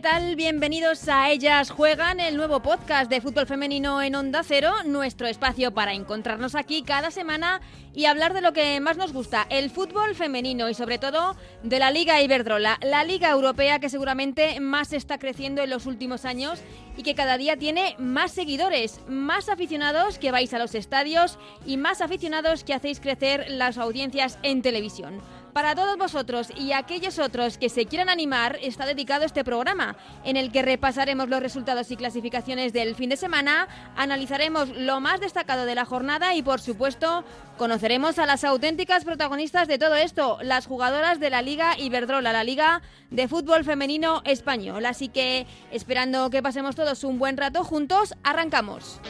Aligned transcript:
¿Qué 0.00 0.08
tal? 0.08 0.34
Bienvenidos 0.34 1.06
a 1.10 1.30
Ellas 1.30 1.70
Juegan, 1.70 2.20
el 2.20 2.38
nuevo 2.38 2.62
podcast 2.62 3.10
de 3.10 3.20
fútbol 3.20 3.46
femenino 3.46 4.00
en 4.00 4.14
Onda 4.14 4.42
Cero, 4.42 4.72
nuestro 4.86 5.26
espacio 5.26 5.74
para 5.74 5.92
encontrarnos 5.92 6.54
aquí 6.54 6.82
cada 6.82 7.10
semana 7.10 7.60
y 7.92 8.06
hablar 8.06 8.32
de 8.32 8.40
lo 8.40 8.54
que 8.54 8.80
más 8.80 8.96
nos 8.96 9.12
gusta, 9.12 9.46
el 9.50 9.68
fútbol 9.68 10.14
femenino 10.14 10.70
y 10.70 10.74
sobre 10.74 10.96
todo 10.96 11.36
de 11.62 11.78
la 11.78 11.90
Liga 11.90 12.22
Iberdrola, 12.22 12.78
la 12.80 13.04
Liga 13.04 13.28
Europea 13.28 13.78
que 13.78 13.90
seguramente 13.90 14.58
más 14.58 14.94
está 14.94 15.18
creciendo 15.18 15.60
en 15.62 15.68
los 15.68 15.84
últimos 15.84 16.24
años 16.24 16.62
y 16.96 17.02
que 17.02 17.14
cada 17.14 17.36
día 17.36 17.58
tiene 17.58 17.94
más 17.98 18.32
seguidores, 18.32 19.00
más 19.06 19.50
aficionados 19.50 20.18
que 20.18 20.30
vais 20.30 20.54
a 20.54 20.58
los 20.58 20.74
estadios 20.74 21.38
y 21.66 21.76
más 21.76 22.00
aficionados 22.00 22.64
que 22.64 22.72
hacéis 22.72 23.00
crecer 23.00 23.50
las 23.50 23.76
audiencias 23.76 24.38
en 24.42 24.62
televisión. 24.62 25.20
Para 25.52 25.74
todos 25.74 25.96
vosotros 25.96 26.48
y 26.56 26.72
aquellos 26.72 27.18
otros 27.18 27.58
que 27.58 27.68
se 27.68 27.86
quieran 27.86 28.08
animar, 28.08 28.58
está 28.62 28.86
dedicado 28.86 29.24
este 29.24 29.42
programa, 29.42 29.96
en 30.24 30.36
el 30.36 30.52
que 30.52 30.62
repasaremos 30.62 31.28
los 31.28 31.40
resultados 31.40 31.90
y 31.90 31.96
clasificaciones 31.96 32.72
del 32.72 32.94
fin 32.94 33.10
de 33.10 33.16
semana, 33.16 33.66
analizaremos 33.96 34.68
lo 34.68 35.00
más 35.00 35.20
destacado 35.20 35.64
de 35.64 35.74
la 35.74 35.84
jornada 35.84 36.34
y, 36.34 36.42
por 36.42 36.60
supuesto, 36.60 37.24
conoceremos 37.58 38.20
a 38.20 38.26
las 38.26 38.44
auténticas 38.44 39.04
protagonistas 39.04 39.66
de 39.66 39.78
todo 39.78 39.96
esto, 39.96 40.38
las 40.42 40.66
jugadoras 40.66 41.18
de 41.18 41.30
la 41.30 41.42
Liga 41.42 41.76
Iberdrola, 41.76 42.32
la 42.32 42.44
Liga 42.44 42.82
de 43.10 43.26
Fútbol 43.26 43.64
Femenino 43.64 44.22
Español. 44.24 44.86
Así 44.86 45.08
que, 45.08 45.46
esperando 45.72 46.30
que 46.30 46.42
pasemos 46.42 46.76
todos 46.76 47.02
un 47.02 47.18
buen 47.18 47.36
rato 47.36 47.64
juntos, 47.64 48.14
arrancamos. 48.22 49.00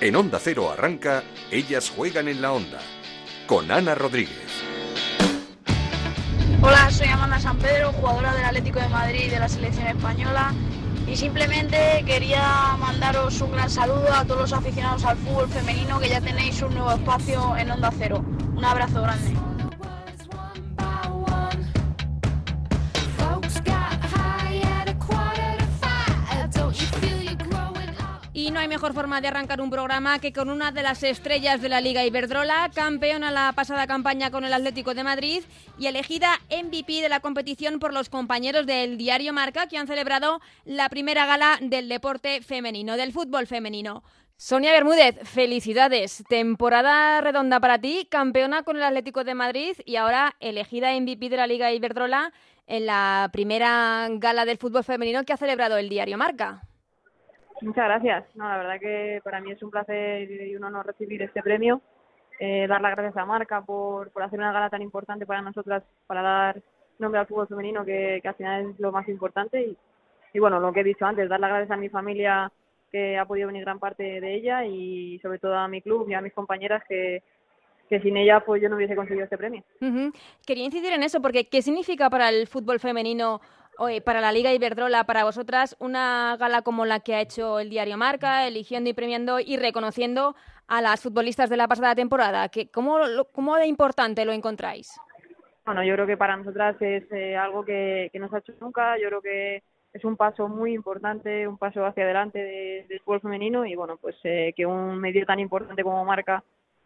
En 0.00 0.16
Onda 0.16 0.40
Cero 0.40 0.68
arranca 0.72 1.22
Ellas 1.52 1.92
juegan 1.94 2.26
en 2.26 2.42
la 2.42 2.52
onda 2.52 2.80
con 3.52 3.70
Ana 3.70 3.94
Rodríguez. 3.94 4.64
Hola, 6.62 6.90
soy 6.90 7.08
Amanda 7.08 7.38
San 7.38 7.58
Pedro, 7.58 7.92
jugadora 7.92 8.32
del 8.32 8.46
Atlético 8.46 8.80
de 8.80 8.88
Madrid 8.88 9.24
y 9.26 9.28
de 9.28 9.38
la 9.38 9.46
selección 9.46 9.88
española. 9.88 10.54
Y 11.06 11.16
simplemente 11.16 12.02
quería 12.06 12.78
mandaros 12.78 13.38
un 13.42 13.52
gran 13.52 13.68
saludo 13.68 14.10
a 14.10 14.24
todos 14.24 14.40
los 14.40 14.52
aficionados 14.54 15.04
al 15.04 15.18
fútbol 15.18 15.50
femenino 15.50 16.00
que 16.00 16.08
ya 16.08 16.22
tenéis 16.22 16.62
un 16.62 16.72
nuevo 16.72 16.92
espacio 16.92 17.54
en 17.58 17.70
Onda 17.70 17.92
Cero. 17.98 18.24
Un 18.56 18.64
abrazo 18.64 19.02
grande. 19.02 19.51
Y 28.42 28.50
no 28.50 28.58
hay 28.58 28.66
mejor 28.66 28.92
forma 28.92 29.20
de 29.20 29.28
arrancar 29.28 29.60
un 29.60 29.70
programa 29.70 30.18
que 30.18 30.32
con 30.32 30.50
una 30.50 30.72
de 30.72 30.82
las 30.82 31.04
estrellas 31.04 31.62
de 31.62 31.68
la 31.68 31.80
Liga 31.80 32.04
Iberdrola, 32.04 32.72
campeona 32.74 33.30
la 33.30 33.52
pasada 33.52 33.86
campaña 33.86 34.32
con 34.32 34.44
el 34.44 34.52
Atlético 34.52 34.94
de 34.94 35.04
Madrid 35.04 35.44
y 35.78 35.86
elegida 35.86 36.40
MVP 36.50 37.02
de 37.02 37.08
la 37.08 37.20
competición 37.20 37.78
por 37.78 37.94
los 37.94 38.08
compañeros 38.08 38.66
del 38.66 38.98
diario 38.98 39.32
Marca 39.32 39.68
que 39.68 39.78
han 39.78 39.86
celebrado 39.86 40.40
la 40.64 40.88
primera 40.88 41.24
gala 41.24 41.56
del 41.60 41.88
deporte 41.88 42.42
femenino, 42.42 42.96
del 42.96 43.12
fútbol 43.12 43.46
femenino. 43.46 44.02
Sonia 44.36 44.72
Bermúdez, 44.72 45.20
felicidades. 45.22 46.24
Temporada 46.28 47.20
redonda 47.20 47.60
para 47.60 47.78
ti, 47.78 48.08
campeona 48.10 48.64
con 48.64 48.76
el 48.76 48.82
Atlético 48.82 49.22
de 49.22 49.36
Madrid 49.36 49.76
y 49.84 49.94
ahora 49.94 50.34
elegida 50.40 50.98
MVP 51.00 51.28
de 51.28 51.36
la 51.36 51.46
Liga 51.46 51.70
Iberdrola 51.70 52.32
en 52.66 52.86
la 52.86 53.30
primera 53.32 54.08
gala 54.10 54.44
del 54.44 54.58
fútbol 54.58 54.82
femenino 54.82 55.22
que 55.22 55.32
ha 55.32 55.36
celebrado 55.36 55.76
el 55.76 55.88
diario 55.88 56.18
Marca. 56.18 56.64
Muchas 57.62 57.84
gracias. 57.84 58.24
No, 58.34 58.48
la 58.48 58.58
verdad 58.58 58.80
que 58.80 59.20
para 59.22 59.40
mí 59.40 59.52
es 59.52 59.62
un 59.62 59.70
placer 59.70 60.30
y 60.30 60.56
un 60.56 60.64
honor 60.64 60.86
recibir 60.86 61.22
este 61.22 61.42
premio. 61.42 61.80
Eh, 62.40 62.66
dar 62.66 62.80
las 62.80 62.96
gracias 62.96 63.16
a 63.16 63.24
Marca 63.24 63.60
por, 63.60 64.10
por 64.10 64.22
hacer 64.22 64.38
una 64.38 64.52
gala 64.52 64.68
tan 64.68 64.82
importante 64.82 65.26
para 65.26 65.42
nosotras, 65.42 65.84
para 66.06 66.22
dar 66.22 66.62
nombre 66.98 67.20
al 67.20 67.26
fútbol 67.26 67.46
femenino, 67.46 67.84
que, 67.84 68.18
que 68.20 68.28
al 68.28 68.34
final 68.34 68.70
es 68.70 68.80
lo 68.80 68.90
más 68.90 69.08
importante. 69.08 69.62
Y, 69.62 69.76
y, 70.32 70.38
bueno, 70.40 70.58
lo 70.58 70.72
que 70.72 70.80
he 70.80 70.84
dicho 70.84 71.06
antes, 71.06 71.28
dar 71.28 71.38
las 71.38 71.50
gracias 71.50 71.70
a 71.70 71.76
mi 71.80 71.88
familia, 71.88 72.50
que 72.90 73.16
ha 73.16 73.24
podido 73.26 73.46
venir 73.46 73.62
gran 73.62 73.78
parte 73.78 74.20
de 74.20 74.34
ella, 74.34 74.64
y 74.64 75.18
sobre 75.20 75.38
todo 75.38 75.54
a 75.54 75.68
mi 75.68 75.82
club 75.82 76.08
y 76.08 76.14
a 76.14 76.20
mis 76.20 76.32
compañeras, 76.32 76.82
que, 76.88 77.22
que 77.88 78.00
sin 78.00 78.16
ella 78.16 78.40
pues 78.40 78.60
yo 78.60 78.68
no 78.68 78.76
hubiese 78.76 78.96
conseguido 78.96 79.24
este 79.24 79.38
premio. 79.38 79.62
Uh 79.80 79.86
-huh. 79.86 80.14
Quería 80.46 80.64
incidir 80.64 80.92
en 80.94 81.02
eso, 81.02 81.20
porque 81.20 81.48
¿qué 81.48 81.62
significa 81.62 82.10
para 82.10 82.28
el 82.28 82.46
fútbol 82.46 82.80
femenino 82.80 83.40
Oye, 83.78 84.00
para 84.00 84.20
la 84.20 84.32
Liga 84.32 84.52
Iberdrola, 84.52 85.04
para 85.04 85.24
vosotras, 85.24 85.76
una 85.78 86.36
gala 86.38 86.62
como 86.62 86.84
la 86.84 87.00
que 87.00 87.14
ha 87.14 87.20
hecho 87.20 87.58
el 87.58 87.70
diario 87.70 87.96
Marca, 87.96 88.46
eligiendo 88.46 88.90
y 88.90 88.92
premiando 88.92 89.40
y 89.40 89.56
reconociendo 89.56 90.34
a 90.68 90.82
las 90.82 91.02
futbolistas 91.02 91.48
de 91.48 91.56
la 91.56 91.68
pasada 91.68 91.94
temporada. 91.94 92.48
¿Qué, 92.48 92.70
cómo, 92.70 92.98
¿Cómo 93.32 93.56
de 93.56 93.66
importante 93.66 94.24
lo 94.24 94.32
encontráis? 94.32 94.98
Bueno, 95.64 95.82
yo 95.84 95.94
creo 95.94 96.06
que 96.06 96.16
para 96.16 96.36
nosotras 96.36 96.76
es 96.80 97.10
eh, 97.12 97.36
algo 97.36 97.64
que, 97.64 98.10
que 98.12 98.18
no 98.18 98.28
se 98.28 98.36
ha 98.36 98.38
hecho 98.40 98.52
nunca. 98.60 98.98
Yo 98.98 99.08
creo 99.08 99.22
que 99.22 99.62
es 99.92 100.04
un 100.04 100.16
paso 100.16 100.48
muy 100.48 100.74
importante, 100.74 101.46
un 101.46 101.58
paso 101.58 101.84
hacia 101.84 102.04
adelante 102.04 102.38
del 102.38 102.88
de 102.88 102.98
fútbol 103.00 103.20
femenino 103.20 103.66
y 103.66 103.74
bueno, 103.74 103.96
pues 103.96 104.16
eh, 104.24 104.52
que 104.56 104.66
un 104.66 104.98
medio 104.98 105.24
tan 105.26 105.38
importante 105.38 105.82
como 105.82 106.04
Marca, 106.04 106.42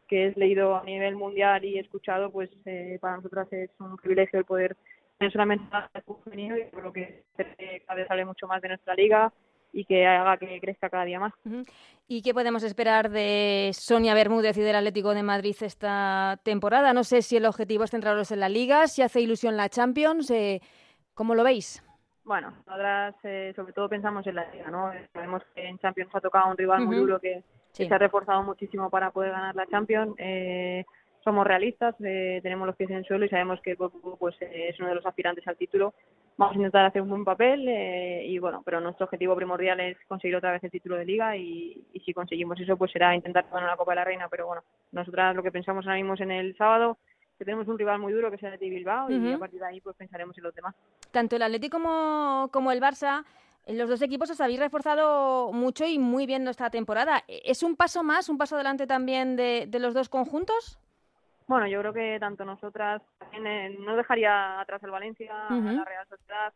que 0.08 0.26
es 0.26 0.36
leído 0.36 0.76
a 0.76 0.84
nivel 0.84 1.16
mundial 1.16 1.64
y 1.64 1.78
escuchado, 1.78 2.30
pues 2.30 2.50
eh, 2.64 2.98
para 3.00 3.16
nosotras 3.16 3.53
es 3.53 3.70
un 3.78 3.97
privilegio 3.97 4.38
el 4.38 4.44
poder 4.44 4.76
no 5.21 5.31
solamente 5.31 5.65
el 5.94 6.03
fútbol 6.03 6.22
femenino, 6.25 6.56
yo 6.56 6.71
creo 6.71 6.93
que 6.93 7.25
cada 7.87 7.97
vez 7.97 8.09
sale 8.09 8.25
mucho 8.25 8.47
más 8.47 8.60
de 8.60 8.69
nuestra 8.69 8.94
liga 8.94 9.32
y 9.72 9.84
que 9.84 10.06
haga 10.06 10.37
que 10.38 10.60
crezca 10.60 10.88
cada 10.88 11.04
día 11.04 11.21
más. 11.21 11.34
¿Y 12.09 12.22
qué 12.22 12.32
podemos 12.32 12.62
esperar 12.62 13.10
de 13.10 13.71
Sonia 13.75 14.15
Bermúdez 14.15 14.56
y 14.56 14.62
del 14.62 14.77
Atlético 14.77 15.12
de 15.12 15.22
Madrid 15.22 15.56
esta 15.60 16.38
temporada? 16.43 16.93
No 16.93 17.04
sé 17.04 17.22
si 17.22 17.37
el 17.37 17.47
objetivo 17.47 17.84
es 17.84 17.91
centrarlos 17.91 18.31
en 18.31 18.41
la 18.41 18.49
liga, 18.49 18.87
si 18.87 19.03
hace 19.03 19.21
ilusión 19.21 19.56
la 19.56 19.69
Champions, 19.69 20.31
eh, 20.31 20.60
¿cómo 21.15 21.34
lo 21.34 21.44
veis? 21.44 21.83
Bueno, 22.25 22.50
nosotras 22.66 23.15
eh, 23.22 23.53
sobre 23.54 23.72
todo 23.72 23.88
pensamos 23.88 24.27
en 24.27 24.34
la 24.34 24.50
liga, 24.50 24.71
¿no? 24.71 24.91
Sabemos 25.12 25.43
que 25.54 25.66
en 25.66 25.78
Champions 25.78 26.10
ha 26.15 26.21
tocado 26.21 26.50
un 26.50 26.56
rival 26.56 26.81
uh 26.81 26.84
-huh. 26.84 26.87
muy 26.88 26.97
duro 26.97 27.21
que, 27.21 27.43
sí. 27.72 27.83
que, 27.84 27.88
se 27.88 27.94
ha 27.94 27.98
reforzado 27.98 28.43
muchísimo 28.43 28.91
para 28.91 29.10
poder 29.10 29.33
ganar 29.33 29.54
la 29.54 29.66
Champions. 29.66 30.15
Eh, 30.19 30.84
somos 31.26 31.44
realistas, 31.44 31.97
eh, 32.04 32.38
tenemos 32.41 32.69
los 32.69 32.76
pies 32.76 32.88
en 32.88 32.98
el 32.98 33.04
suelo 33.04 33.25
y 33.25 33.28
sabemos 33.28 33.60
que 33.60 33.75
pues, 33.75 34.37
eh, 34.42 34.69
es 34.69 34.78
uno 34.78 34.91
de 34.91 34.94
los 34.94 35.04
aspirantes 35.04 35.44
al 35.48 35.56
título. 35.56 35.92
Vamos 36.37 36.54
a 36.54 36.59
intentar 36.59 36.84
hacer 36.84 37.03
un 37.03 37.09
buen 37.09 37.25
papel 37.25 37.66
eh, 37.66 38.25
y 38.25 38.38
bueno, 38.38 38.62
pero 38.64 38.81
nuestro 38.81 39.06
objetivo 39.06 39.34
primordial 39.34 39.81
es 39.81 39.97
conseguir 40.06 40.36
otra 40.36 40.53
vez 40.53 40.62
el 40.62 40.70
título 40.70 40.94
de 40.97 41.04
liga 41.04 41.36
y, 41.36 41.84
y 41.92 41.98
si 41.98 42.15
conseguimos 42.15 42.60
eso 42.60 42.76
pues 42.76 42.92
será 42.92 43.12
intentar 43.16 43.44
ganar 43.50 43.70
la 43.70 43.76
Copa 43.76 43.91
de 43.91 43.97
la 43.97 44.04
Reina, 44.04 44.28
pero 44.31 44.47
bueno, 44.47 44.62
nosotras 44.92 45.34
lo 45.34 45.42
que 45.42 45.50
pensamos 45.50 45.84
ahora 45.84 45.97
mismo 45.97 46.15
es 46.15 46.20
en 46.20 46.31
el 46.31 46.56
sábado 46.56 46.97
que 47.36 47.44
tenemos 47.44 47.66
un 47.66 47.76
rival 47.76 47.98
muy 47.98 48.12
duro 48.12 48.31
que 48.31 48.36
es 48.36 48.42
el 48.44 48.53
Athletic 48.53 48.70
Bilbao 48.70 49.06
uh 49.06 49.10
-huh. 49.10 49.31
y 49.31 49.32
a 49.32 49.38
partir 49.38 49.59
de 49.59 49.66
ahí 49.66 49.81
pues 49.81 49.97
pensaremos 49.97 50.38
en 50.38 50.44
los 50.44 50.54
demás. 50.54 50.76
Tanto 51.10 51.34
el 51.34 51.42
Atlético 51.42 51.78
como, 51.78 52.50
como 52.53 52.70
el 52.70 52.81
Barça 52.81 53.25
los 53.66 53.88
dos 53.88 54.00
equipos 54.00 54.31
os 54.31 54.41
habéis 54.41 54.60
reforzado 54.60 55.53
mucho 55.53 55.84
y 55.84 55.98
muy 55.98 56.25
bien 56.25 56.47
esta 56.47 56.70
temporada. 56.70 57.25
¿Es 57.26 57.65
un 57.65 57.75
paso 57.75 58.04
más, 58.04 58.28
un 58.28 58.38
paso 58.38 58.54
adelante 58.54 58.86
también 58.86 59.34
de, 59.34 59.66
de 59.66 59.78
los 59.81 59.92
dos 59.92 60.09
conjuntos? 60.09 60.78
Bueno, 61.47 61.69
yo 61.69 61.81
creo 61.81 61.93
que 61.93 62.19
tanto 62.19 62.45
nosotras, 62.45 63.03
eh, 63.33 63.77
no 63.79 63.97
dejaría 63.97 64.61
atrás 64.61 64.83
el 64.83 64.91
Valencia, 64.91 65.33
uh 65.49 65.55
-huh. 65.55 65.77
la 65.77 65.84
Real 65.84 66.07
Sociedad. 66.09 66.53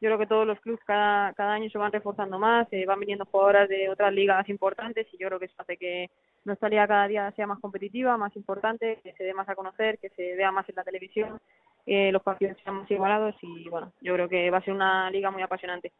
Yo 0.00 0.08
creo 0.08 0.18
que 0.18 0.26
todos 0.26 0.46
los 0.46 0.60
clubes 0.60 0.80
cada, 0.84 1.32
cada 1.32 1.54
año 1.54 1.70
se 1.70 1.78
van 1.78 1.92
reforzando 1.92 2.38
más, 2.38 2.68
eh, 2.72 2.84
van 2.84 3.00
viniendo 3.00 3.24
jugadoras 3.24 3.68
de 3.68 3.88
otras 3.88 4.12
ligas 4.12 4.46
importantes 4.50 5.06
y 5.12 5.16
yo 5.16 5.28
creo 5.28 5.38
que 5.38 5.46
eso 5.46 5.54
hace 5.58 5.78
que 5.78 6.10
nuestra 6.44 6.68
liga 6.68 6.86
cada 6.86 7.08
día 7.08 7.32
sea 7.32 7.46
más 7.46 7.58
competitiva, 7.58 8.18
más 8.18 8.36
importante, 8.36 9.00
que 9.02 9.14
se 9.14 9.24
dé 9.24 9.32
más 9.32 9.48
a 9.48 9.54
conocer, 9.54 9.98
que 9.98 10.10
se 10.10 10.34
vea 10.34 10.50
más 10.50 10.68
en 10.68 10.74
la 10.74 10.84
televisión, 10.84 11.40
eh, 11.86 12.12
los 12.12 12.22
partidos 12.22 12.58
sean 12.62 12.76
más 12.76 12.90
igualados 12.90 13.34
y 13.40 13.66
bueno, 13.70 13.92
yo 14.02 14.12
creo 14.14 14.28
que 14.28 14.50
va 14.50 14.58
a 14.58 14.64
ser 14.64 14.74
una 14.74 15.10
liga 15.10 15.30
muy 15.30 15.42
apasionante. 15.42 15.92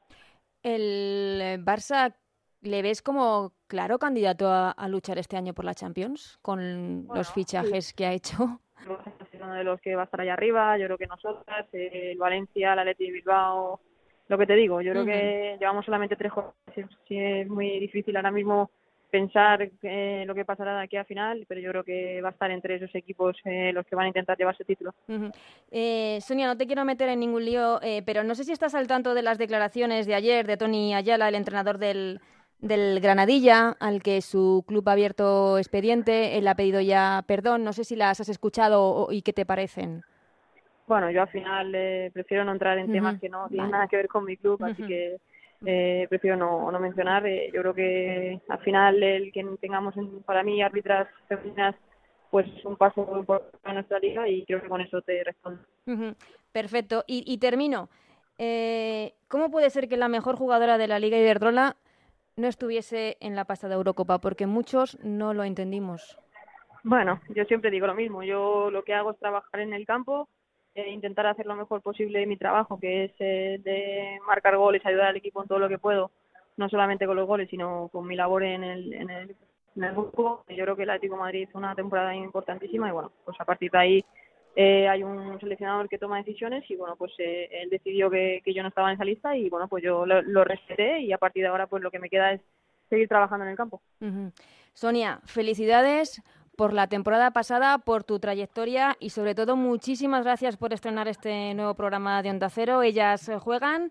El 0.62 1.62
Barça 1.64 2.14
¿Le 2.64 2.81
ves 2.81 3.02
como 3.02 3.52
claro 3.66 3.99
candidato 3.99 4.49
a, 4.49 4.70
a, 4.70 4.88
luchar 4.88 5.19
este 5.19 5.37
año 5.37 5.52
por 5.52 5.66
la 5.66 5.75
Champions 5.75 6.38
con 6.40 7.06
bueno, 7.06 7.14
los 7.14 7.31
fichajes 7.32 7.87
sí. 7.87 7.94
que 7.94 8.06
ha 8.06 8.12
hecho? 8.12 8.61
Uno 9.40 9.55
de 9.55 9.64
los 9.64 9.81
que 9.81 9.94
va 9.94 10.02
a 10.02 10.05
estar 10.06 10.20
allá 10.22 10.32
arriba. 10.32 10.78
Yo 10.78 10.87
creo 10.87 10.99
que 10.99 11.06
nosotras, 11.06 11.66
el 11.72 12.16
Valencia, 12.16 12.72
el 12.72 12.78
Atleti 12.78 13.11
Bilbao, 13.11 13.81
lo 14.28 14.38
que 14.38 14.46
te 14.46 14.55
digo. 14.55 14.81
Yo 14.81 14.93
creo 14.93 15.02
uh 15.02 15.06
-huh. 15.06 15.12
que 15.12 15.56
llevamos 15.61 15.84
solamente 15.84 16.16
tres 16.16 16.32
jornadas. 16.32 16.56
Sí, 17.06 17.19
es 17.19 17.49
muy 17.49 17.78
difícil 17.78 18.16
ahora 18.16 18.31
mismo 18.31 18.70
pensar 19.11 19.70
eh, 19.82 20.25
lo 20.26 20.34
que 20.34 20.44
pasará 20.44 20.78
de 20.78 20.84
aquí 20.84 20.96
a 20.96 21.05
final, 21.05 21.44
pero 21.46 21.61
yo 21.61 21.70
creo 21.70 21.84
que 21.84 22.20
va 22.20 22.31
a 22.31 22.32
estar 22.32 22.50
entre 22.50 22.76
esos 22.76 22.93
equipos 22.94 23.37
eh, 23.44 23.72
los 23.72 23.87
que 23.87 23.94
van 23.94 24.06
a 24.06 24.08
intentar 24.08 24.37
llevarse 24.37 24.64
el 24.64 24.66
título. 24.66 24.93
Uh 25.06 25.12
-huh. 25.12 25.32
eh, 25.70 26.19
Sonia, 26.20 26.46
no 26.46 26.56
te 26.56 26.66
quiero 26.66 26.84
meter 26.84 27.08
en 27.11 27.20
ningún 27.20 27.44
lío, 27.44 27.81
eh, 27.82 28.02
pero 28.05 28.25
no 28.25 28.34
sé 28.34 28.43
si 28.43 28.52
estás 28.52 28.75
al 28.75 28.88
tanto 28.88 29.14
de 29.14 29.22
las 29.22 29.38
declaraciones 29.38 30.06
de 30.06 30.14
ayer 30.16 30.46
de 30.46 30.56
Tony 30.56 30.94
Ayala, 30.94 31.28
el 31.28 31.37
entrenador 31.37 31.78
del, 31.78 32.20
del 32.64 33.00
Granadilla, 33.00 33.76
al 33.78 34.02
que 34.02 34.22
su 34.22 34.64
club 34.66 34.88
ha 34.88 34.93
abierto 34.93 35.58
expediente. 35.58 36.38
Él 36.38 36.49
ha 36.49 36.55
pedido 36.55 36.81
ya 36.81 37.22
perdón. 37.26 37.62
No 37.62 37.72
sé 37.72 37.84
si 37.84 37.94
las 37.94 38.20
has 38.20 38.28
escuchado 38.28 39.08
y 39.11 39.22
qué 39.22 39.32
te 39.32 39.44
parecen. 39.46 40.02
Bueno, 40.87 41.11
yo 41.11 41.22
al 41.22 41.28
final 41.28 41.72
eh, 41.75 42.11
prefiero 42.12 42.44
no 42.44 42.52
entrar 42.52 42.78
en 42.78 42.90
temas 42.90 43.20
que 43.20 43.28
no 43.28 43.49
tienen 43.49 43.70
nada 43.70 43.87
que 43.87 43.96
ver 43.96 44.08
con 44.08 44.25
mi 44.25 44.37
club, 44.37 44.62
así 44.64 44.82
que 44.82 45.19
eh, 45.64 46.06
prefiero 46.08 46.37
no, 46.37 46.70
no 46.70 46.81
mencionar. 46.81 47.26
Eh, 47.26 47.50
yo 47.52 47.61
creo 47.61 47.75
que 47.75 48.40
al 48.49 48.58
final 48.61 49.02
el 49.02 49.32
que 49.32 49.44
tengamos 49.61 49.94
para 50.25 50.43
mí 50.43 50.62
árbitras 50.62 51.08
femeninas 51.28 51.75
pues 52.31 52.46
es 52.49 52.64
un 52.64 52.76
paso 52.76 53.06
importante 53.16 53.58
para 53.62 53.75
nuestra 53.75 53.99
liga 53.99 54.28
y 54.28 54.44
creo 54.44 54.61
que 54.61 54.69
con 54.69 54.81
eso 54.81 55.00
te 55.02 55.22
respondo. 55.22 55.62
Perfecto. 56.50 57.05
Y, 57.06 57.25
y 57.26 57.38
termino. 57.38 57.88
Eh, 58.38 59.14
¿Cómo 59.28 59.50
puede 59.50 59.70
ser 59.70 59.88
que 59.88 59.96
la 59.96 60.08
mejor 60.08 60.37
jugadora 60.37 60.76
de 60.76 60.88
la 60.88 60.99
Liga 60.99 61.19
Iberdrola 61.19 61.76
no 62.36 62.48
estuviese 62.48 63.16
en 63.20 63.36
la 63.36 63.44
pasada 63.44 63.75
Eurocopa? 63.75 64.19
Porque 64.19 64.46
muchos 64.46 64.98
no 65.02 65.34
lo 65.34 65.44
entendimos. 65.44 66.19
Bueno, 66.82 67.20
yo 67.31 67.44
siempre 67.44 67.70
digo 67.70 67.86
lo 67.86 67.94
mismo. 67.94 68.22
Yo 68.22 68.70
lo 68.70 68.84
que 68.84 68.94
hago 68.94 69.12
es 69.12 69.19
trabajar 69.19 69.60
en 69.60 69.72
el 69.72 69.86
campo, 69.86 70.28
e 70.75 70.90
intentar 70.90 71.26
hacer 71.26 71.46
lo 71.46 71.54
mejor 71.54 71.82
posible 71.82 72.26
mi 72.26 72.36
trabajo, 72.36 72.78
que 72.78 73.04
es 73.04 73.12
eh, 73.20 73.60
de 73.62 74.19
marcar 74.26 74.56
goles, 74.56 74.84
ayudar 74.84 75.06
al 75.06 75.16
equipo 75.16 75.40
en 75.40 75.48
todo 75.48 75.60
lo 75.60 75.69
que 75.69 75.78
puedo, 75.78 76.10
no 76.56 76.69
solamente 76.69 77.06
con 77.06 77.16
los 77.16 77.26
goles, 77.26 77.48
sino 77.48 77.88
con 77.92 78.06
mi 78.06 78.16
labor 78.16 78.42
en 78.42 78.64
el, 78.64 78.92
en 78.92 79.10
el, 79.10 79.37
en 79.76 79.84
el 79.84 79.92
grupo. 79.92 80.44
Yo 80.48 80.64
creo 80.64 80.76
que 80.76 80.82
el 80.82 80.90
Atlético 80.90 81.16
Madrid 81.16 81.46
hizo 81.48 81.58
una 81.58 81.75
temporada 81.75 82.14
importantísima 82.14 82.88
y 82.88 82.92
bueno, 82.92 83.12
pues 83.25 83.40
a 83.40 83.44
partir 83.44 83.70
de 83.70 83.78
ahí 83.78 84.04
eh, 84.56 84.88
hay 84.88 85.02
un 85.02 85.38
seleccionador 85.40 85.88
que 85.88 85.98
toma 85.98 86.18
decisiones 86.18 86.64
y 86.70 86.76
bueno, 86.76 86.94
pues 86.96 87.12
eh, 87.18 87.48
él 87.50 87.70
decidió 87.70 88.08
que, 88.08 88.40
que, 88.44 88.54
yo 88.54 88.62
no 88.62 88.68
estaba 88.68 88.88
en 88.88 88.94
esa 88.94 89.04
lista 89.04 89.36
y 89.36 89.48
bueno, 89.50 89.66
pues 89.66 89.82
yo 89.82 90.06
lo, 90.06 90.22
lo, 90.22 90.44
respeté 90.44 91.00
y 91.00 91.12
a 91.12 91.18
partir 91.18 91.42
de 91.42 91.48
ahora 91.48 91.66
pues 91.66 91.82
lo 91.82 91.90
que 91.90 91.98
me 91.98 92.08
queda 92.08 92.32
es 92.32 92.40
seguir 92.88 93.08
trabajando 93.08 93.44
en 93.44 93.50
el 93.50 93.56
campo. 93.56 93.82
Sonia, 94.72 95.20
felicidades 95.24 96.22
por 96.56 96.72
la 96.72 96.86
temporada 96.86 97.32
pasada, 97.32 97.78
por 97.78 98.04
tu 98.04 98.20
trayectoria 98.20 98.96
y 99.00 99.10
sobre 99.10 99.34
todo 99.34 99.56
muchísimas 99.56 100.22
gracias 100.22 100.56
por 100.56 100.72
estrenar 100.72 101.08
este 101.08 101.52
nuevo 101.54 101.74
programa 101.74 102.22
de 102.22 102.30
Onda 102.30 102.48
Cero. 102.48 102.82
Ellas 102.82 103.30
juegan. 103.40 103.90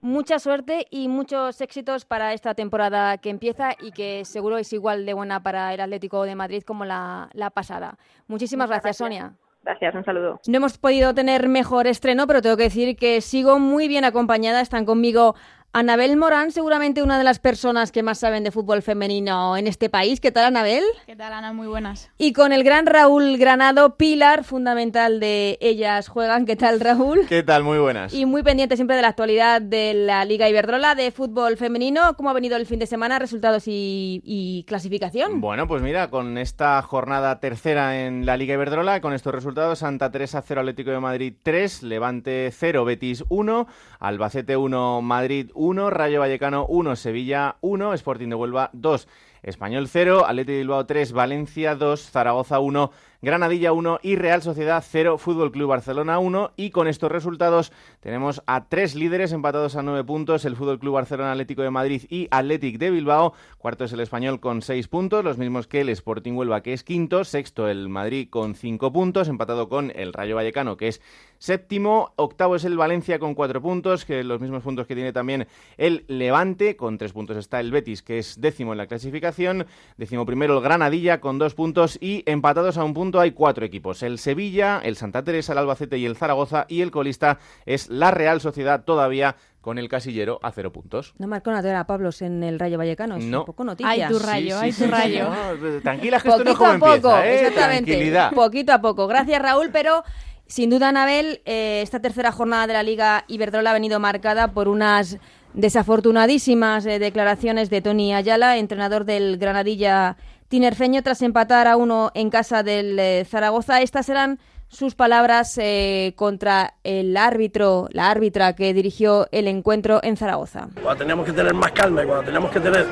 Mucha 0.00 0.38
suerte 0.38 0.86
y 0.90 1.08
muchos 1.08 1.60
éxitos 1.60 2.04
para 2.04 2.32
esta 2.32 2.54
temporada 2.54 3.18
que 3.18 3.30
empieza 3.30 3.72
y 3.80 3.90
que 3.90 4.24
seguro 4.24 4.56
es 4.56 4.72
igual 4.72 5.04
de 5.04 5.12
buena 5.12 5.42
para 5.42 5.74
el 5.74 5.80
Atlético 5.80 6.22
de 6.22 6.36
Madrid 6.36 6.62
como 6.62 6.84
la, 6.84 7.28
la 7.32 7.50
pasada. 7.50 7.98
Muchísimas 8.28 8.68
gracias, 8.68 8.84
gracias, 8.84 8.96
Sonia. 8.96 9.47
Gracias, 9.68 9.94
un 9.94 10.04
saludo. 10.04 10.40
No 10.46 10.56
hemos 10.56 10.78
podido 10.78 11.12
tener 11.12 11.46
mejor 11.46 11.86
estreno, 11.86 12.26
pero 12.26 12.40
tengo 12.40 12.56
que 12.56 12.62
decir 12.62 12.96
que 12.96 13.20
sigo 13.20 13.58
muy 13.58 13.86
bien 13.86 14.02
acompañada. 14.06 14.62
Están 14.62 14.86
conmigo 14.86 15.34
Anabel 15.74 16.16
Morán, 16.16 16.50
seguramente 16.50 17.02
una 17.02 17.18
de 17.18 17.24
las 17.24 17.38
personas 17.38 17.92
que 17.92 18.02
más 18.02 18.18
saben 18.18 18.42
de 18.42 18.50
fútbol 18.50 18.80
femenino 18.80 19.54
en 19.54 19.66
este 19.66 19.90
país. 19.90 20.18
¿Qué 20.18 20.32
tal, 20.32 20.46
Anabel? 20.46 20.82
¿Qué 21.04 21.14
tal, 21.14 21.30
Ana? 21.30 21.52
Muy 21.52 21.66
buenas. 21.66 22.10
Y 22.16 22.32
con 22.32 22.52
el 22.52 22.64
gran 22.64 22.86
Raúl 22.86 23.36
Granado, 23.36 23.96
pilar 23.96 24.44
fundamental 24.44 25.20
de 25.20 25.58
Ellas 25.60 26.08
Juegan. 26.08 26.46
¿Qué 26.46 26.56
tal, 26.56 26.80
Raúl? 26.80 27.26
¿Qué 27.28 27.42
tal? 27.42 27.64
Muy 27.64 27.76
buenas. 27.78 28.14
Y 28.14 28.24
muy 28.24 28.42
pendiente 28.42 28.76
siempre 28.76 28.96
de 28.96 29.02
la 29.02 29.08
actualidad 29.08 29.60
de 29.60 29.92
la 29.92 30.24
Liga 30.24 30.48
Iberdrola 30.48 30.94
de 30.94 31.10
fútbol 31.10 31.58
femenino. 31.58 32.14
¿Cómo 32.16 32.30
ha 32.30 32.32
venido 32.32 32.56
el 32.56 32.64
fin 32.64 32.78
de 32.78 32.86
semana? 32.86 33.18
¿Resultados 33.18 33.68
y, 33.68 34.22
y 34.24 34.64
clasificación? 34.66 35.42
Bueno, 35.42 35.68
pues 35.68 35.82
mira, 35.82 36.08
con 36.08 36.38
esta 36.38 36.80
jornada 36.80 37.40
tercera 37.40 38.06
en 38.06 38.24
la 38.24 38.38
Liga 38.38 38.54
Iberdrola, 38.54 39.02
con 39.02 39.12
estos 39.12 39.34
resultados, 39.34 39.80
Santa 39.80 40.10
Teresa 40.10 40.40
0, 40.40 40.62
Atlético 40.62 40.92
de 40.92 41.00
Madrid 41.00 41.34
3, 41.42 41.82
Levante 41.82 42.50
0, 42.52 42.86
Betis 42.86 43.22
1, 43.28 43.66
Albacete 44.00 44.56
1, 44.56 45.02
Madrid 45.02 45.50
1, 45.54 45.57
Rayo 45.90 46.20
Vallecano 46.20 46.66
1, 46.68 46.96
Sevilla 46.96 47.56
1, 47.60 47.94
Sporting 47.94 48.28
de 48.28 48.34
Huelva 48.36 48.70
2, 48.72 49.08
Español 49.42 49.88
0, 49.88 50.24
Atleti 50.24 50.52
de 50.52 50.58
Bilbao 50.58 50.86
3, 50.86 51.12
Valencia 51.12 51.74
2, 51.74 52.10
Zaragoza 52.10 52.60
1, 52.60 52.90
Granadilla 53.20 53.72
1 53.72 53.98
y 54.04 54.14
Real 54.14 54.42
Sociedad 54.42 54.84
0, 54.86 55.18
Fútbol 55.18 55.50
Club 55.50 55.70
Barcelona 55.70 56.20
1 56.20 56.52
y 56.54 56.70
con 56.70 56.86
estos 56.86 57.10
resultados 57.10 57.72
tenemos 57.98 58.44
a 58.46 58.68
tres 58.68 58.94
líderes 58.94 59.32
empatados 59.32 59.74
a 59.74 59.82
nueve 59.82 60.04
puntos, 60.04 60.44
el 60.44 60.54
Fútbol 60.54 60.78
Club 60.78 60.94
Barcelona 60.94 61.32
Atlético 61.32 61.62
de 61.62 61.70
Madrid 61.70 62.02
y 62.08 62.28
Athletic 62.30 62.78
de 62.78 62.92
Bilbao, 62.92 63.34
cuarto 63.58 63.84
es 63.84 63.92
el 63.92 63.98
Español 63.98 64.38
con 64.38 64.62
seis 64.62 64.86
puntos, 64.86 65.24
los 65.24 65.36
mismos 65.36 65.66
que 65.66 65.80
el 65.80 65.88
Sporting 65.88 66.34
Huelva 66.34 66.62
que 66.62 66.72
es 66.72 66.84
quinto, 66.84 67.24
sexto 67.24 67.66
el 67.66 67.88
Madrid 67.88 68.28
con 68.30 68.54
cinco 68.54 68.92
puntos, 68.92 69.26
empatado 69.26 69.68
con 69.68 69.90
el 69.96 70.12
Rayo 70.12 70.36
Vallecano 70.36 70.76
que 70.76 70.86
es 70.86 71.00
séptimo, 71.38 72.12
octavo 72.14 72.54
es 72.54 72.64
el 72.64 72.76
Valencia 72.76 73.18
con 73.18 73.34
cuatro 73.34 73.60
puntos, 73.60 74.04
que 74.04 74.22
los 74.22 74.40
mismos 74.40 74.62
puntos 74.62 74.86
que 74.86 74.94
tiene 74.94 75.12
también 75.12 75.48
el 75.76 76.04
Levante, 76.06 76.76
con 76.76 76.98
tres 76.98 77.12
puntos 77.12 77.36
está 77.36 77.58
el 77.58 77.72
Betis 77.72 78.04
que 78.04 78.18
es 78.18 78.40
décimo 78.40 78.70
en 78.72 78.78
la 78.78 78.86
clasificación, 78.86 79.66
décimo 79.96 80.24
primero 80.24 80.56
el 80.56 80.62
Granadilla 80.62 81.20
con 81.20 81.38
dos 81.38 81.54
puntos 81.54 81.98
y 82.00 82.22
empatados 82.26 82.78
a 82.78 82.84
un 82.84 82.94
punto 82.94 83.07
hay 83.16 83.32
cuatro 83.32 83.64
equipos, 83.64 84.02
el 84.02 84.18
Sevilla, 84.18 84.80
el 84.82 84.96
Santa 84.96 85.22
Teresa, 85.22 85.52
el 85.52 85.58
Albacete 85.58 85.98
y 85.98 86.06
el 86.06 86.16
Zaragoza 86.16 86.66
y 86.68 86.82
el 86.82 86.90
colista 86.90 87.38
es 87.66 87.88
la 87.88 88.10
Real 88.10 88.40
Sociedad 88.40 88.84
todavía 88.84 89.36
con 89.60 89.78
el 89.78 89.88
casillero 89.88 90.38
a 90.42 90.52
cero 90.52 90.72
puntos. 90.72 91.14
No 91.18 91.26
marcó 91.28 91.50
una 91.50 91.80
a 91.80 91.86
Pablos 91.86 92.22
en 92.22 92.42
el 92.42 92.58
Rayo 92.58 92.78
Vallecano, 92.78 93.16
es 93.16 93.24
no. 93.24 93.40
un 93.40 93.46
poco 93.46 93.64
noticia. 93.64 93.90
Hay 93.90 94.12
tu 94.12 94.18
rayo, 94.18 94.58
hay 94.58 94.72
sí, 94.72 94.84
tu 94.84 94.90
rayo. 94.90 95.28
No, 95.28 95.80
tranquila 95.80 96.20
que 96.20 96.28
esto 96.28 96.44
no 96.44 96.50
es 96.50 96.56
como 96.56 96.70
a 96.70 96.78
poco, 96.78 96.94
empieza, 96.94 97.26
¿eh? 97.26 97.34
exactamente. 97.40 97.92
Tranquilidad. 97.92 98.32
Poquito 98.32 98.72
a 98.72 98.80
poco. 98.80 99.06
Gracias, 99.06 99.42
Raúl, 99.42 99.70
pero 99.72 100.04
sin 100.46 100.70
duda, 100.70 100.88
Anabel, 100.88 101.42
eh, 101.44 101.80
esta 101.82 102.00
tercera 102.00 102.32
jornada 102.32 102.66
de 102.66 102.72
la 102.72 102.82
Liga 102.82 103.24
Iberdrola 103.28 103.70
ha 103.70 103.74
venido 103.74 104.00
marcada 104.00 104.52
por 104.52 104.68
unas 104.68 105.18
desafortunadísimas 105.52 106.86
eh, 106.86 106.98
declaraciones 106.98 107.68
de 107.68 107.82
Tony 107.82 108.14
Ayala, 108.14 108.56
entrenador 108.56 109.04
del 109.04 109.38
Granadilla 109.38 110.16
tinerfeño, 110.48 111.02
tras 111.02 111.22
empatar 111.22 111.68
a 111.68 111.76
uno 111.76 112.10
en 112.14 112.30
casa 112.30 112.62
del 112.62 112.98
eh, 112.98 113.24
Zaragoza. 113.24 113.80
Estas 113.80 114.08
eran 114.08 114.38
sus 114.68 114.94
palabras 114.94 115.58
eh, 115.58 116.12
contra 116.16 116.74
el 116.84 117.16
árbitro, 117.16 117.88
la 117.90 118.10
árbitra 118.10 118.54
que 118.54 118.74
dirigió 118.74 119.26
el 119.32 119.48
encuentro 119.48 120.00
en 120.02 120.16
Zaragoza. 120.16 120.68
Cuando 120.82 120.98
teníamos 120.98 121.26
que 121.26 121.32
tener 121.32 121.54
más 121.54 121.72
calma 121.72 122.02
y 122.02 122.06
cuando 122.06 122.24
teníamos 122.24 122.50
que 122.50 122.60
tener, 122.60 122.86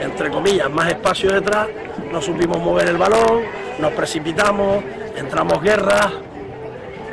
entre 0.00 0.30
comillas, 0.30 0.70
más 0.70 0.88
espacio 0.88 1.32
detrás, 1.32 1.68
no 2.12 2.22
supimos 2.22 2.58
mover 2.58 2.88
el 2.88 2.96
balón, 2.96 3.42
nos 3.80 3.92
precipitamos, 3.92 4.82
entramos 5.16 5.60
guerra. 5.60 6.12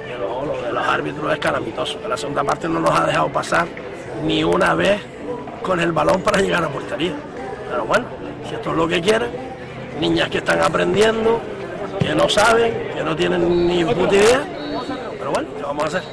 Y 0.08 0.18
luego 0.18 0.46
lo 0.46 0.62
de 0.62 0.72
los 0.72 0.88
árbitros 0.88 1.34
es 1.34 1.40
calamitoso, 1.40 2.00
la 2.08 2.18
segunda 2.18 2.44
parte 2.44 2.70
no 2.70 2.80
nos 2.80 2.92
ha 2.92 3.08
dejado 3.08 3.30
pasar 3.30 3.68
ni 4.24 4.44
una 4.44 4.76
vez 4.76 5.02
con 5.64 5.80
el 5.80 5.92
balón 5.92 6.22
para 6.22 6.40
llegar 6.40 6.64
a 6.64 6.70
portería. 6.70 7.16
Pero 7.68 7.86
bueno, 7.86 8.06
si 8.48 8.56
esto 8.56 8.72
es 8.72 8.78
lo 8.78 8.88
que 8.88 9.02
quieren, 9.02 9.30
niñas 10.00 10.30
que 10.30 10.38
están 10.40 10.62
aprendiendo, 10.62 11.42
que 12.00 12.14
no 12.16 12.30
saben, 12.30 12.74
que 12.94 13.04
no 13.04 13.16
tienen 13.16 13.68
ni 13.68 13.84
puta 13.86 14.16
idea, 14.16 14.46
pero 15.18 15.32
bueno, 15.32 15.50
¿qué 15.56 15.64
vamos 15.64 15.84
a 15.84 15.88
hacer? 15.88 16.04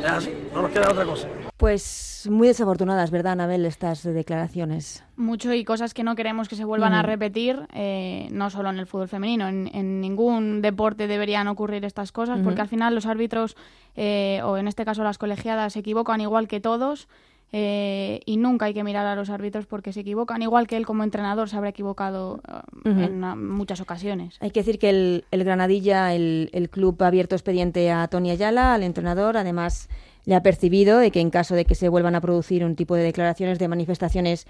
Es 0.00 0.10
así, 0.10 0.34
no 0.54 0.62
nos 0.62 0.70
queda 0.70 0.90
otra 0.90 1.04
cosa. 1.04 1.28
Pues 1.56 2.28
muy 2.30 2.48
desafortunadas, 2.48 3.10
¿verdad, 3.10 3.32
Anabel, 3.32 3.64
estas 3.64 4.02
declaraciones? 4.02 5.04
Mucho 5.16 5.52
y 5.54 5.64
cosas 5.64 5.94
que 5.94 6.02
no 6.02 6.14
queremos 6.14 6.48
que 6.48 6.56
se 6.56 6.64
vuelvan 6.64 6.92
mm. 6.92 6.96
a 6.96 7.02
repetir, 7.02 7.66
eh, 7.72 8.28
no 8.30 8.50
solo 8.50 8.70
en 8.70 8.78
el 8.78 8.86
fútbol 8.86 9.08
femenino, 9.08 9.48
en, 9.48 9.70
en, 9.72 10.00
ningún 10.00 10.60
deporte 10.60 11.06
deberían 11.06 11.48
ocurrir 11.48 11.84
estas 11.84 12.12
cosas, 12.12 12.38
mm 12.38 12.40
-hmm. 12.40 12.44
porque 12.44 12.60
al 12.60 12.68
final 12.68 12.94
los 12.94 13.06
árbitros, 13.06 13.56
eh, 13.94 14.40
o 14.44 14.58
en 14.58 14.68
este 14.68 14.84
caso 14.84 15.02
las 15.02 15.18
colegiadas, 15.18 15.72
se 15.72 15.80
equivocan 15.80 16.20
igual 16.20 16.46
que 16.46 16.60
todos. 16.60 17.08
Eh, 17.52 18.20
y 18.26 18.38
nunca 18.38 18.66
hay 18.66 18.74
que 18.74 18.82
mirar 18.82 19.06
a 19.06 19.14
los 19.14 19.30
árbitros 19.30 19.66
porque 19.66 19.92
se 19.92 20.00
equivocan, 20.00 20.42
igual 20.42 20.66
que 20.66 20.76
él 20.76 20.84
como 20.84 21.04
entrenador 21.04 21.48
se 21.48 21.56
habrá 21.56 21.70
equivocado 21.70 22.40
uh, 22.48 22.88
-huh. 22.88 23.04
en 23.04 23.14
una, 23.14 23.36
muchas 23.36 23.80
ocasiones. 23.80 24.36
Hay 24.40 24.50
que 24.50 24.60
decir 24.60 24.78
que 24.78 24.90
el, 24.90 25.24
el 25.30 25.44
Granadilla, 25.44 26.12
el, 26.12 26.50
el, 26.52 26.68
club 26.68 27.00
ha 27.02 27.06
abierto 27.06 27.36
expediente 27.36 27.92
a 27.92 28.08
Tony 28.08 28.32
Ayala, 28.32 28.74
al 28.74 28.82
entrenador, 28.82 29.36
además 29.36 29.88
le 30.24 30.34
ha 30.34 30.42
percibido 30.42 30.98
de 30.98 31.12
que 31.12 31.20
en 31.20 31.30
caso 31.30 31.54
de 31.54 31.64
que 31.64 31.76
se 31.76 31.88
vuelvan 31.88 32.16
a 32.16 32.20
producir 32.20 32.64
un 32.64 32.74
tipo 32.74 32.96
de 32.96 33.04
declaraciones 33.04 33.60
de 33.60 33.68
manifestaciones 33.68 34.46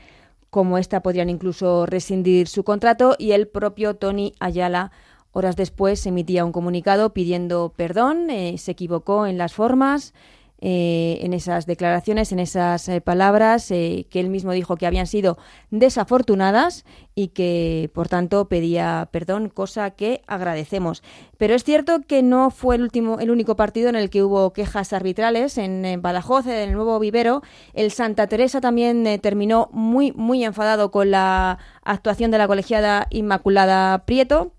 como 0.48 0.78
esta 0.78 1.02
podrían 1.02 1.28
incluso 1.28 1.84
rescindir 1.84 2.48
su 2.48 2.64
contrato 2.64 3.14
y 3.18 3.32
el 3.32 3.46
propio 3.46 3.94
Tony 3.94 4.32
Ayala 4.40 4.90
horas 5.32 5.54
después 5.54 6.06
emitía 6.06 6.46
un 6.46 6.52
comunicado 6.52 7.12
pidiendo 7.12 7.74
perdón, 7.76 8.30
eh, 8.30 8.56
se 8.56 8.72
equivocó 8.72 9.26
en 9.26 9.36
las 9.36 9.52
formas, 9.52 10.14
eh, 10.58 11.18
en 11.20 11.34
esas 11.34 11.66
declaraciones, 11.66 12.32
en 12.32 12.38
esas 12.38 12.88
eh, 12.88 13.02
palabras 13.02 13.70
eh, 13.70 14.06
que 14.08 14.20
él 14.20 14.30
mismo 14.30 14.52
dijo 14.52 14.76
que 14.76 14.86
habían 14.86 15.06
sido 15.06 15.36
desafortunadas 15.70 16.86
y 17.14 17.28
que, 17.28 17.90
por 17.92 18.08
tanto, 18.08 18.48
pedía 18.48 19.08
perdón, 19.12 19.50
cosa 19.50 19.90
que 19.90 20.22
agradecemos. 20.26 21.02
Pero 21.36 21.54
es 21.54 21.62
cierto 21.62 22.00
que 22.06 22.22
no 22.22 22.50
fue 22.50 22.76
el 22.76 22.82
último, 22.82 23.20
el 23.20 23.30
único 23.30 23.54
partido 23.54 23.90
en 23.90 23.96
el 23.96 24.08
que 24.08 24.22
hubo 24.22 24.54
quejas 24.54 24.94
arbitrales 24.94 25.58
en, 25.58 25.84
en 25.84 26.00
Badajoz, 26.00 26.46
en 26.46 26.68
el 26.68 26.72
nuevo 26.72 26.98
vivero. 26.98 27.42
El 27.74 27.90
Santa 27.90 28.26
Teresa 28.26 28.62
también 28.62 29.20
terminó 29.20 29.68
muy, 29.72 30.12
muy 30.12 30.42
enfadado 30.42 30.90
con 30.90 31.10
la 31.10 31.58
actuación 31.82 32.30
de 32.30 32.38
la 32.38 32.46
colegiada 32.46 33.06
Inmaculada 33.10 34.06
Prieto 34.06 34.55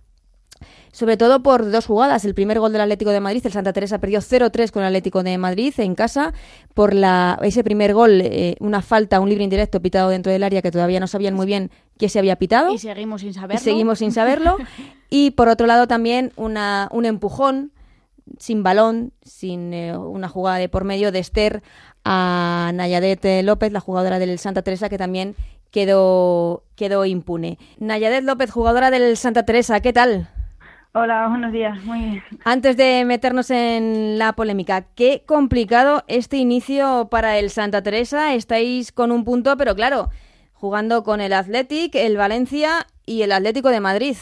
sobre 0.98 1.16
todo 1.16 1.44
por 1.44 1.70
dos 1.70 1.86
jugadas. 1.86 2.26
El 2.26 2.34
primer 2.34 2.60
gol 2.60 2.72
del 2.74 2.82
Atlético 2.82 3.12
de 3.12 3.20
Madrid, 3.20 3.46
el 3.46 3.52
Santa 3.52 3.72
Teresa 3.72 4.00
perdió 4.00 4.20
0-3 4.20 4.72
con 4.72 4.82
el 4.82 4.88
Atlético 4.88 5.22
de 5.22 5.38
Madrid 5.38 5.72
en 5.78 5.94
casa. 5.94 6.34
Por 6.74 6.96
la, 6.96 7.38
ese 7.44 7.64
primer 7.64 7.94
gol, 7.94 8.20
eh, 8.20 8.56
una 8.60 8.82
falta, 8.82 9.20
un 9.20 9.30
libre 9.30 9.44
indirecto 9.44 9.80
pitado 9.80 10.10
dentro 10.10 10.32
del 10.32 10.42
área 10.42 10.64
que 10.64 10.72
todavía 10.72 11.00
no 11.00 11.06
sabían 11.06 11.36
muy 11.36 11.46
bien 11.46 11.70
qué 12.00 12.10
se 12.10 12.18
había 12.18 12.38
pitado. 12.38 12.74
Y 12.74 12.80
seguimos 12.80 13.22
sin 13.22 13.36
saberlo. 13.36 13.62
Y 13.62 13.64
seguimos 13.64 14.00
sin 14.00 14.12
saberlo. 14.12 14.58
y 15.12 15.30
por 15.32 15.50
otro 15.50 15.68
lado 15.68 15.88
también 15.88 16.32
una, 16.36 16.90
un 16.92 17.06
empujón 17.06 17.74
sin 18.40 18.64
balón, 18.64 19.14
sin 19.22 19.76
eh, 19.76 19.96
una 19.96 20.30
jugada 20.30 20.58
de 20.58 20.68
por 20.68 20.84
medio 20.84 21.12
de 21.12 21.20
Esther 21.20 21.62
a 22.06 22.72
Nayadet 22.74 23.44
López, 23.44 23.72
la 23.72 23.82
jugadora 23.82 24.18
del 24.18 24.40
Santa 24.40 24.64
Teresa, 24.64 24.90
que 24.90 24.98
también 24.98 25.36
quedó, 25.70 26.64
quedó 26.76 27.06
impune. 27.06 27.60
Nayadet 27.78 28.24
López, 28.24 28.50
jugadora 28.50 28.90
del 28.90 29.16
Santa 29.16 29.46
Teresa, 29.46 29.80
¿qué 29.80 29.94
tal? 29.94 30.32
Hola, 30.94 31.28
buenos 31.28 31.52
días. 31.52 31.84
Muy 31.84 32.00
bien. 32.00 32.24
Antes 32.44 32.76
de 32.78 33.04
meternos 33.06 33.52
en 33.52 34.18
la 34.18 34.34
polémica, 34.34 34.86
qué 34.96 35.24
complicado 35.26 36.04
este 36.08 36.38
inicio 36.38 37.08
para 37.12 37.38
el 37.38 37.50
Santa 37.50 37.84
Teresa. 37.84 38.34
Estáis 38.34 38.92
con 38.92 39.12
un 39.12 39.24
punto, 39.24 39.58
pero 39.58 39.76
claro, 39.76 40.10
jugando 40.54 41.04
con 41.04 41.22
el 41.22 41.34
Athletic, 41.34 41.94
el 41.96 42.18
Valencia 42.18 42.88
y 43.06 43.22
el 43.22 43.32
Atlético 43.32 43.70
de 43.70 43.80
Madrid. 43.80 44.16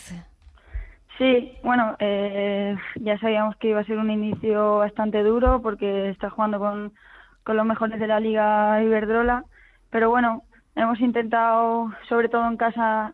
Sí, 1.17 1.53
bueno, 1.63 1.95
eh, 2.00 2.75
ya 2.95 3.17
sabíamos 3.19 3.55
que 3.55 3.69
iba 3.69 3.79
a 3.79 3.86
ser 3.86 3.98
un 3.98 4.12
inicio 4.12 4.79
bastante 4.79 5.24
duro 5.24 5.62
porque 5.62 6.10
está 6.10 6.29
jugando 6.29 6.60
con, 6.60 6.91
con 7.43 7.55
los 7.55 7.65
mejores 7.65 8.00
de 8.01 8.07
la 8.07 8.19
Liga 8.19 8.84
Iberdrola, 8.84 9.45
pero 9.91 10.10
bueno, 10.10 10.43
hemos 10.75 11.00
intentado, 11.00 11.89
sobre 12.10 12.27
todo 12.27 12.45
en 12.48 12.57
casa, 12.57 13.13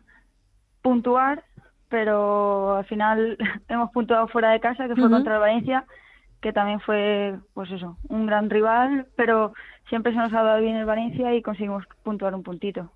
puntuar, 0.82 1.44
pero 1.92 2.78
al 2.78 2.86
final 2.86 3.36
hemos 3.68 3.90
puntuado 3.90 4.26
fuera 4.28 4.50
de 4.50 4.60
casa, 4.60 4.88
que 4.88 4.96
fue 4.96 5.10
contra 5.10 5.34
el 5.34 5.40
Valencia, 5.40 5.84
que 6.40 6.52
también 6.52 6.80
fue, 6.80 7.38
pues 7.52 7.70
eso, 7.70 7.98
un 8.08 8.26
gran 8.26 8.48
rival, 8.48 9.06
pero 9.14 9.52
siempre 9.90 10.12
se 10.12 10.18
nos 10.18 10.32
ha 10.32 10.42
dado 10.42 10.60
bien 10.62 10.74
el 10.74 10.86
Valencia 10.86 11.34
y 11.34 11.42
conseguimos 11.42 11.84
puntuar 12.02 12.34
un 12.34 12.42
puntito. 12.42 12.90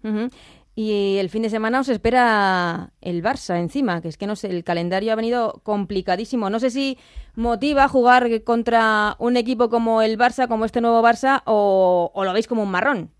Y 0.74 1.18
el 1.18 1.28
fin 1.28 1.42
de 1.42 1.50
semana 1.50 1.80
os 1.80 1.90
espera 1.90 2.90
el 3.02 3.22
Barça 3.22 3.58
encima, 3.58 4.00
que 4.00 4.08
es 4.08 4.16
que 4.16 4.26
no 4.26 4.34
sé, 4.34 4.48
el 4.48 4.64
calendario 4.64 5.12
ha 5.12 5.16
venido 5.16 5.60
complicadísimo. 5.62 6.48
No 6.48 6.58
sé 6.58 6.70
si 6.70 6.98
motiva 7.34 7.88
jugar 7.88 8.26
contra 8.44 9.14
un 9.18 9.36
equipo 9.36 9.68
como 9.68 10.00
el 10.00 10.18
Barça, 10.18 10.48
como 10.48 10.64
este 10.64 10.80
nuevo 10.80 11.02
Barça, 11.02 11.42
o, 11.44 12.10
o 12.14 12.24
lo 12.24 12.32
veis 12.32 12.48
como 12.48 12.62
un 12.62 12.70
marrón. 12.70 13.10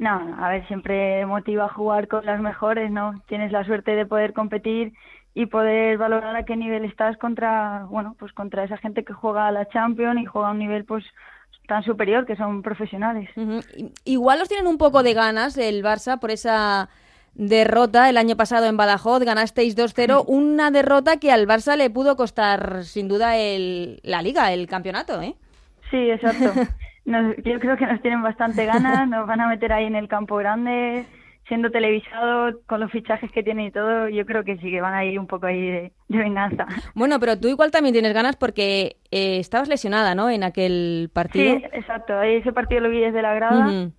No, 0.00 0.34
a 0.38 0.48
ver, 0.48 0.66
siempre 0.66 1.26
motiva 1.26 1.68
jugar 1.68 2.08
con 2.08 2.24
las 2.24 2.40
mejores, 2.40 2.90
¿no? 2.90 3.22
Tienes 3.28 3.52
la 3.52 3.66
suerte 3.66 3.90
de 3.90 4.06
poder 4.06 4.32
competir 4.32 4.94
y 5.34 5.44
poder 5.44 5.98
valorar 5.98 6.34
a 6.34 6.46
qué 6.46 6.56
nivel 6.56 6.86
estás 6.86 7.18
contra, 7.18 7.84
bueno, 7.90 8.16
pues 8.18 8.32
contra 8.32 8.64
esa 8.64 8.78
gente 8.78 9.04
que 9.04 9.12
juega 9.12 9.46
a 9.46 9.52
la 9.52 9.68
Champions 9.68 10.22
y 10.22 10.24
juega 10.24 10.48
a 10.48 10.52
un 10.52 10.58
nivel, 10.58 10.86
pues, 10.86 11.04
tan 11.68 11.82
superior, 11.82 12.24
que 12.24 12.34
son 12.34 12.62
profesionales. 12.62 13.28
Igual 14.06 14.38
los 14.38 14.48
tienen 14.48 14.66
un 14.66 14.78
poco 14.78 15.02
de 15.02 15.12
ganas 15.12 15.58
el 15.58 15.84
Barça 15.84 16.18
por 16.18 16.30
esa 16.30 16.88
derrota 17.34 18.08
el 18.08 18.16
año 18.16 18.36
pasado 18.36 18.64
en 18.64 18.78
Badajoz, 18.78 19.22
ganasteis 19.22 19.76
2-0, 19.76 20.24
una 20.26 20.70
derrota 20.70 21.18
que 21.18 21.30
al 21.30 21.46
Barça 21.46 21.76
le 21.76 21.90
pudo 21.90 22.16
costar 22.16 22.84
sin 22.84 23.06
duda 23.06 23.36
el, 23.36 24.00
la 24.02 24.22
liga, 24.22 24.50
el 24.50 24.66
campeonato, 24.66 25.20
¿eh? 25.20 25.34
Sí, 25.90 26.10
exacto. 26.10 26.54
yo 27.10 27.60
creo 27.60 27.76
que 27.76 27.86
nos 27.86 28.00
tienen 28.02 28.22
bastante 28.22 28.66
ganas, 28.66 29.08
nos 29.08 29.26
van 29.26 29.40
a 29.40 29.48
meter 29.48 29.72
ahí 29.72 29.86
en 29.86 29.96
el 29.96 30.08
campo 30.08 30.36
grande, 30.36 31.04
siendo 31.48 31.70
televisado, 31.70 32.60
con 32.66 32.80
los 32.80 32.90
fichajes 32.90 33.30
que 33.32 33.42
tiene 33.42 33.66
y 33.66 33.70
todo, 33.70 34.08
yo 34.08 34.24
creo 34.24 34.44
que 34.44 34.56
sí 34.58 34.70
que 34.70 34.80
van 34.80 34.94
a 34.94 35.04
ir 35.04 35.18
un 35.18 35.26
poco 35.26 35.46
ahí 35.46 35.60
de, 35.60 35.92
venganza. 36.08 36.66
Bueno, 36.94 37.18
pero 37.18 37.38
tú 37.38 37.48
igual 37.48 37.70
también 37.70 37.92
tienes 37.92 38.14
ganas 38.14 38.36
porque 38.36 38.96
eh, 39.10 39.38
estabas 39.38 39.68
lesionada, 39.68 40.14
¿no? 40.14 40.30
En 40.30 40.44
aquel 40.44 41.10
partido. 41.12 41.56
Sí, 41.56 41.64
exacto. 41.72 42.20
Ese 42.22 42.52
partido 42.52 42.82
lo 42.82 42.90
vi 42.90 43.00
desde 43.00 43.22
la 43.22 43.34
grada. 43.34 43.90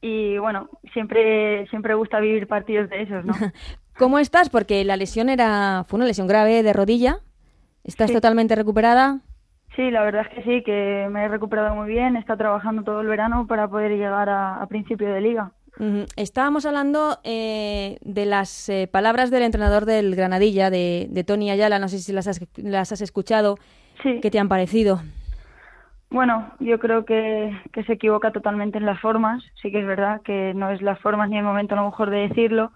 Y 0.00 0.38
bueno, 0.38 0.68
siempre, 0.92 1.66
siempre 1.68 1.94
gusta 1.94 2.20
vivir 2.20 2.46
partidos 2.46 2.88
de 2.90 3.02
esos, 3.02 3.24
¿no? 3.24 3.34
¿Cómo 3.98 4.18
estás? 4.18 4.50
Porque 4.50 4.84
la 4.84 4.96
lesión 4.96 5.28
era, 5.28 5.84
fue 5.88 5.96
una 5.96 6.06
lesión 6.06 6.26
grave 6.26 6.62
de 6.62 6.72
rodilla. 6.72 7.20
¿Estás 7.82 8.12
totalmente 8.12 8.54
recuperada? 8.56 9.20
Sí, 9.76 9.90
la 9.90 10.02
verdad 10.02 10.26
es 10.26 10.34
que 10.34 10.42
sí, 10.42 10.62
que 10.62 11.06
me 11.10 11.24
he 11.24 11.28
recuperado 11.28 11.74
muy 11.74 11.88
bien, 11.88 12.16
he 12.16 12.18
estado 12.18 12.38
trabajando 12.38 12.82
todo 12.82 13.02
el 13.02 13.08
verano 13.08 13.46
para 13.46 13.68
poder 13.68 13.92
llegar 13.92 14.30
a, 14.30 14.66
principio 14.70 15.12
de 15.12 15.20
liga. 15.20 15.52
Estábamos 16.16 16.64
hablando 16.64 17.18
eh, 17.22 17.98
de 18.00 18.24
las 18.24 18.70
eh, 18.70 18.88
palabras 18.90 19.30
del 19.30 19.42
entrenador 19.42 19.84
del 19.84 20.16
Granadilla, 20.16 20.70
de, 20.70 21.06
de, 21.10 21.24
Tony 21.24 21.50
Ayala, 21.50 21.78
no 21.78 21.88
sé 21.88 21.98
si 21.98 22.14
las 22.14 22.26
has, 22.26 22.40
las 22.56 22.90
has 22.92 23.02
escuchado, 23.02 23.56
sí. 24.02 24.20
¿qué 24.22 24.30
te 24.30 24.38
han 24.38 24.48
parecido? 24.48 25.02
Bueno, 26.08 26.50
yo 26.58 26.78
creo 26.78 27.04
que, 27.04 27.54
que 27.74 27.84
se 27.84 27.92
equivoca 27.92 28.30
totalmente 28.30 28.78
en 28.78 28.86
las 28.86 28.98
formas, 29.00 29.44
sí 29.60 29.70
que 29.70 29.80
es 29.80 29.86
verdad 29.86 30.22
que 30.22 30.54
no 30.54 30.70
es 30.70 30.80
las 30.80 30.98
formas 31.00 31.28
ni 31.28 31.36
el 31.36 31.44
momento 31.44 31.74
a 31.74 31.78
lo 31.78 31.84
mejor 31.84 32.08
de 32.08 32.28
decirlo, 32.28 32.72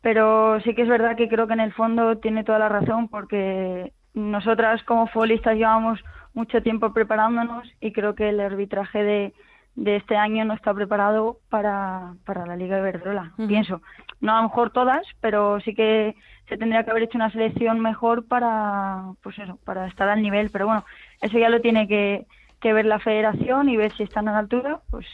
pero 0.00 0.60
sí 0.62 0.74
que 0.74 0.82
es 0.82 0.88
verdad 0.88 1.16
que 1.16 1.28
creo 1.28 1.46
que 1.46 1.52
en 1.52 1.60
el 1.60 1.72
fondo 1.72 2.18
tiene 2.18 2.42
toda 2.42 2.58
la 2.58 2.68
razón 2.68 3.06
porque 3.06 3.92
nosotras 4.18 4.82
como 4.82 5.06
futbolistas 5.06 5.56
llevamos 5.56 6.00
mucho 6.34 6.62
tiempo 6.62 6.92
preparándonos 6.92 7.68
y 7.80 7.92
creo 7.92 8.14
que 8.14 8.28
el 8.28 8.40
arbitraje 8.40 9.02
de, 9.02 9.32
de 9.76 9.96
este 9.96 10.16
año 10.16 10.44
no 10.44 10.54
está 10.54 10.74
preparado 10.74 11.38
para, 11.48 12.14
para 12.24 12.46
la 12.46 12.56
Liga 12.56 12.76
de 12.76 12.82
Verdrola, 12.82 13.32
pienso. 13.46 13.80
No 14.20 14.32
a 14.32 14.42
lo 14.42 14.48
mejor 14.48 14.70
todas, 14.70 15.06
pero 15.20 15.60
sí 15.60 15.74
que 15.74 16.16
se 16.48 16.56
tendría 16.56 16.84
que 16.84 16.90
haber 16.90 17.04
hecho 17.04 17.18
una 17.18 17.30
selección 17.30 17.80
mejor 17.80 18.26
para, 18.26 19.12
pues 19.22 19.38
eso, 19.38 19.58
para 19.64 19.86
estar 19.86 20.08
al 20.08 20.22
nivel. 20.22 20.50
Pero 20.50 20.66
bueno, 20.66 20.84
eso 21.20 21.38
ya 21.38 21.48
lo 21.48 21.60
tiene 21.60 21.86
que, 21.86 22.26
que 22.60 22.72
ver 22.72 22.86
la 22.86 22.98
federación 22.98 23.68
y 23.68 23.76
ver 23.76 23.96
si 23.96 24.02
están 24.02 24.28
a 24.28 24.32
la 24.32 24.38
altura, 24.38 24.80
pues 24.90 25.06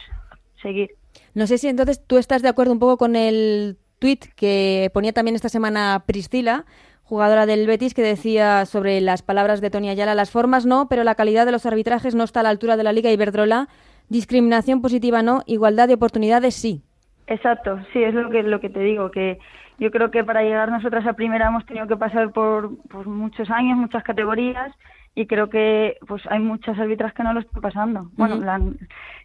seguir. 0.61 0.91
No 1.33 1.45
sé 1.47 1.57
si 1.57 1.67
entonces 1.67 2.03
tú 2.05 2.17
estás 2.17 2.41
de 2.41 2.49
acuerdo 2.49 2.73
un 2.73 2.79
poco 2.79 2.97
con 2.97 3.15
el 3.15 3.77
tuit 3.99 4.25
que 4.35 4.89
ponía 4.93 5.13
también 5.13 5.35
esta 5.35 5.49
semana 5.49 6.03
Priscila, 6.05 6.65
jugadora 7.05 7.45
del 7.45 7.67
Betis, 7.67 7.93
que 7.93 8.01
decía 8.01 8.65
sobre 8.65 8.99
las 8.99 9.21
palabras 9.21 9.61
de 9.61 9.69
Tony 9.69 9.89
Ayala, 9.89 10.15
las 10.15 10.31
formas 10.31 10.65
no, 10.65 10.87
pero 10.89 11.03
la 11.03 11.15
calidad 11.15 11.45
de 11.45 11.51
los 11.51 11.65
arbitrajes 11.65 12.15
no 12.15 12.23
está 12.23 12.39
a 12.39 12.43
la 12.43 12.49
altura 12.49 12.77
de 12.77 12.83
la 12.83 12.93
Liga 12.93 13.11
Iberdrola, 13.11 13.67
discriminación 14.09 14.81
positiva 14.81 15.21
no, 15.21 15.43
igualdad 15.45 15.87
de 15.87 15.93
oportunidades 15.93 16.55
sí. 16.55 16.81
Exacto, 17.27 17.79
sí, 17.93 18.03
es 18.03 18.13
lo 18.13 18.29
que, 18.29 18.43
lo 18.43 18.59
que 18.59 18.69
te 18.69 18.79
digo, 18.79 19.11
que 19.11 19.39
yo 19.77 19.91
creo 19.91 20.09
que 20.09 20.23
para 20.23 20.41
llegar 20.41 20.71
nosotras 20.71 21.05
a 21.05 21.13
primera 21.13 21.47
hemos 21.47 21.65
tenido 21.65 21.87
que 21.87 21.97
pasar 21.97 22.31
por, 22.31 22.71
muchos 23.05 23.49
años, 23.49 23.77
muchas 23.77 24.03
categorías, 24.03 24.71
y 25.15 25.27
creo 25.27 25.49
que 25.49 25.97
pues 26.07 26.23
hay 26.29 26.39
muchas 26.39 26.77
arbitras 26.77 27.13
que 27.13 27.23
no 27.23 27.33
lo 27.33 27.39
están 27.39 27.61
pasando. 27.61 28.09
Bueno, 28.13 28.37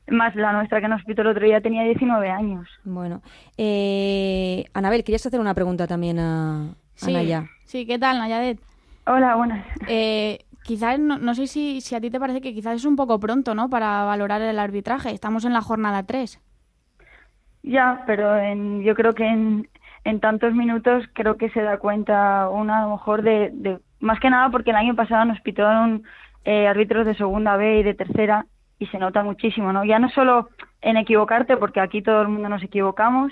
más 0.08 0.34
la 0.36 0.52
nuestra 0.52 0.80
que 0.80 0.88
nos 0.88 1.02
pitó 1.04 1.22
el 1.22 1.28
otro 1.28 1.44
día 1.44 1.60
tenía 1.60 1.82
19 1.82 2.30
años. 2.30 2.68
Bueno, 2.84 3.22
eh, 3.56 4.64
Anabel, 4.72 5.02
querías 5.02 5.26
hacer 5.26 5.40
una 5.40 5.54
pregunta 5.54 5.86
también 5.86 6.18
a, 6.18 6.74
sí, 6.94 7.12
Sí, 7.70 7.86
¿qué 7.86 8.00
tal, 8.00 8.18
Nayadet? 8.18 8.58
Hola, 9.06 9.36
buenas. 9.36 9.64
Eh, 9.86 10.40
quizás, 10.64 10.98
no, 10.98 11.34
sé 11.36 11.46
si, 11.46 11.80
si, 11.80 11.94
a 11.94 12.00
ti 12.00 12.10
te 12.10 12.18
parece 12.18 12.40
que 12.40 12.52
quizás 12.52 12.74
es 12.74 12.84
un 12.84 12.96
poco 12.96 13.20
pronto, 13.20 13.54
¿no?, 13.54 13.70
para 13.70 14.02
valorar 14.02 14.42
el 14.42 14.58
arbitraje. 14.58 15.12
Estamos 15.12 15.44
en 15.44 15.52
la 15.52 15.60
jornada 15.60 16.02
3. 16.02 16.40
Ya, 17.62 18.02
pero 18.08 18.36
en, 18.36 18.82
yo 18.82 18.96
creo 18.96 19.12
que 19.12 19.24
en, 19.24 19.68
en 20.02 20.18
tantos 20.18 20.52
minutos 20.52 21.04
creo 21.12 21.36
que 21.36 21.48
se 21.50 21.62
da 21.62 21.78
cuenta 21.78 22.48
una 22.48 22.80
a 22.80 22.82
lo 22.86 22.90
mejor 22.96 23.22
de, 23.22 23.50
de 23.52 23.78
más 24.00 24.18
que 24.18 24.30
nada 24.30 24.50
porque 24.50 24.70
el 24.70 24.76
año 24.76 24.96
pasado 24.96 25.24
nos 25.24 25.40
pitaron 25.40 26.02
eh, 26.44 26.66
árbitros 26.66 27.06
de 27.06 27.14
segunda 27.14 27.56
B 27.56 27.78
y 27.78 27.82
de 27.84 27.94
tercera 27.94 28.46
y 28.80 28.86
se 28.86 28.98
nota 28.98 29.22
muchísimo, 29.22 29.72
¿no? 29.72 29.84
Ya 29.84 30.00
no 30.00 30.10
solo 30.10 30.48
en 30.80 30.96
equivocarte, 30.96 31.56
porque 31.56 31.78
aquí 31.78 32.02
todo 32.02 32.22
el 32.22 32.28
mundo 32.28 32.48
nos 32.48 32.64
equivocamos, 32.64 33.30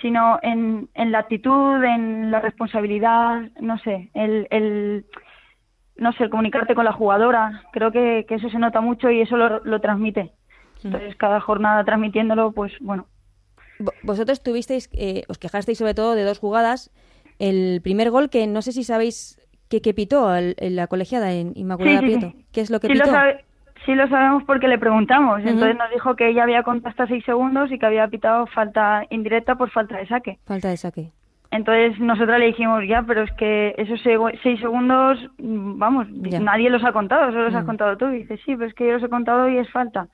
sino 0.00 0.38
en, 0.42 0.88
en 0.94 1.12
la 1.12 1.20
actitud, 1.20 1.82
en 1.84 2.30
la 2.30 2.40
responsabilidad, 2.40 3.42
no 3.60 3.78
sé, 3.78 4.10
el, 4.14 4.46
el 4.50 5.04
no 5.96 6.12
sé, 6.12 6.24
el 6.24 6.30
comunicarte 6.30 6.74
con 6.74 6.84
la 6.84 6.92
jugadora, 6.92 7.62
creo 7.72 7.92
que, 7.92 8.24
que 8.26 8.36
eso 8.36 8.48
se 8.48 8.58
nota 8.58 8.80
mucho 8.80 9.10
y 9.10 9.20
eso 9.20 9.36
lo, 9.36 9.60
lo 9.64 9.80
transmite. 9.80 10.32
Mm. 10.82 10.86
Entonces, 10.86 11.16
cada 11.16 11.40
jornada 11.40 11.84
transmitiéndolo, 11.84 12.52
pues 12.52 12.72
bueno. 12.80 13.06
Vosotros 14.02 14.42
tuvisteis, 14.42 14.90
eh, 14.92 15.22
os 15.28 15.38
quejasteis 15.38 15.78
sobre 15.78 15.94
todo 15.94 16.14
de 16.14 16.24
dos 16.24 16.38
jugadas. 16.38 16.90
El 17.38 17.80
primer 17.82 18.10
gol, 18.10 18.28
que 18.28 18.46
no 18.46 18.62
sé 18.62 18.72
si 18.72 18.84
sabéis 18.84 19.40
que, 19.68 19.80
que 19.80 19.94
pitó 19.94 20.34
en 20.36 20.76
la 20.76 20.86
colegiada 20.86 21.32
en 21.32 21.52
Inmaculada 21.54 22.00
Prieto. 22.00 22.32
¿Qué 22.52 22.60
es 22.60 22.70
lo 22.70 22.80
que 22.80 22.88
pitó? 22.88 23.10
Sí 23.86 23.94
lo 23.94 24.08
sabemos 24.08 24.44
porque 24.44 24.68
le 24.68 24.78
preguntamos. 24.78 25.40
Entonces 25.40 25.76
nos 25.76 25.90
dijo 25.90 26.14
que 26.16 26.28
ella 26.28 26.42
había 26.42 26.62
contado 26.62 26.90
hasta 26.90 27.06
seis 27.06 27.24
segundos 27.24 27.72
y 27.72 27.78
que 27.78 27.86
había 27.86 28.08
pitado 28.08 28.46
falta 28.46 29.04
indirecta 29.10 29.54
por 29.54 29.70
falta 29.70 29.96
de 29.96 30.06
saque. 30.06 30.38
Falta 30.44 30.68
de 30.68 30.76
saque. 30.76 31.12
Entonces 31.50 31.98
nosotros 31.98 32.38
le 32.38 32.46
dijimos, 32.46 32.84
ya, 32.86 33.02
pero 33.02 33.22
es 33.22 33.32
que 33.32 33.74
esos 33.76 34.00
seis 34.42 34.60
segundos, 34.60 35.18
vamos, 35.38 36.08
nadie 36.10 36.70
los 36.70 36.84
ha 36.84 36.92
contado, 36.92 37.32
solo 37.32 37.44
los 37.44 37.54
has 37.54 37.64
contado 37.64 37.96
tú. 37.96 38.08
Y 38.08 38.18
dice, 38.18 38.36
sí, 38.44 38.54
pero 38.54 38.66
es 38.66 38.74
que 38.74 38.86
yo 38.86 38.92
los 38.92 39.02
he 39.02 39.08
contado 39.08 39.48
y 39.48 39.58
es 39.58 39.70
falta. 39.70 40.08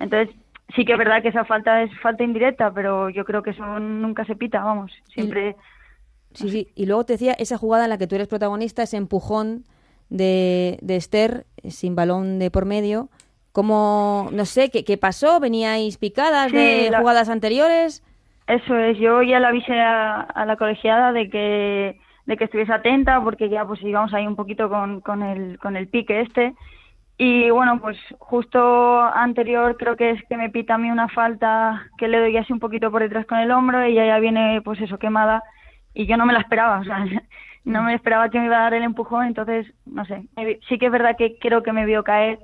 Entonces 0.00 0.34
sí 0.74 0.84
que 0.84 0.92
es 0.92 0.98
verdad 0.98 1.22
que 1.22 1.28
esa 1.28 1.44
falta 1.44 1.82
es 1.82 1.90
falta 2.00 2.24
indirecta, 2.24 2.72
pero 2.72 3.10
yo 3.10 3.24
creo 3.24 3.42
que 3.42 3.50
eso 3.50 3.78
nunca 3.78 4.24
se 4.24 4.34
pita, 4.34 4.64
vamos, 4.64 4.92
siempre... 5.06 5.56
Sí, 6.32 6.48
sí, 6.48 6.68
y 6.74 6.86
luego 6.86 7.04
te 7.04 7.12
decía, 7.12 7.34
esa 7.34 7.58
jugada 7.58 7.84
en 7.84 7.90
la 7.90 7.98
que 7.98 8.08
tú 8.08 8.16
eres 8.16 8.26
protagonista, 8.26 8.82
ese 8.82 8.96
empujón 8.96 9.62
de, 10.08 10.78
de 10.82 10.96
Esther 10.96 11.46
sin 11.68 11.94
balón 11.94 12.38
de 12.38 12.50
por 12.50 12.64
medio. 12.64 13.08
¿Cómo, 13.52 14.28
no 14.32 14.44
sé, 14.46 14.70
qué, 14.70 14.84
qué 14.84 14.98
pasó? 14.98 15.38
¿Veníais 15.38 15.96
picadas 15.96 16.50
de 16.50 16.90
jugadas 16.98 17.28
anteriores? 17.28 18.02
Eso 18.46 18.76
es, 18.76 18.98
yo 18.98 19.22
ya 19.22 19.40
la 19.40 19.48
avisé 19.48 19.80
a, 19.80 20.44
la 20.44 20.56
colegiada 20.56 21.12
de 21.12 21.30
que, 21.30 21.98
de 22.26 22.36
que 22.36 22.44
estuviese 22.44 22.72
atenta 22.72 23.22
porque 23.22 23.48
ya 23.48 23.64
pues 23.64 23.80
íbamos 23.82 24.12
ahí 24.12 24.26
un 24.26 24.36
poquito 24.36 24.68
con, 24.68 25.00
con, 25.00 25.22
el, 25.22 25.58
con 25.58 25.76
el 25.76 25.88
pique 25.88 26.20
este 26.20 26.54
Y 27.16 27.48
bueno, 27.50 27.80
pues 27.80 27.96
justo 28.18 29.00
anterior 29.00 29.76
creo 29.78 29.96
que 29.96 30.10
es 30.10 30.22
que 30.28 30.36
me 30.36 30.50
pita 30.50 30.74
a 30.74 30.78
mí 30.78 30.90
una 30.90 31.08
falta 31.08 31.86
que 31.96 32.08
le 32.08 32.18
doy 32.18 32.36
así 32.36 32.52
un 32.52 32.60
poquito 32.60 32.90
por 32.90 33.02
detrás 33.02 33.24
con 33.24 33.38
el 33.38 33.50
hombro 33.50 33.86
y 33.86 33.92
ella 33.92 34.06
ya 34.06 34.18
viene 34.18 34.60
pues 34.62 34.80
eso 34.80 34.98
quemada 34.98 35.42
y 35.94 36.06
yo 36.06 36.16
no 36.16 36.26
me 36.26 36.32
la 36.32 36.40
esperaba, 36.40 36.80
o 36.80 36.84
sea, 36.84 37.06
no 37.64 37.82
me 37.82 37.94
esperaba 37.94 38.28
que 38.28 38.38
me 38.38 38.46
iba 38.46 38.58
a 38.58 38.62
dar 38.62 38.74
el 38.74 38.82
empujón, 38.82 39.26
entonces 39.26 39.66
no 39.86 40.04
sé, 40.04 40.26
sí 40.68 40.78
que 40.78 40.86
es 40.86 40.92
verdad 40.92 41.16
que 41.16 41.38
creo 41.38 41.62
que 41.62 41.72
me 41.72 41.86
vio 41.86 42.04
caer, 42.04 42.38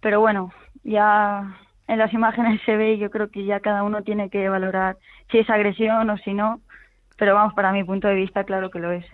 pero 0.00 0.20
bueno, 0.20 0.50
ya 0.82 1.56
en 1.86 1.98
las 1.98 2.12
imágenes 2.12 2.60
se 2.64 2.76
ve 2.76 2.94
y 2.94 2.98
yo 2.98 3.10
creo 3.10 3.30
que 3.30 3.44
ya 3.44 3.60
cada 3.60 3.82
uno 3.82 4.02
tiene 4.02 4.30
que 4.30 4.48
valorar 4.48 4.96
si 5.30 5.38
es 5.38 5.50
agresión 5.50 6.08
o 6.08 6.16
si 6.18 6.32
no, 6.34 6.60
pero 7.16 7.34
vamos, 7.34 7.54
para 7.54 7.72
mi 7.72 7.84
punto 7.84 8.08
de 8.08 8.14
vista 8.14 8.44
claro 8.44 8.70
que 8.70 8.78
lo 8.78 8.92
es. 8.92 9.04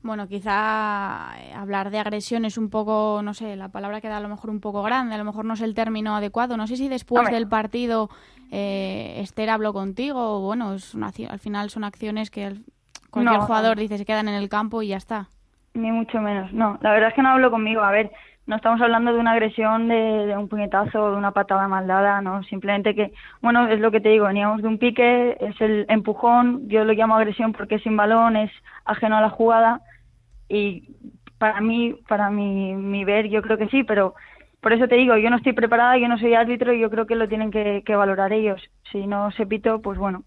Bueno, 0.00 0.28
quizá 0.28 1.32
eh, 1.38 1.52
hablar 1.52 1.90
de 1.90 1.98
agresión 1.98 2.44
es 2.44 2.56
un 2.56 2.70
poco, 2.70 3.20
no 3.24 3.34
sé, 3.34 3.56
la 3.56 3.68
palabra 3.70 4.00
queda 4.00 4.18
a 4.18 4.20
lo 4.20 4.28
mejor 4.28 4.50
un 4.50 4.60
poco 4.60 4.82
grande, 4.82 5.16
a 5.16 5.18
lo 5.18 5.24
mejor 5.24 5.44
no 5.44 5.54
es 5.54 5.60
el 5.60 5.74
término 5.74 6.14
adecuado. 6.14 6.56
No 6.56 6.68
sé 6.68 6.76
si 6.76 6.88
después 6.88 7.28
del 7.30 7.48
partido 7.48 8.08
eh, 8.52 9.16
Esther 9.18 9.50
habló 9.50 9.72
contigo 9.72 10.36
o 10.36 10.40
bueno, 10.40 10.74
es 10.74 10.94
al 10.94 11.38
final 11.40 11.70
son 11.70 11.82
acciones 11.82 12.30
que 12.30 12.54
cualquier 13.10 13.40
jugador 13.40 13.76
dice 13.78 13.98
se 13.98 14.04
quedan 14.04 14.28
en 14.28 14.34
el 14.34 14.48
campo 14.48 14.82
y 14.82 14.88
ya 14.88 14.96
está. 14.96 15.28
Ni 15.74 15.92
mucho 15.92 16.20
menos, 16.20 16.52
no. 16.52 16.78
La 16.80 16.92
verdad 16.92 17.10
es 17.10 17.14
que 17.14 17.22
no 17.22 17.30
habló 17.30 17.50
conmigo. 17.50 17.82
A 17.82 17.90
ver, 17.90 18.10
no 18.46 18.56
estamos 18.56 18.80
hablando 18.80 19.12
de 19.12 19.20
una 19.20 19.32
agresión, 19.32 19.88
de, 19.88 20.34
un 20.36 20.48
puñetazo 20.48 21.02
o 21.02 21.10
de 21.12 21.16
una 21.16 21.32
patada 21.32 21.68
maldada, 21.68 22.20
no. 22.20 22.42
Simplemente 22.44 22.94
que, 22.94 23.12
bueno, 23.42 23.68
es 23.68 23.78
lo 23.80 23.90
que 23.90 24.00
te 24.00 24.08
digo, 24.08 24.26
veníamos 24.26 24.62
de 24.62 24.68
un 24.68 24.78
pique, 24.78 25.36
es 25.40 25.60
el 25.60 25.86
empujón, 25.88 26.68
yo 26.68 26.84
lo 26.84 26.92
llamo 26.94 27.16
agresión 27.16 27.52
porque 27.52 27.76
es 27.76 27.82
sin 27.82 27.96
balón, 27.96 28.36
es 28.36 28.50
ajeno 28.84 29.18
a 29.18 29.20
la 29.20 29.30
jugada 29.30 29.82
y 30.48 30.94
para 31.38 31.60
mí, 31.60 31.94
para 32.08 32.30
mi, 32.30 32.74
mi 32.74 33.04
ver, 33.04 33.28
yo 33.28 33.42
creo 33.42 33.58
que 33.58 33.68
sí, 33.68 33.84
pero 33.84 34.14
por 34.60 34.72
eso 34.72 34.88
te 34.88 34.96
digo, 34.96 35.16
yo 35.16 35.30
no 35.30 35.36
estoy 35.36 35.52
preparada, 35.52 35.98
yo 35.98 36.08
no 36.08 36.18
soy 36.18 36.34
árbitro 36.34 36.72
y 36.72 36.80
yo 36.80 36.90
creo 36.90 37.06
que 37.06 37.14
lo 37.14 37.28
tienen 37.28 37.50
que, 37.50 37.82
valorar 37.96 38.32
ellos. 38.32 38.60
Si 38.90 39.06
no 39.06 39.30
se 39.32 39.46
pito, 39.46 39.80
pues 39.80 39.98
bueno. 39.98 40.24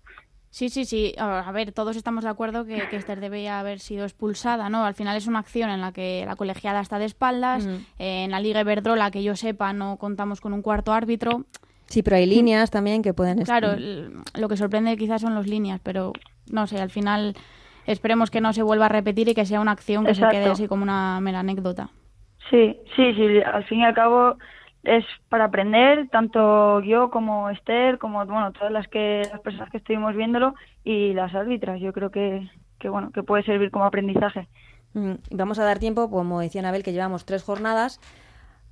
Sí, 0.51 0.69
sí, 0.69 0.83
sí. 0.83 1.15
A 1.17 1.49
ver, 1.53 1.71
todos 1.71 1.95
estamos 1.95 2.25
de 2.25 2.29
acuerdo 2.29 2.65
que, 2.65 2.87
que 2.89 2.97
Esther 2.97 3.21
debía 3.21 3.59
haber 3.59 3.79
sido 3.79 4.03
expulsada, 4.03 4.69
¿no? 4.69 4.83
Al 4.85 4.93
final 4.93 5.15
es 5.15 5.25
una 5.25 5.39
acción 5.39 5.69
en 5.69 5.79
la 5.79 5.93
que 5.93 6.25
la 6.27 6.35
colegiada 6.35 6.81
está 6.81 6.99
de 6.99 7.05
espaldas. 7.05 7.67
en 7.97 8.31
la 8.31 8.39
Liga 8.41 8.59
Iberdrola, 8.59 9.11
que 9.11 9.23
yo 9.23 9.35
sepa, 9.37 9.71
no 9.71 9.95
contamos 9.97 10.41
con 10.41 10.51
un 10.51 10.61
cuarto 10.61 10.91
árbitro. 10.91 11.45
Sí, 11.87 12.03
pero 12.03 12.17
hay 12.17 12.25
líneas 12.25 12.69
también 12.69 13.01
que 13.01 13.13
pueden... 13.13 13.43
Claro, 13.43 13.75
lo 13.77 14.49
que 14.49 14.57
sorprende 14.57 14.95
quizás 14.97 15.21
son 15.21 15.35
las 15.35 15.47
líneas, 15.47 15.79
pero 15.81 16.11
no 16.49 16.67
sé, 16.67 16.81
al 16.81 16.89
final 16.89 17.33
esperemos 17.85 18.29
que 18.29 18.41
no 18.41 18.51
se 18.51 18.61
vuelva 18.61 18.85
a 18.85 18.89
repetir 18.89 19.29
y 19.29 19.33
que 19.33 19.45
sea 19.45 19.61
una 19.61 19.71
acción 19.71 20.05
que 20.05 20.15
se 20.15 20.27
quede 20.27 20.45
así 20.45 20.67
como 20.67 20.83
una 20.83 21.19
mera 21.21 21.39
anécdota. 21.39 21.89
Sí, 22.49 22.77
sí, 22.95 23.13
sí, 23.13 23.41
al 23.41 23.63
fin 23.65 23.79
y 23.79 23.85
al 23.85 23.93
cabo 23.93 24.37
es 24.83 25.05
para 25.29 25.45
aprender, 25.45 26.09
tanto 26.09 26.81
yo 26.81 27.11
como 27.11 27.49
Esther, 27.49 27.97
como 27.97 28.25
bueno, 28.25 28.51
todas 28.51 28.71
las 28.71 28.87
que 28.87 29.27
las 29.31 29.41
personas 29.41 29.69
que 29.69 29.77
estuvimos 29.77 30.15
viéndolo 30.15 30.55
y 30.83 31.13
las 31.13 31.33
árbitras. 31.35 31.79
Yo 31.79 31.93
creo 31.93 32.09
que, 32.09 32.49
que 32.79 32.89
bueno, 32.89 33.11
que 33.11 33.23
puede 33.23 33.43
servir 33.43 33.71
como 33.71 33.85
aprendizaje. 33.85 34.47
Mm, 34.93 35.13
vamos 35.31 35.59
a 35.59 35.63
dar 35.63 35.79
tiempo, 35.79 36.09
como 36.09 36.39
decía 36.39 36.61
Anabel, 36.61 36.83
que 36.83 36.93
llevamos 36.93 37.25
tres 37.25 37.43
jornadas 37.43 37.99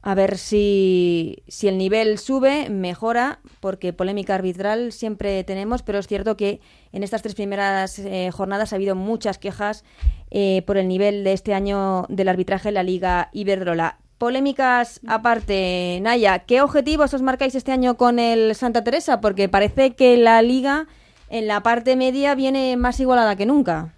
a 0.01 0.16
ver 0.16 0.38
si, 0.38 1.44
si, 1.48 1.68
el 1.68 1.78
nivel 1.78 2.18
sube, 2.20 2.70
mejora, 2.70 3.39
porque 3.60 3.92
polémica 3.92 4.36
arbitral 4.36 4.94
siempre 4.94 5.44
tenemos, 5.44 5.84
pero 5.84 6.00
es 6.00 6.08
cierto 6.08 6.38
que 6.38 6.62
en 6.94 7.04
estas 7.04 7.22
tres 7.22 7.36
primeras 7.36 8.00
eh, 8.00 8.32
jornadas 8.32 8.72
ha 8.72 8.78
habido 8.78 8.96
muchas 8.96 9.38
quejas 9.38 9.84
eh, 10.32 10.63
por 10.66 10.78
el 10.78 10.88
nivel 10.88 11.25
de 11.25 11.34
este 11.34 11.54
año 11.54 12.06
del 12.08 12.30
arbitraje 12.30 12.70
en 12.70 12.75
la 12.75 12.84
Liga 12.84 13.30
Iberdrola. 13.34 14.00
Polémicas 14.20 15.00
aparte, 15.08 16.00
Naya, 16.02 16.40
¿qué 16.40 16.62
objetivos 16.62 17.14
os 17.14 17.22
marcáis 17.22 17.56
este 17.56 17.72
año 17.72 17.96
con 17.96 18.20
el 18.20 18.54
Santa 18.54 18.84
Teresa? 18.84 19.22
Porque 19.22 19.48
parece 19.48 19.96
que 19.96 20.17
la 20.17 20.41
liga 20.41 20.88
en 21.30 21.48
la 21.48 21.62
parte 21.62 21.96
media 21.96 22.36
viene 22.36 22.76
más 22.76 23.00
igualada 23.00 23.38
que 23.38 23.46
nunca. 23.46 23.93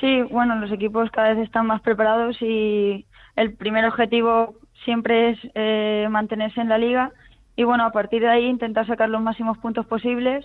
Sí, 0.00 0.20
bueno, 0.30 0.56
los 0.56 0.70
equipos 0.70 1.10
cada 1.10 1.32
vez 1.32 1.46
están 1.46 1.66
más 1.66 1.80
preparados 1.80 2.36
y 2.42 3.06
el 3.36 3.54
primer 3.54 3.86
objetivo 3.86 4.54
siempre 4.84 5.30
es 5.30 5.38
eh, 5.54 6.08
mantenerse 6.10 6.60
en 6.60 6.68
la 6.68 6.76
liga 6.76 7.12
y 7.56 7.64
bueno, 7.64 7.86
a 7.86 7.90
partir 7.92 8.20
de 8.20 8.28
ahí 8.28 8.44
intentar 8.44 8.86
sacar 8.86 9.08
los 9.08 9.22
máximos 9.22 9.56
puntos 9.58 9.86
posibles 9.86 10.44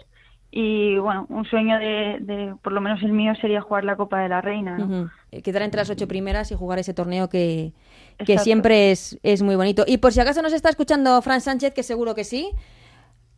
y 0.49 0.97
bueno, 0.97 1.25
un 1.29 1.45
sueño 1.45 1.77
de, 1.77 2.55
por 2.61 2.71
lo 2.71 2.79
menos 2.79 3.01
el 3.03 3.11
mío 3.11 3.33
sería 3.35 3.61
jugar 3.61 3.83
la 3.83 3.97
Copa 3.97 4.19
de 4.21 4.29
la 4.29 4.41
Reina. 4.41 5.09
Eh, 5.31 5.41
quedar 5.41 5.61
entre 5.61 5.79
las 5.79 5.89
ocho 5.89 6.07
primeras 6.07 6.51
y 6.51 6.55
jugar 6.55 6.79
ese 6.79 6.93
torneo 6.93 7.27
que, 7.27 7.73
que 8.25 8.37
siempre 8.39 8.91
es, 8.91 9.19
es 9.23 9.41
muy 9.41 9.55
bonito. 9.55 9.83
Y 9.85 9.97
por 9.97 10.13
si 10.13 10.21
acaso 10.21 10.41
nos 10.41 10.53
está 10.53 10.69
escuchando 10.69 11.21
Fran 11.21 11.41
Sánchez, 11.41 11.73
que 11.73 11.83
seguro 11.83 12.15
que 12.15 12.23
sí, 12.23 12.51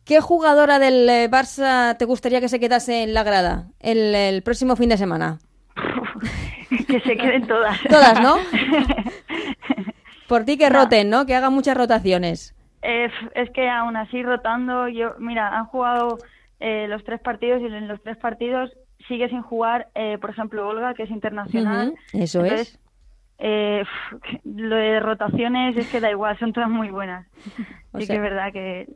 ¿qué 0.04 0.20
jugadora 0.20 0.78
del 0.78 1.08
eh, 1.08 1.28
Barça 1.28 1.96
te 1.98 2.04
gustaría 2.04 2.40
que 2.40 2.48
se 2.48 2.60
quedase 2.60 3.02
en 3.02 3.12
la 3.12 3.24
grada 3.24 3.66
el, 3.80 4.14
el 4.14 4.42
próximo 4.42 4.76
fin 4.76 4.88
de 4.88 4.96
semana? 4.96 5.38
que 6.86 7.00
se 7.00 7.16
queden 7.16 7.46
todas. 7.46 7.76
Todas, 7.88 8.20
¿no? 8.20 8.36
Por 10.28 10.44
ti 10.44 10.56
que 10.56 10.68
roten, 10.68 11.10
¿no? 11.10 11.26
Que 11.26 11.34
hagan 11.34 11.52
muchas 11.52 11.76
rotaciones. 11.76 12.54
es 12.82 13.50
que 13.50 13.68
aún 13.68 13.96
así 13.96 14.22
rotando, 14.22 14.86
yo, 14.86 15.16
mira, 15.18 15.58
han 15.58 15.66
jugado 15.66 16.18
eh, 16.60 16.86
los 16.88 17.02
tres 17.04 17.20
partidos 17.20 17.62
y 17.62 17.66
en 17.66 17.88
los 17.88 18.02
tres 18.02 18.16
partidos 18.18 18.70
sigue 19.08 19.28
sin 19.28 19.42
jugar, 19.42 19.88
eh, 19.94 20.18
por 20.20 20.30
ejemplo, 20.30 20.68
Olga, 20.68 20.94
que 20.94 21.04
es 21.04 21.10
internacional. 21.10 21.94
Eso 22.12 22.44
es. 22.44 22.78
Eh, 23.38 23.82
lo 24.44 24.76
de 24.76 25.00
rotaciones 25.00 25.76
es 25.76 25.88
que 25.88 26.00
da 26.00 26.10
igual, 26.10 26.38
son 26.38 26.52
todas 26.52 26.68
muy 26.68 26.90
buenas. 26.90 27.26
sí 27.98 28.06
que 28.06 28.14
es 28.14 28.20
verdad 28.20 28.52
que... 28.52 28.88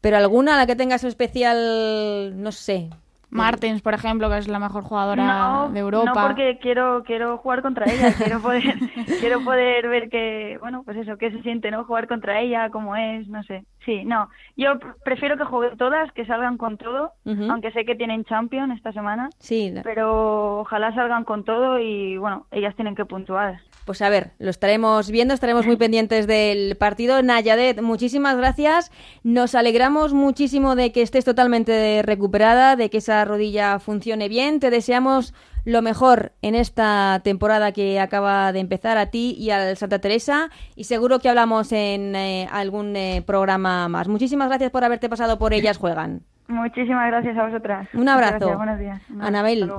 Pero 0.00 0.16
alguna 0.16 0.54
a 0.54 0.56
la 0.56 0.66
que 0.66 0.76
tengas 0.76 1.04
especial, 1.04 2.40
no 2.40 2.52
sé, 2.52 2.90
Martens, 3.34 3.82
por 3.82 3.94
ejemplo, 3.94 4.30
que 4.30 4.38
es 4.38 4.48
la 4.48 4.58
mejor 4.58 4.84
jugadora 4.84 5.68
de 5.72 5.80
Europa. 5.80 6.12
No, 6.14 6.26
porque 6.28 6.58
quiero 6.60 7.02
quiero 7.04 7.38
jugar 7.38 7.62
contra 7.62 7.90
ella, 7.92 8.14
quiero 8.16 8.40
poder 8.40 8.74
quiero 9.20 9.44
poder 9.44 9.88
ver 9.88 10.08
que, 10.08 10.56
bueno, 10.60 10.82
pues 10.84 10.96
eso, 10.96 11.16
qué 11.18 11.30
se 11.30 11.42
siente, 11.42 11.70
¿no? 11.70 11.84
Jugar 11.84 12.08
contra 12.08 12.40
ella, 12.40 12.70
cómo 12.70 12.96
es, 12.96 13.26
no 13.28 13.42
sé. 13.42 13.64
Sí, 13.84 14.04
no, 14.04 14.28
yo 14.56 14.78
prefiero 15.04 15.36
que 15.36 15.44
jueguen 15.44 15.76
todas, 15.76 16.10
que 16.12 16.24
salgan 16.24 16.56
con 16.56 16.78
todo, 16.78 17.12
aunque 17.24 17.70
sé 17.72 17.84
que 17.84 17.94
tienen 17.94 18.24
Champion 18.24 18.72
esta 18.72 18.92
semana. 18.92 19.28
Sí. 19.38 19.74
Pero 19.82 20.60
ojalá 20.60 20.94
salgan 20.94 21.24
con 21.24 21.44
todo 21.44 21.78
y, 21.78 22.16
bueno, 22.16 22.46
ellas 22.50 22.74
tienen 22.76 22.94
que 22.94 23.04
puntuar. 23.04 23.60
Pues 23.84 24.00
a 24.00 24.08
ver, 24.08 24.30
lo 24.38 24.48
estaremos 24.48 25.10
viendo, 25.10 25.34
estaremos 25.34 25.66
muy 25.66 25.76
pendientes 25.76 26.26
del 26.26 26.74
partido. 26.76 27.22
Nayadet, 27.22 27.82
muchísimas 27.82 28.36
gracias. 28.38 28.90
Nos 29.22 29.54
alegramos 29.54 30.14
muchísimo 30.14 30.74
de 30.74 30.90
que 30.90 31.02
estés 31.02 31.26
totalmente 31.26 32.00
recuperada, 32.02 32.76
de 32.76 32.88
que 32.88 32.98
esa 32.98 33.23
rodilla 33.24 33.78
funcione 33.78 34.28
bien. 34.28 34.60
Te 34.60 34.70
deseamos 34.70 35.34
lo 35.64 35.82
mejor 35.82 36.32
en 36.42 36.54
esta 36.54 37.20
temporada 37.24 37.72
que 37.72 38.00
acaba 38.00 38.52
de 38.52 38.60
empezar 38.60 38.98
a 38.98 39.06
ti 39.06 39.34
y 39.38 39.50
al 39.50 39.76
Santa 39.76 39.98
Teresa 39.98 40.50
y 40.76 40.84
seguro 40.84 41.18
que 41.20 41.28
hablamos 41.28 41.72
en 41.72 42.14
eh, 42.14 42.48
algún 42.52 42.96
eh, 42.96 43.22
programa 43.26 43.88
más. 43.88 44.08
Muchísimas 44.08 44.48
gracias 44.48 44.70
por 44.70 44.84
haberte 44.84 45.08
pasado 45.08 45.38
por 45.38 45.54
Ellas 45.54 45.78
Juegan. 45.78 46.22
Muchísimas 46.48 47.06
gracias 47.08 47.36
a 47.38 47.46
vosotras. 47.46 47.88
Un 47.94 48.08
abrazo. 48.08 48.56
buenos 48.56 48.78
días. 48.78 49.00
Anabel, 49.20 49.72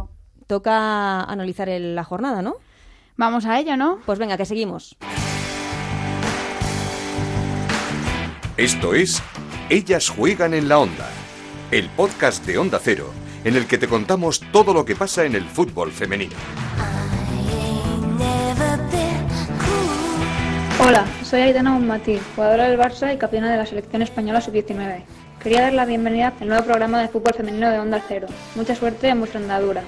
toca 0.48 1.22
analizar 1.22 1.68
la 1.70 2.04
jornada, 2.04 2.42
¿no? 2.42 2.56
Vamos 3.18 3.46
a 3.46 3.60
ello, 3.60 3.78
¿no? 3.78 4.00
Pues 4.06 4.20
venga, 4.20 4.38
que 4.38 4.46
seguimos. 4.46 4.98
Esto 8.58 8.94
es 8.94 9.22
Ellas 9.70 10.10
juegan 10.10 10.54
en 10.54 10.70
la 10.70 10.80
onda, 10.80 11.10
el 11.72 11.90
podcast 11.90 12.46
de 12.46 12.58
Onda 12.58 12.80
Cero, 12.82 13.12
en 13.46 13.56
el 13.56 13.68
que 13.68 13.78
te 13.78 13.88
contamos 13.88 14.42
todo 14.52 14.74
lo 14.74 14.84
que 14.84 14.96
pasa 14.96 15.24
en 15.24 15.36
el 15.36 15.46
fútbol 15.46 15.92
femenino. 15.92 16.36
Hola, 20.80 21.06
soy 21.24 21.42
Aitana 21.42 21.74
Bonmatí, 21.74 22.20
jugadora 22.36 22.68
del 22.68 22.80
Barça 22.80 23.14
y 23.14 23.18
capitana 23.18 23.52
de 23.52 23.58
la 23.58 23.66
selección 23.66 24.02
española 24.02 24.42
sub-19. 24.42 25.04
Quería 25.42 25.62
dar 25.62 25.74
la 25.74 25.86
bienvenida 25.86 26.34
al 26.42 26.48
nuevo 26.48 26.66
programa 26.66 27.00
de 27.00 27.08
fútbol 27.08 27.36
femenino 27.36 27.70
de 27.70 27.78
Onda 27.78 28.02
Cero. 28.08 28.28
Mucha 28.56 28.76
suerte 28.76 29.10
en 29.10 29.20
vuestra 29.20 29.40
andadura. 29.40 29.84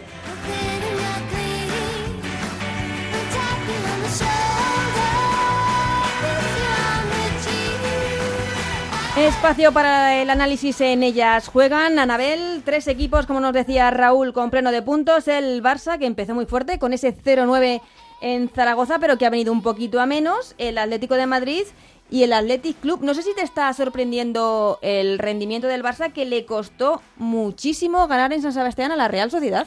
Espacio 9.26 9.74
para 9.74 10.22
el 10.22 10.30
análisis 10.30 10.80
en 10.80 11.02
ellas. 11.02 11.48
Juegan, 11.48 11.98
Anabel, 11.98 12.62
tres 12.64 12.88
equipos, 12.88 13.26
como 13.26 13.40
nos 13.40 13.52
decía 13.52 13.90
Raúl, 13.90 14.32
con 14.32 14.52
pleno 14.52 14.72
de 14.72 14.84
puntos. 14.84 15.28
El 15.28 15.64
Barça, 15.64 15.98
que 15.98 16.06
empezó 16.06 16.36
muy 16.36 16.46
fuerte 16.46 16.78
con 16.78 16.94
ese 16.94 17.16
0-9 17.16 17.82
en 18.22 18.50
Zaragoza, 18.50 19.00
pero 19.00 19.18
que 19.18 19.26
ha 19.26 19.32
venido 19.32 19.52
un 19.52 19.64
poquito 19.64 20.00
a 20.00 20.06
menos. 20.06 20.54
El 20.60 20.78
Atlético 20.78 21.16
de 21.16 21.26
Madrid 21.26 21.64
y 22.12 22.24
el 22.24 22.32
Athletic 22.32 22.80
Club. 22.80 23.02
No 23.02 23.16
sé 23.16 23.24
si 23.24 23.34
te 23.34 23.42
está 23.42 23.74
sorprendiendo 23.74 24.78
el 24.84 25.18
rendimiento 25.18 25.68
del 25.68 25.84
Barça, 25.84 26.14
que 26.14 26.26
le 26.26 26.46
costó 26.46 27.02
muchísimo 27.18 28.08
ganar 28.08 28.32
en 28.34 28.44
San 28.44 28.54
Sebastián 28.54 28.92
a 28.92 28.96
la 28.96 29.08
Real 29.08 29.32
Sociedad. 29.32 29.66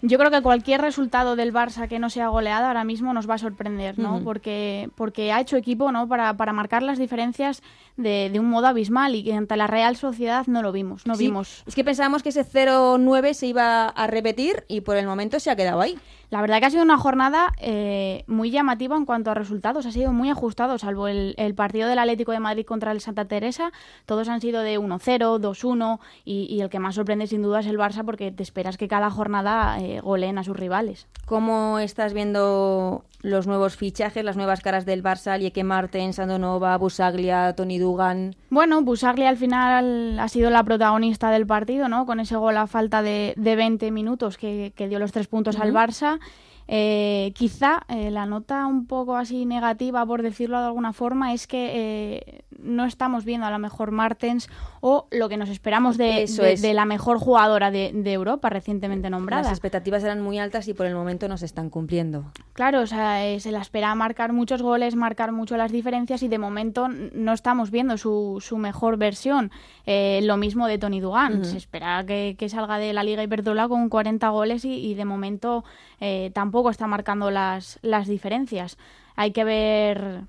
Yo 0.00 0.16
creo 0.16 0.30
que 0.30 0.42
cualquier 0.42 0.80
resultado 0.80 1.34
del 1.34 1.52
Barça 1.52 1.88
que 1.88 1.98
no 1.98 2.08
sea 2.08 2.28
goleada 2.28 2.68
ahora 2.68 2.84
mismo 2.84 3.12
nos 3.12 3.28
va 3.28 3.34
a 3.34 3.38
sorprender, 3.38 3.98
¿no? 3.98 4.22
porque, 4.22 4.90
porque 4.94 5.32
ha 5.32 5.40
hecho 5.40 5.56
equipo, 5.56 5.90
¿no? 5.90 6.06
Para, 6.06 6.34
para 6.34 6.52
marcar 6.52 6.84
las 6.84 6.98
diferencias 6.98 7.62
de, 7.98 8.30
de, 8.32 8.40
un 8.40 8.48
modo 8.48 8.66
abismal 8.66 9.14
y 9.14 9.24
que 9.24 9.34
ante 9.34 9.56
la 9.56 9.66
Real 9.66 9.96
Sociedad 9.96 10.46
no 10.46 10.62
lo 10.62 10.72
vimos, 10.72 11.06
no 11.06 11.16
vimos. 11.16 11.64
Es 11.66 11.74
que 11.74 11.84
pensábamos 11.84 12.22
que 12.22 12.30
ese 12.30 12.46
0-9 12.46 13.34
se 13.34 13.46
iba 13.46 13.88
a 13.88 14.06
repetir 14.06 14.64
y 14.68 14.80
por 14.80 14.96
el 14.96 15.06
momento 15.06 15.38
se 15.40 15.50
ha 15.50 15.56
quedado 15.56 15.80
ahí. 15.80 15.98
La 16.30 16.42
verdad 16.42 16.60
que 16.60 16.66
ha 16.66 16.70
sido 16.70 16.82
una 16.82 16.98
jornada 16.98 17.54
eh, 17.58 18.24
muy 18.26 18.50
llamativa 18.50 18.96
en 18.96 19.06
cuanto 19.06 19.30
a 19.30 19.34
resultados, 19.34 19.86
ha 19.86 19.92
sido 19.92 20.12
muy 20.12 20.28
ajustado, 20.28 20.76
salvo 20.76 21.08
el, 21.08 21.34
partido 21.56 21.88
del 21.88 21.98
Atlético 21.98 22.32
de 22.32 22.40
Madrid 22.40 22.66
contra 22.66 22.92
el 22.92 23.00
Santa 23.00 23.24
Teresa, 23.24 23.72
todos 24.04 24.28
han 24.28 24.42
sido 24.42 24.60
de 24.60 24.78
1-0, 24.78 25.40
2-1 25.40 25.98
y, 26.26 26.60
el 26.60 26.68
que 26.68 26.78
más 26.80 26.96
sorprende 26.96 27.26
sin 27.26 27.42
duda 27.42 27.60
es 27.60 27.66
el 27.66 27.78
Barça 27.78 28.04
porque 28.04 28.30
te 28.30 28.42
esperas 28.42 28.76
que 28.76 28.88
cada 28.88 29.10
jornada 29.10 29.78
eh, 29.80 30.00
goleen 30.00 30.36
a 30.36 30.44
sus 30.44 30.56
rivales. 30.56 31.06
¿Cómo 31.24 31.78
estás 31.78 32.12
viendo 32.12 33.04
los 33.20 33.46
nuevos 33.46 33.76
fichajes, 33.76 34.24
las 34.24 34.36
nuevas 34.36 34.60
caras 34.60 34.86
del 34.86 35.02
Barça, 35.02 35.38
Lieke 35.38 35.64
Martens, 35.64 36.16
Sandonova, 36.16 36.76
Busaglia, 36.76 37.54
Tony 37.54 37.78
Dugan? 37.78 38.36
Bueno, 38.50 38.82
Busaglia 38.82 39.28
al 39.28 39.36
final 39.36 40.18
ha 40.18 40.28
sido 40.28 40.50
la 40.50 40.62
protagonista 40.62 41.30
del 41.30 41.46
partido, 41.46 41.88
¿no? 41.88 42.06
Con 42.06 42.20
ese 42.20 42.36
gol 42.36 42.56
a 42.56 42.66
falta 42.66 43.02
de, 43.02 43.34
de 43.36 43.56
20 43.56 43.90
minutos 43.90 44.38
que, 44.38 44.72
dio 44.76 44.98
los 44.98 45.12
tres 45.12 45.26
puntos 45.26 45.58
al 45.58 45.72
Barça. 45.72 46.18
Eh, 46.70 47.32
quizá 47.34 47.80
eh, 47.88 48.10
la 48.10 48.26
nota 48.26 48.66
un 48.66 48.86
poco 48.86 49.16
así 49.16 49.46
negativa, 49.46 50.04
por 50.04 50.22
decirlo 50.22 50.60
de 50.60 50.66
alguna 50.66 50.92
forma, 50.92 51.32
es 51.32 51.46
que 51.46 51.70
eh, 51.72 52.44
no 52.58 52.84
estamos 52.84 53.24
viendo 53.24 53.46
a 53.46 53.50
la 53.50 53.56
mejor 53.56 53.90
Martens 53.90 54.50
o 54.80 55.06
lo 55.10 55.28
que 55.28 55.36
nos 55.36 55.48
esperamos 55.48 55.96
de, 55.96 56.26
de, 56.60 56.74
la 56.74 56.84
mejor 56.84 57.18
jugadora 57.18 57.70
de, 57.70 57.92
Europa 58.12 58.48
recientemente 58.48 59.10
nombrada. 59.10 59.42
Las 59.42 59.52
expectativas 59.52 60.02
eran 60.02 60.20
muy 60.20 60.38
altas 60.38 60.68
y 60.68 60.74
por 60.74 60.86
el 60.86 60.94
momento 60.94 61.28
no 61.28 61.36
se 61.36 61.46
están 61.46 61.70
cumpliendo. 61.70 62.32
Claro, 62.52 62.80
o 62.80 62.86
sea, 62.86 63.38
se 63.38 63.52
la 63.52 63.60
espera 63.60 63.94
marcar 63.94 64.32
muchos 64.32 64.62
goles, 64.62 64.96
marcar 64.96 65.32
mucho 65.32 65.56
las 65.56 65.72
diferencias 65.72 66.22
y 66.22 66.28
de 66.28 66.38
momento 66.38 66.88
no 66.88 67.32
estamos 67.32 67.70
viendo 67.70 67.98
su, 67.98 68.38
su 68.40 68.56
mejor 68.56 68.96
versión. 68.96 69.50
lo 69.86 70.36
mismo 70.36 70.66
de 70.66 70.78
Tony 70.78 71.00
Dugan. 71.00 71.44
Se 71.44 71.56
espera 71.56 72.04
que, 72.06 72.48
salga 72.48 72.78
de 72.78 72.92
la 72.92 73.02
Liga 73.02 73.22
Iberdrola 73.22 73.68
con 73.68 73.88
40 73.88 74.28
goles 74.30 74.64
y, 74.64 74.74
y 74.74 74.94
de 74.94 75.04
momento 75.04 75.64
tampoco 76.32 76.70
está 76.70 76.86
marcando 76.86 77.30
las, 77.30 77.78
las 77.82 78.08
diferencias. 78.08 78.78
Hay 79.16 79.32
que 79.32 79.44
ver 79.44 80.24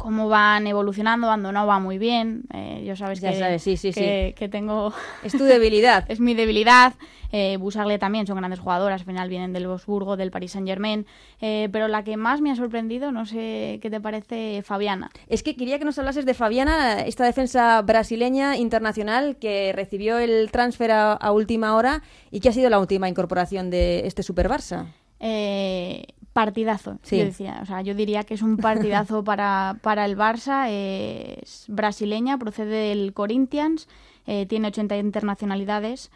cómo 0.00 0.30
van 0.30 0.66
evolucionando, 0.66 1.30
Ando 1.30 1.52
no 1.52 1.66
va 1.66 1.78
muy 1.78 1.98
bien. 1.98 2.44
Eh, 2.54 2.82
yo 2.86 2.96
sabes, 2.96 3.20
ya 3.20 3.32
que, 3.32 3.38
sabes, 3.38 3.62
sí, 3.62 3.76
sí, 3.76 3.92
que, 3.92 4.34
que, 4.36 4.48
tengo... 4.48 4.94
Es 5.22 5.32
tu 5.32 5.44
debilidad. 5.44 6.06
es 6.08 6.20
mi 6.20 6.32
debilidad. 6.32 6.94
Eh, 7.32 7.58
Busaglia 7.58 7.98
también 7.98 8.26
son 8.26 8.38
grandes 8.38 8.60
jugadoras, 8.60 9.02
al 9.02 9.06
final 9.06 9.28
vienen 9.28 9.52
del 9.52 9.68
Bosburgo, 9.68 10.16
del 10.16 10.30
Paris 10.30 10.52
Saint 10.52 10.66
Germain. 10.66 11.06
Eh, 11.42 11.68
pero 11.70 11.86
la 11.86 12.02
que 12.02 12.16
más 12.16 12.40
me 12.40 12.50
ha 12.50 12.56
sorprendido, 12.56 13.12
no 13.12 13.26
sé 13.26 13.78
qué 13.82 13.90
te 13.90 14.00
parece, 14.00 14.62
Fabiana. 14.62 15.10
Es 15.28 15.42
que 15.42 15.54
quería 15.54 15.78
que 15.78 15.84
nos 15.84 15.98
hablases 15.98 16.24
de 16.24 16.32
Fabiana, 16.32 17.02
esta 17.02 17.26
defensa 17.26 17.82
brasileña 17.82 18.56
internacional 18.56 19.36
que 19.36 19.72
recibió 19.74 20.18
el 20.18 20.50
transfer 20.50 20.92
a, 20.92 21.12
a 21.12 21.30
última 21.30 21.76
hora 21.76 22.02
y 22.30 22.40
que 22.40 22.48
ha 22.48 22.52
sido 22.52 22.70
la 22.70 22.78
última 22.78 23.06
incorporación 23.06 23.68
de 23.68 24.06
este 24.06 24.22
Super 24.22 24.48
Barça. 24.48 24.86
Eh, 25.20 26.06
partidazo, 26.32 26.98
yo 27.10 27.18
decía. 27.18 27.60
O 27.62 27.66
sea, 27.66 27.82
yo 27.82 27.94
diría 27.94 28.24
que 28.24 28.34
es 28.34 28.42
un 28.42 28.56
partidazo 28.56 29.24
para, 29.24 29.76
para 29.82 30.04
el 30.04 30.16
Barça. 30.16 30.68
es 30.68 31.64
brasileña, 31.68 32.38
procede 32.38 32.88
del 32.88 33.12
Corinthians, 33.12 33.88
eh, 34.26 34.46
tiene 34.46 34.68
80 34.68 34.96
internacionalidades. 34.98 36.10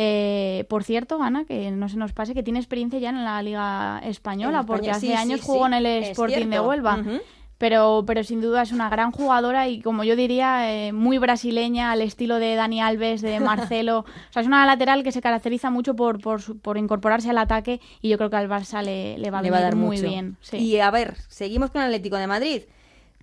Eh, 0.00 0.64
por 0.68 0.84
cierto, 0.84 1.20
Ana, 1.22 1.44
que 1.44 1.70
no 1.72 1.88
se 1.88 1.96
nos 1.96 2.12
pase, 2.12 2.32
que 2.32 2.44
tiene 2.44 2.60
experiencia 2.60 3.00
ya 3.00 3.10
en 3.10 3.24
la 3.24 3.42
Liga 3.42 4.00
Española, 4.04 4.62
porque 4.62 4.90
hace 4.90 5.14
años 5.14 5.40
jugó 5.42 5.66
en 5.66 5.74
el 5.74 5.86
Sporting 5.86 6.46
de 6.46 6.60
Huelva 6.60 7.02
pero, 7.58 8.04
pero 8.06 8.22
sin 8.22 8.40
duda 8.40 8.62
es 8.62 8.72
una 8.72 8.88
gran 8.88 9.10
jugadora 9.10 9.68
y 9.68 9.82
como 9.82 10.04
yo 10.04 10.14
diría, 10.14 10.72
eh, 10.72 10.92
muy 10.92 11.18
brasileña 11.18 11.90
al 11.90 12.00
estilo 12.00 12.36
de 12.36 12.54
Dani 12.54 12.80
Alves, 12.80 13.20
de 13.20 13.40
Marcelo. 13.40 13.98
o 14.30 14.32
sea, 14.32 14.42
es 14.42 14.48
una 14.48 14.64
lateral 14.64 15.02
que 15.02 15.12
se 15.12 15.20
caracteriza 15.20 15.70
mucho 15.70 15.94
por, 15.94 16.20
por, 16.20 16.60
por 16.60 16.78
incorporarse 16.78 17.30
al 17.30 17.38
ataque 17.38 17.80
y 18.00 18.08
yo 18.08 18.16
creo 18.16 18.30
que 18.30 18.36
al 18.36 18.48
Barça 18.48 18.82
le, 18.82 19.18
le 19.18 19.30
va, 19.30 19.40
a 19.40 19.60
dar 19.60 19.74
muy 19.74 20.00
bien. 20.00 20.36
Y 20.52 20.78
a 20.78 20.90
ver, 20.90 21.16
seguimos 21.28 21.70
con 21.70 21.82
el 21.82 21.88
Atlético 21.88 22.16
de 22.16 22.26
Madrid. 22.28 22.62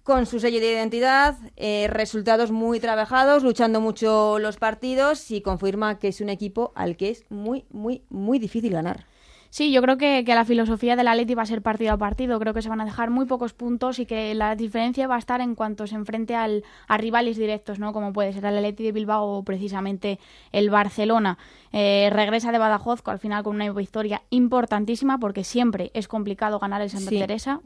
Con 0.04 0.28
su 0.28 0.40
sello 0.40 0.60
de 0.60 0.72
identidad, 0.72 1.36
eh, 1.56 1.88
resultados 1.90 2.52
muy 2.52 2.80
trabajados, 2.80 3.42
luchando 3.42 3.82
mucho 3.82 4.38
los 4.38 4.58
partidos 4.58 5.32
y 5.32 5.42
confirma 5.42 5.98
que 5.98 6.10
es 6.10 6.22
un 6.22 6.30
equipo 6.30 6.74
al 6.76 6.96
que 6.96 7.10
es 7.10 7.26
muy, 7.30 7.66
muy, 7.72 8.04
muy 8.10 8.38
difícil 8.38 8.74
ganar. 8.74 9.08
Sí, 9.56 9.72
yo 9.72 9.82
creo 9.82 9.98
que, 9.98 10.22
la 10.28 10.44
filosofía 10.44 10.98
del 10.98 11.08
Atleti 11.08 11.34
va 11.34 11.44
a 11.44 11.46
ser 11.46 11.62
partido 11.62 11.94
a 11.94 11.98
partido. 11.98 12.38
Creo 12.42 12.54
que 12.54 12.62
se 12.62 12.68
van 12.68 12.82
a 12.82 12.84
dejar 12.84 13.10
muy 13.10 13.26
pocos 13.26 13.54
puntos 13.54 14.00
y 14.00 14.06
que 14.06 14.36
la 14.36 14.54
diferencia 14.58 15.08
va 15.08 15.16
a 15.16 15.18
estar 15.18 15.40
en 15.40 15.56
cuanto 15.56 15.88
se 15.88 15.96
enfrente 15.96 16.36
al, 16.36 16.66
a 16.90 16.98
rivales 16.98 17.38
directos, 17.38 17.80
¿no? 17.80 17.94
Como 17.94 18.12
puede 18.12 18.34
ser 18.34 18.44
el 18.44 18.58
Atleti 18.58 18.84
de 18.84 18.92
Bilbao 18.92 19.26
o 19.26 19.44
precisamente 19.44 20.20
el 20.52 20.70
Barcelona. 20.70 21.38
Eh, 21.72 22.10
regresa 22.12 22.52
de 22.52 22.58
Badajoz 22.58 23.02
al 23.06 23.20
final 23.20 23.46
con 23.46 23.56
una 23.56 23.72
victoria 23.72 24.24
importantísima 24.30 25.20
porque 25.20 25.46
siempre 25.46 25.90
es 25.94 26.10
complicado 26.10 26.60
ganar 26.60 26.82
el 26.82 26.90
Santa 26.90 27.12
Teresa. 27.12 27.62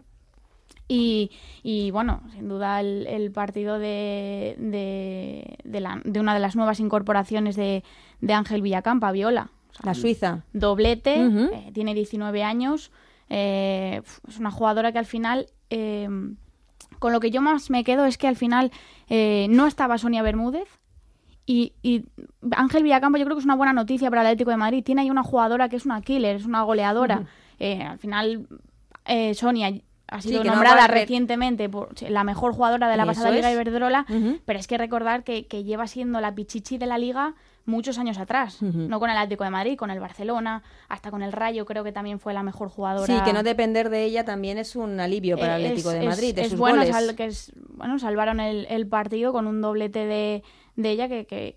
Y, 0.88 1.32
y, 1.64 1.90
bueno, 1.90 2.22
sin 2.34 2.50
duda 2.50 2.82
el, 2.82 3.32
partido 3.32 3.80
de, 3.80 4.56
de, 4.60 5.58
de, 5.64 6.20
una 6.20 6.36
de 6.36 6.40
las 6.40 6.56
nuevas 6.56 6.80
incorporaciones 6.80 7.56
de, 7.56 7.84
de 8.22 8.34
Ángel 8.34 8.62
Villacampa, 8.62 9.12
Viola, 9.12 9.50
la 9.84 9.94
Suiza. 9.94 10.44
Doblete, 10.54 11.16
eh, 11.16 11.72
tiene 11.74 11.94
19 11.94 12.44
años. 12.44 12.92
Eh, 13.30 14.02
es 14.28 14.40
una 14.40 14.52
jugadora 14.52 14.92
que 14.92 15.00
al 15.00 15.06
final, 15.06 15.48
eh, 15.70 16.10
con 17.00 17.14
lo 17.14 17.20
que 17.20 17.32
yo 17.32 17.42
más 17.42 17.70
me 17.70 17.84
quedo 17.84 18.06
es 18.06 18.18
que 18.18 18.28
al 18.28 18.36
final 18.36 18.72
no 19.10 19.68
estaba 19.68 19.98
Sonia 19.98 20.22
Bermúdez. 20.22 20.68
Y, 21.46 21.74
Ángel 22.52 22.84
Villacampo 22.84 23.18
yo 23.18 23.26
creo 23.26 23.36
que 23.36 23.40
es 23.40 23.46
una 23.46 23.56
buena 23.56 23.74
noticia 23.74 24.10
para 24.10 24.22
el 24.22 24.28
Atlético 24.28 24.52
de 24.52 24.58
Madrid. 24.58 24.84
Tiene 24.84 25.02
ahí 25.02 25.10
una 25.10 25.24
jugadora 25.24 25.68
que 25.68 25.78
es 25.78 25.86
una 25.86 26.02
killer, 26.02 26.36
es 26.36 26.46
una 26.46 26.62
goleadora. 26.62 27.26
al 27.60 27.98
final, 27.98 28.48
Sonia 29.34 29.74
ha 30.12 30.22
sido 30.22 30.44
nombrada 30.44 30.88
recientemente 30.88 31.70
por 31.70 31.90
la 32.02 32.24
mejor 32.24 32.54
jugadora 32.54 32.90
de 32.90 32.98
la 32.98 33.06
pasada 33.06 33.32
Liga 33.32 33.52
Iberdrola, 33.52 34.06
pero 34.46 34.60
es 34.60 34.68
que 34.68 34.78
recordar 34.78 35.24
que, 35.24 35.48
que, 35.48 35.64
lleva 35.64 35.88
siendo 35.88 36.20
la 36.22 36.36
pichichi 36.36 36.78
de 36.78 36.86
la 36.86 36.98
liga 36.98 37.36
muchos 37.70 37.98
años 37.98 38.18
atrás, 38.18 38.62
no 38.62 39.00
con 39.00 39.10
el 39.10 39.18
Atlético 39.18 39.44
de 39.44 39.50
Madrid, 39.50 39.78
con 39.78 39.92
el 39.92 40.00
Barcelona, 40.00 40.64
hasta 40.88 41.12
con 41.12 41.22
el 41.22 41.32
Rayo 41.32 41.66
creo 41.66 41.84
que 41.84 41.92
también 41.92 42.20
fue 42.20 42.34
la 42.34 42.44
mejor 42.44 42.70
jugadora. 42.70 43.06
Sí, 43.06 43.22
que 43.24 43.34
no 43.34 43.44
depender 43.44 43.90
de 43.90 44.04
ella 44.04 44.26
también 44.26 44.58
es 44.58 44.76
un 44.76 45.00
alivio 45.00 45.38
para 45.38 45.58
el 45.58 45.66
Atlético 45.66 45.92
de 45.92 46.06
Madrid. 46.06 46.38
Es, 46.38 46.58
bueno, 46.58 46.82
que 47.16 47.26
es, 47.26 47.54
bueno, 47.70 48.00
salvaron 48.00 48.40
el, 48.40 48.88
partido 48.88 49.32
con 49.32 49.46
un 49.46 49.62
doblete 49.62 50.06
de, 50.06 50.44
de 50.76 50.90
ella 50.90 51.08
que, 51.08 51.26
que, 51.26 51.56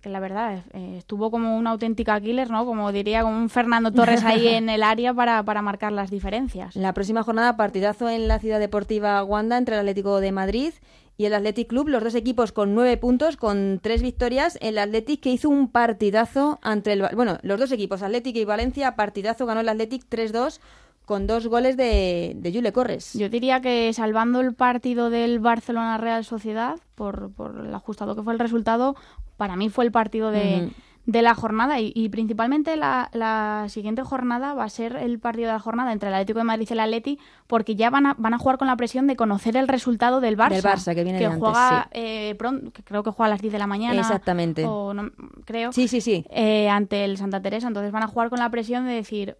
que, 0.00 0.08
la 0.08 0.18
verdad 0.18 0.64
eh, 0.72 0.96
estuvo 0.98 1.30
como 1.30 1.56
una 1.56 1.70
auténtica 1.70 2.20
killer, 2.20 2.50
¿no? 2.50 2.64
Como 2.66 2.90
diría, 2.90 3.22
como 3.22 3.36
un 3.36 3.48
Fernando 3.48 3.92
Torres 3.92 4.24
ahí 4.24 4.48
en 4.54 4.68
el 4.68 4.82
área 4.82 5.14
para, 5.14 5.42
para 5.44 5.62
marcar 5.62 5.92
las 5.92 6.10
diferencias. 6.10 6.74
La 6.74 6.92
próxima 6.92 7.22
jornada, 7.22 7.56
partidazo 7.56 8.08
en 8.08 8.28
la 8.28 8.38
Ciudad 8.38 8.58
Deportiva 8.58 9.22
Wanda 9.22 9.58
entre 9.58 9.74
el 9.76 9.80
Atlético 9.80 10.20
de 10.20 10.32
Madrid 10.32 10.72
y 11.16 11.26
el 11.26 11.34
Athletic 11.34 11.68
Club, 11.68 11.88
los 11.88 12.02
dos 12.02 12.14
equipos 12.14 12.52
con 12.52 12.74
nueve 12.74 12.96
puntos, 12.96 13.36
con 13.36 13.80
tres 13.82 14.02
victorias. 14.02 14.58
El 14.60 14.78
Athletic 14.78 15.20
que 15.20 15.30
hizo 15.30 15.48
un 15.48 15.68
partidazo 15.68 16.58
ante 16.62 16.92
el... 16.92 17.06
Bueno, 17.14 17.38
los 17.42 17.60
dos 17.60 17.72
equipos, 17.72 18.02
Athletic 18.02 18.36
y 18.36 18.44
Valencia, 18.44 18.96
partidazo, 18.96 19.46
ganó 19.46 19.60
el 19.60 19.68
Athletic 19.68 20.08
3-2 20.08 20.60
con 21.04 21.26
dos 21.26 21.46
goles 21.48 21.76
de, 21.76 22.32
de 22.36 22.52
Jule 22.52 22.72
Corres. 22.72 23.14
Yo 23.14 23.28
diría 23.28 23.60
que 23.60 23.92
salvando 23.92 24.40
el 24.40 24.54
partido 24.54 25.10
del 25.10 25.40
Barcelona 25.40 25.98
Real 25.98 26.24
Sociedad, 26.24 26.78
por, 26.94 27.32
por 27.32 27.66
el 27.66 27.74
ajustado 27.74 28.14
que 28.14 28.22
fue 28.22 28.32
el 28.32 28.38
resultado, 28.38 28.96
para 29.36 29.56
mí 29.56 29.68
fue 29.68 29.84
el 29.84 29.92
partido 29.92 30.30
de 30.30 30.70
de 31.04 31.20
la 31.20 31.34
jornada 31.34 31.80
y, 31.80 32.08
principalmente 32.10 32.76
la, 32.76 33.10
la, 33.12 33.66
siguiente 33.68 34.02
jornada 34.02 34.54
va 34.54 34.64
a 34.64 34.68
ser 34.68 34.94
el 34.94 35.18
partido 35.18 35.48
de 35.48 35.54
la 35.54 35.58
jornada 35.58 35.92
entre 35.92 36.08
el 36.08 36.14
Atlético 36.14 36.38
de 36.38 36.44
Madrid 36.44 36.68
y 36.70 36.72
el 36.72 36.80
Atleti 36.80 37.18
porque 37.48 37.74
ya 37.74 37.90
van 37.90 38.06
a, 38.06 38.14
van 38.18 38.34
a 38.34 38.38
jugar 38.38 38.56
con 38.56 38.68
la 38.68 38.76
presión 38.76 39.08
de 39.08 39.16
conocer 39.16 39.56
el 39.56 39.66
resultado 39.66 40.20
del 40.20 40.36
Barça, 40.36 40.50
del 40.50 40.62
Barça 40.62 40.94
que 40.94 41.02
viene 41.02 41.18
que 41.18 41.28
juega 41.28 41.88
eh, 41.90 42.36
pronto, 42.38 42.70
que 42.70 42.84
creo 42.84 43.02
que 43.02 43.10
juega 43.10 43.26
a 43.26 43.30
las 43.30 43.40
10 43.40 43.52
de 43.52 43.58
la 43.58 43.66
mañana 43.66 44.00
exactamente. 44.00 44.64
o 44.64 44.94
no, 44.94 45.10
creo 45.44 45.72
sí 45.72 45.88
sí 45.88 46.00
sí. 46.00 46.24
eh, 46.30 46.68
ante 46.68 47.04
el 47.04 47.16
Santa 47.16 47.42
Teresa. 47.42 47.66
Entonces 47.66 47.90
van 47.90 48.04
a 48.04 48.06
jugar 48.06 48.30
con 48.30 48.38
la 48.38 48.50
presión 48.50 48.86
de 48.86 48.92
decir 48.92 49.36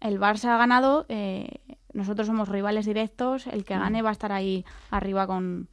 el 0.00 0.20
Barça 0.20 0.48
ha 0.50 0.58
ganado 0.58 1.06
eh, 1.08 1.60
nosotros 1.94 2.26
somos 2.26 2.48
rivales 2.48 2.84
directos 2.84 3.46
el 3.46 3.64
que 3.64 3.76
mm. 3.76 3.80
gane 3.80 4.02
va 4.02 4.10
a 4.10 4.12
estar 4.12 4.32
ahí 4.32 4.64
arriba 4.90 5.26
con 5.26 5.68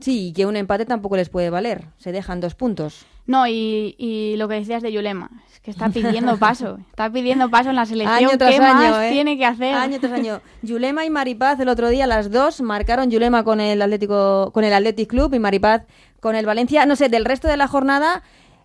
Sí, 0.00 0.28
y 0.28 0.32
que 0.32 0.46
un 0.46 0.56
empate 0.56 0.86
tampoco 0.86 1.16
les 1.16 1.28
puede 1.28 1.50
valer. 1.50 1.84
Se 1.98 2.12
dejan 2.12 2.40
dos 2.40 2.54
puntos. 2.54 3.06
No, 3.26 3.46
y, 3.46 4.34
lo 4.38 4.48
que 4.48 4.54
decías 4.54 4.82
de 4.82 4.90
Yulema, 4.90 5.30
es 5.52 5.60
que 5.60 5.70
está 5.70 5.88
pidiendo 5.90 6.36
paso, 6.38 6.78
está 6.88 7.12
pidiendo 7.12 7.48
paso 7.48 7.70
en 7.70 7.76
la 7.76 7.86
selección. 7.86 8.38
¿Qué 8.38 8.58
más 8.58 9.04
¿eh? 9.04 9.10
tiene 9.12 9.38
que 9.38 9.46
hacer? 9.46 9.74
Año 9.74 10.00
tras 10.00 10.12
año. 10.12 10.40
Yulema 10.62 11.04
y 11.04 11.10
Maripaz 11.10 11.60
el 11.60 11.68
otro 11.68 11.90
día, 11.90 12.06
las 12.08 12.30
dos, 12.30 12.60
marcaron 12.60 13.10
Yulema 13.10 13.44
con 13.44 13.60
el 13.60 13.80
Atlético, 13.82 14.50
con 14.52 14.64
el 14.64 14.72
Athletic 14.72 15.08
Club 15.08 15.32
y 15.34 15.38
Maripaz 15.38 15.82
con 16.18 16.34
el 16.34 16.44
Valencia. 16.44 16.86
No 16.86 16.96
sé, 16.96 17.08
del 17.08 17.24
resto 17.24 17.46
de 17.46 17.56
la 17.56 17.68
jornada, 17.68 18.22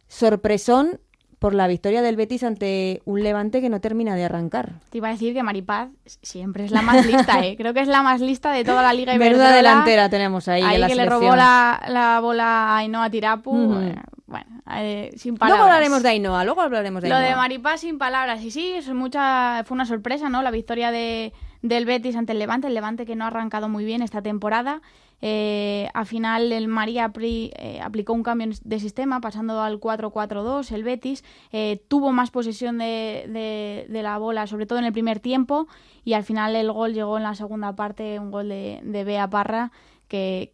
sorpresón 0.08 1.00
por 1.46 1.54
la 1.54 1.68
victoria 1.68 2.02
del 2.02 2.16
Betis 2.16 2.44
ante 2.44 3.04
un 3.06 3.22
Levante 3.22 3.62
que 3.62 3.70
no 3.70 3.80
termina 3.80 4.16
de 4.16 4.24
arrancar. 4.24 4.80
Te 4.90 4.98
iba 4.98 5.10
a 5.10 5.12
decir 5.12 5.32
que 5.36 5.44
Maripaz 5.44 5.90
siempre 6.24 6.66
es 6.66 6.72
la 6.72 6.82
más 6.82 7.06
lista, 7.06 7.40
¿eh? 7.46 7.56
Creo 7.56 7.72
que 7.72 7.82
es 7.82 7.88
la 7.88 8.02
más 8.02 8.20
lista 8.20 8.52
de 8.52 8.64
toda 8.64 8.82
la 8.82 8.94
Liga 8.94 9.14
Iberdrola. 9.14 9.44
Menuda 9.44 9.56
delantera 9.56 10.10
tenemos 10.10 10.48
ahí, 10.48 10.64
ahí 10.64 10.74
en 10.74 10.82
la 10.82 10.88
que 10.88 10.96
le 10.96 11.06
robó 11.06 11.36
la, 11.36 12.18
bola 12.20 12.46
a 12.46 12.78
Ainhoa 12.78 13.12
Tirapu. 13.12 13.76
Eh, 13.80 13.96
bueno, 14.26 14.64
eh, 14.72 15.12
sin 15.18 15.38
palabras. 15.38 15.60
Luego 15.60 15.72
hablaremos 15.72 16.02
de 16.02 16.10
Ainhoa, 16.10 16.46
luego 16.46 16.62
hablaremos 16.62 17.04
de 17.04 17.10
Ainhoa. 17.10 17.22
Lo 17.22 17.28
de 17.28 17.36
Maripaz 17.36 17.82
sin 17.82 18.00
palabras. 18.00 18.42
Y 18.42 18.50
sí, 18.50 18.72
es 18.72 18.92
mucha, 18.92 19.64
fue 19.66 19.76
una 19.76 19.86
sorpresa, 19.86 20.30
¿no? 20.30 20.42
La 20.42 20.50
victoria 20.50 20.90
de, 20.90 21.32
del 21.62 21.86
Betis 21.86 22.16
ante 22.16 22.32
el 22.32 22.40
Levante. 22.40 22.66
El 22.66 22.74
Levante 22.74 23.06
que 23.06 23.16
no 23.16 23.24
ha 23.24 23.28
arrancado 23.28 23.70
muy 23.70 23.86
bien 23.86 24.02
esta 24.02 24.24
temporada. 24.24 24.82
Eh, 25.22 25.90
al 25.94 26.06
final 26.06 26.52
el 26.52 26.68
María 26.68 27.10
Pri 27.10 27.52
eh, 27.58 27.80
aplicó 27.82 28.14
un 28.14 28.24
cambio 28.24 28.50
de 28.64 28.80
sistema 28.80 29.22
pasando 29.22 29.62
al 29.62 29.80
4-4-2. 29.80 30.72
El 30.72 30.84
Betis 30.84 31.24
eh, 31.52 31.82
tuvo 31.88 32.12
más 32.12 32.32
posesión 32.32 32.78
de, 32.78 33.86
la 33.90 34.18
bola, 34.18 34.48
sobre 34.48 34.66
todo 34.66 34.80
en 34.80 34.86
el 34.86 34.94
primer 34.94 35.20
tiempo, 35.20 35.68
y 36.04 36.14
al 36.14 36.24
final 36.24 36.56
el 36.56 36.72
gol 36.72 36.94
llegó 36.94 37.18
en 37.18 37.24
la 37.24 37.36
segunda 37.36 37.76
parte, 37.76 38.20
un 38.20 38.32
gol 38.32 38.50
de, 38.50 38.82
de 38.84 39.04
Bea 39.04 39.30
Parra. 39.30 39.72
Que, 40.08 40.52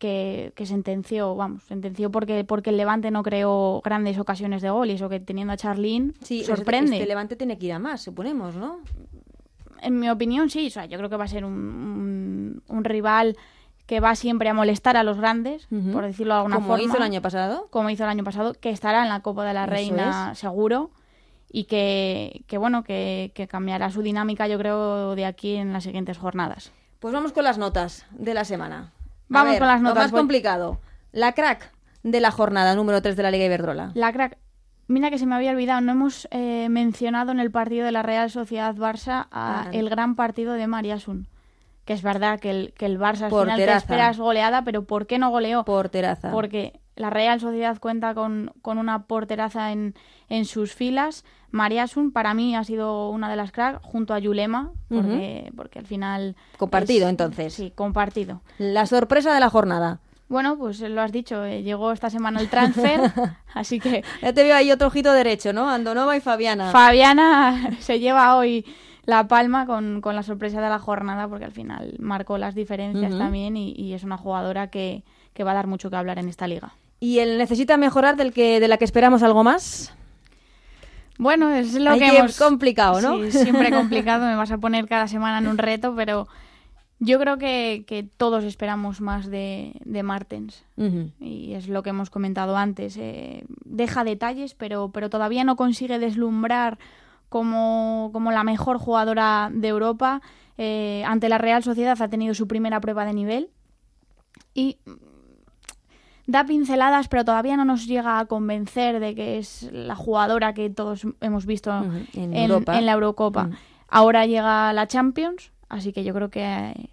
que, 0.56 0.66
sentenció, 0.66 1.36
vamos, 1.36 1.64
sentenció 1.64 2.10
porque, 2.10 2.46
porque 2.46 2.70
el 2.70 2.78
Levante 2.78 3.12
no 3.12 3.22
creó 3.22 3.82
grandes 3.84 4.18
ocasiones 4.18 4.62
de 4.62 4.70
gol 4.70 4.90
y 4.90 4.94
eso 4.94 5.10
que 5.10 5.20
teniendo 5.20 5.52
a 5.52 5.58
Charlín 5.58 6.14
sí, 6.22 6.46
sorprende. 6.46 7.00
el 7.00 7.08
Levante 7.08 7.36
tiene 7.36 7.60
que 7.60 7.66
ir 7.66 7.74
a 7.74 7.78
más, 7.78 8.02
suponemos, 8.02 8.56
¿no? 8.56 8.80
En 9.82 10.00
mi 10.00 10.10
opinión, 10.10 10.50
sí, 10.50 10.68
o 10.68 10.70
sea, 10.72 10.86
yo 10.86 10.98
creo 10.98 11.10
que 11.10 11.18
va 11.18 11.26
a 11.26 11.28
ser 11.28 11.44
un, 11.44 12.64
un 12.66 12.84
rival 12.86 13.36
que 13.86 14.00
va 14.00 14.16
siempre 14.16 14.50
a 14.50 14.54
molestar 14.54 14.98
a 14.98 15.04
los 15.04 15.18
grandes, 15.18 15.68
por 15.92 16.06
decirlo 16.06 16.34
de 16.34 16.40
alguna 16.40 16.56
forma. 16.58 16.78
Como 16.78 16.84
hizo 16.84 16.98
el 16.98 17.04
año 17.04 17.22
pasado. 17.22 17.68
Como 17.70 17.90
hizo 17.90 18.04
el 18.04 18.10
año 18.10 18.24
pasado, 18.24 18.54
que 18.54 18.70
estará 18.70 19.04
en 19.04 19.10
la 19.10 19.22
Copa 19.22 19.46
de 19.46 19.54
la 19.54 19.66
Reina 19.66 20.36
seguro 20.36 20.92
y 21.52 21.66
que, 21.66 22.44
que 22.48 22.58
bueno, 22.58 22.84
que, 22.84 23.32
cambiará 23.50 23.92
su 23.92 24.02
dinámica 24.02 24.48
yo 24.48 24.58
creo 24.58 25.16
de 25.16 25.26
aquí 25.26 25.56
en 25.56 25.74
las 25.74 25.84
siguientes 25.84 26.18
jornadas. 26.18 26.72
Pues 27.00 27.14
vamos 27.14 27.34
con 27.34 27.44
las 27.44 27.58
notas 27.58 28.06
de 28.12 28.34
la 28.34 28.46
semana. 28.46 28.92
vamos 29.28 29.58
con 29.58 29.68
las 29.68 29.82
notas. 29.82 29.96
Lo 29.96 30.02
más 30.02 30.12
complicado. 30.12 30.80
La 31.12 31.34
crack 31.34 31.72
de 32.04 32.20
la 32.20 32.32
jornada 32.32 32.76
número 32.76 33.02
3 33.02 33.16
de 33.16 33.24
la 33.24 33.32
Liga 33.32 33.46
Iberdrola. 33.46 33.92
La 33.96 34.14
crack. 34.14 34.38
Mira 34.88 35.10
que 35.10 35.18
se 35.18 35.26
me 35.26 35.36
había 35.36 35.52
olvidado, 35.52 35.80
no 35.82 35.94
hemos 35.94 36.28
eh, 36.32 36.68
mencionado 36.70 37.32
en 37.32 37.40
el 37.40 37.50
partido 37.50 37.86
de 37.86 37.94
la 37.94 38.04
Real 38.04 38.30
Sociedad 38.30 38.76
Barça 38.76 39.28
a 39.32 39.70
el 39.72 39.90
gran 39.90 40.16
partido 40.16 40.54
de 40.54 40.68
Mariasun 40.68 41.28
que 41.86 41.94
es 41.94 42.02
verdad 42.02 42.40
que 42.40 42.52
el, 42.52 42.74
que 42.78 42.86
el 42.86 43.00
Barça 43.00 43.24
al 43.24 43.32
final 43.32 43.58
te 43.58 43.74
esperas 43.74 44.18
goleada, 44.18 44.64
pero 44.64 44.84
¿por 44.84 45.08
qué 45.08 45.18
no 45.18 45.30
goleó? 45.30 45.66
Porteraza. 45.66 46.32
Porque 46.32 46.80
la 46.96 47.10
Real 47.10 47.40
Sociedad 47.40 47.78
cuenta 47.80 48.14
con, 48.14 48.54
con 48.62 48.78
una 48.78 49.04
porteraza 49.04 49.72
en, 49.72 49.96
en 50.30 50.46
sus 50.46 50.74
filas. 50.74 51.26
Mariasun 51.50 52.12
para 52.12 52.34
mí 52.34 52.56
ha 52.56 52.64
sido 52.64 53.10
una 53.10 53.30
de 53.30 53.36
las 53.36 53.52
cracks 53.52 53.80
junto 53.84 54.14
a 54.14 54.20
Yulema, 54.20 54.72
porque, 54.88 55.52
porque 55.56 55.80
al 55.80 55.86
final... 55.86 56.36
Compartido 56.58 57.10
entonces. 57.10 57.54
Sí, 57.54 57.72
compartido. 57.76 58.42
La 58.58 58.86
sorpresa 58.86 59.34
de 59.34 59.40
la 59.42 59.50
jornada. 59.50 60.00
Bueno, 60.30 60.58
pues 60.58 60.80
lo 60.80 61.02
has 61.02 61.12
dicho, 61.12 61.44
eh, 61.44 61.62
llegó 61.62 61.92
esta 61.92 62.10
semana 62.10 62.40
el 62.40 62.50
transfer, 62.50 63.02
así 63.54 63.82
que... 63.82 64.02
Ya 64.22 64.32
te 64.32 64.44
veo 64.44 64.56
ahí 64.56 64.72
otro 64.72 64.88
ojito 64.88 65.12
derecho, 65.12 65.52
¿no? 65.52 65.70
Andonova 65.70 66.16
y 66.16 66.22
Fabiana. 66.22 66.72
Fabiana 66.72 67.72
se 67.80 68.00
lleva 68.00 68.38
hoy 68.38 68.66
la 69.06 69.28
Palma 69.28 69.66
con, 69.66 70.02
la 70.04 70.24
sorpresa 70.24 70.62
de 70.62 70.70
la 70.70 70.80
jornada, 70.80 71.28
porque 71.28 71.46
al 71.46 71.52
final 71.52 71.96
marcó 72.00 72.38
las 72.38 72.56
diferencias 72.56 73.18
también 73.18 73.58
y, 73.58 73.94
es 73.94 74.04
una 74.04 74.18
jugadora 74.18 74.68
que, 74.68 75.04
va 75.44 75.52
a 75.52 75.56
dar 75.56 75.68
mucho 75.68 75.90
que 75.90 75.96
hablar 75.96 76.20
en 76.20 76.30
esta 76.30 76.48
liga. 76.48 76.74
¿Y 77.00 77.20
él 77.20 77.38
necesita 77.38 77.78
mejorar 77.78 78.16
del 78.16 78.32
que, 78.32 78.60
de 78.60 78.68
la 78.68 78.78
que 78.78 78.86
esperamos 78.86 79.24
algo 79.24 79.44
más? 79.44 79.94
Bueno, 81.18 81.50
es 81.52 81.74
lo 81.74 81.98
que, 81.98 82.08
hemos... 82.08 82.38
complicado, 82.38 83.02
¿no? 83.02 83.24
Sí, 83.24 83.32
siempre 83.32 83.72
complicado, 83.72 84.26
me 84.26 84.36
vas 84.36 84.52
a 84.52 84.60
poner 84.60 84.88
cada 84.88 85.08
semana 85.08 85.40
en 85.40 85.48
un 85.48 85.58
reto, 85.58 85.96
pero 85.96 86.28
yo 87.00 87.20
creo 87.20 87.40
que, 87.40 88.08
todos 88.18 88.44
esperamos 88.44 89.02
más 89.02 89.30
de, 89.30 89.74
de 89.84 90.04
Martens. 90.04 90.64
Y 91.20 91.54
es 91.54 91.68
lo 91.68 91.82
que 91.82 91.90
hemos 91.90 92.12
comentado 92.12 92.56
antes. 92.56 92.98
Eh, 92.98 93.44
deja 93.66 94.04
detalles, 94.04 94.54
pero, 94.54 94.92
pero 94.92 95.10
todavía 95.10 95.44
no 95.44 95.56
consigue 95.56 95.98
deslumbrar 95.98 96.78
como, 97.32 98.10
como 98.12 98.34
la 98.34 98.44
mejor 98.44 98.78
jugadora 98.78 99.50
de 99.54 99.70
Europa. 99.70 100.22
Eh, 100.58 101.02
ante 101.08 101.30
la 101.30 101.38
Real 101.38 101.64
Sociedad 101.64 102.00
ha 102.02 102.10
tenido 102.10 102.34
su 102.34 102.46
primera 102.46 102.82
prueba 102.82 103.06
de 103.06 103.14
nivel 103.14 103.50
y 104.54 104.80
da 106.28 106.44
pinceladas, 106.44 107.08
pero 107.08 107.24
todavía 107.24 107.56
no 107.56 107.64
nos 107.64 107.88
llega 107.88 108.20
a 108.20 108.26
convencer 108.26 109.00
de 109.00 109.16
que 109.16 109.38
es 109.38 109.70
la 109.72 109.96
jugadora 109.96 110.54
que 110.54 110.70
todos 110.70 111.08
hemos 111.22 111.46
visto 111.46 111.72
en, 112.14 112.86
la 112.86 112.92
Eurocopa. 112.92 113.50
Ahora 113.88 114.26
llega 114.26 114.74
la 114.74 114.88
Champions, 114.88 115.54
así 115.70 115.94
que 115.94 116.04
yo 116.04 116.14
creo 116.14 116.30
que 116.30 116.90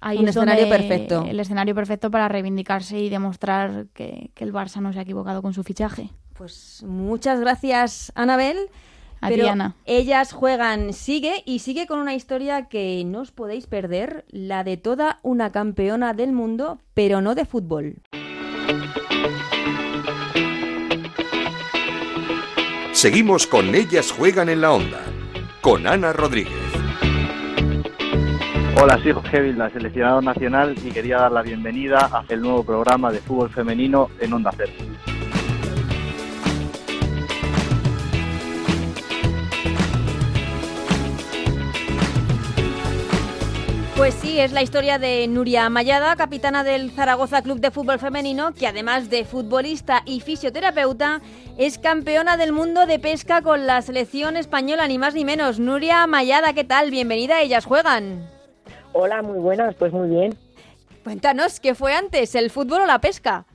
hay 0.00 0.18
un 0.18 0.28
escenario 0.28 0.68
perfecto. 0.68 1.24
El 1.28 1.38
escenario 1.38 1.76
perfecto 1.76 2.10
para 2.10 2.26
reivindicarse 2.26 2.98
y 2.98 3.08
demostrar 3.08 3.86
que, 3.94 4.32
que 4.34 4.42
el 4.42 4.52
Barça 4.52 4.80
no 4.80 4.92
se 4.92 4.98
ha 4.98 5.02
equivocado 5.02 5.42
con 5.42 5.54
su 5.54 5.62
fichaje. 5.62 6.10
Pues 6.32 6.82
muchas 6.84 7.38
gracias, 7.38 8.10
Anabel. 8.16 8.68
Pero 9.20 9.74
ellas 9.84 10.32
juegan, 10.32 10.92
sigue 10.92 11.42
y 11.44 11.60
sigue 11.60 11.86
con 11.86 11.98
una 11.98 12.14
historia 12.14 12.68
que 12.68 13.02
no 13.04 13.20
os 13.20 13.32
podéis 13.32 13.66
perder, 13.66 14.24
la 14.28 14.64
de 14.64 14.76
toda 14.76 15.18
una 15.22 15.52
campeona 15.52 16.14
del 16.14 16.32
mundo, 16.32 16.78
pero 16.94 17.20
no 17.20 17.34
de 17.34 17.44
fútbol. 17.44 17.96
Seguimos 22.92 23.46
con 23.46 23.74
Ellas 23.74 24.10
juegan 24.10 24.48
en 24.48 24.62
la 24.62 24.72
onda, 24.72 25.02
con 25.60 25.86
Ana 25.86 26.12
Rodríguez. 26.12 26.54
Hola, 28.80 28.98
soy 29.02 29.12
Jorge 29.12 29.52
la 29.54 29.70
seleccionador 29.70 30.22
nacional, 30.22 30.74
y 30.82 30.90
quería 30.90 31.18
dar 31.18 31.32
la 31.32 31.42
bienvenida 31.42 32.10
a 32.12 32.24
el 32.28 32.42
nuevo 32.42 32.62
programa 32.64 33.10
de 33.10 33.20
fútbol 33.20 33.50
femenino 33.50 34.10
en 34.20 34.32
Onda 34.32 34.50
Cero. 34.56 34.72
Pues 43.96 44.12
sí, 44.12 44.38
es 44.38 44.52
la 44.52 44.60
historia 44.60 44.98
de 44.98 45.26
Nuria 45.26 45.70
Mayada, 45.70 46.16
capitana 46.16 46.62
del 46.62 46.90
Zaragoza 46.90 47.40
Club 47.40 47.60
de 47.60 47.70
Fútbol 47.70 47.98
Femenino, 47.98 48.52
que 48.52 48.66
además 48.66 49.08
de 49.08 49.24
futbolista 49.24 50.02
y 50.04 50.20
fisioterapeuta, 50.20 51.22
es 51.56 51.78
campeona 51.78 52.36
del 52.36 52.52
mundo 52.52 52.84
de 52.84 52.98
pesca 52.98 53.40
con 53.40 53.66
la 53.66 53.80
selección 53.80 54.36
española, 54.36 54.86
ni 54.86 54.98
más 54.98 55.14
ni 55.14 55.24
menos. 55.24 55.58
Nuria 55.58 56.06
Mayada, 56.06 56.52
¿qué 56.52 56.62
tal? 56.62 56.90
Bienvenida, 56.90 57.40
ellas 57.40 57.64
juegan. 57.64 58.28
Hola, 58.92 59.22
muy 59.22 59.38
buenas, 59.38 59.74
pues 59.76 59.94
muy 59.94 60.10
bien. 60.10 60.34
Cuéntanos, 61.02 61.58
¿qué 61.58 61.74
fue 61.74 61.94
antes, 61.94 62.34
el 62.34 62.50
fútbol 62.50 62.82
o 62.82 62.86
la 62.86 63.00
pesca? 63.00 63.46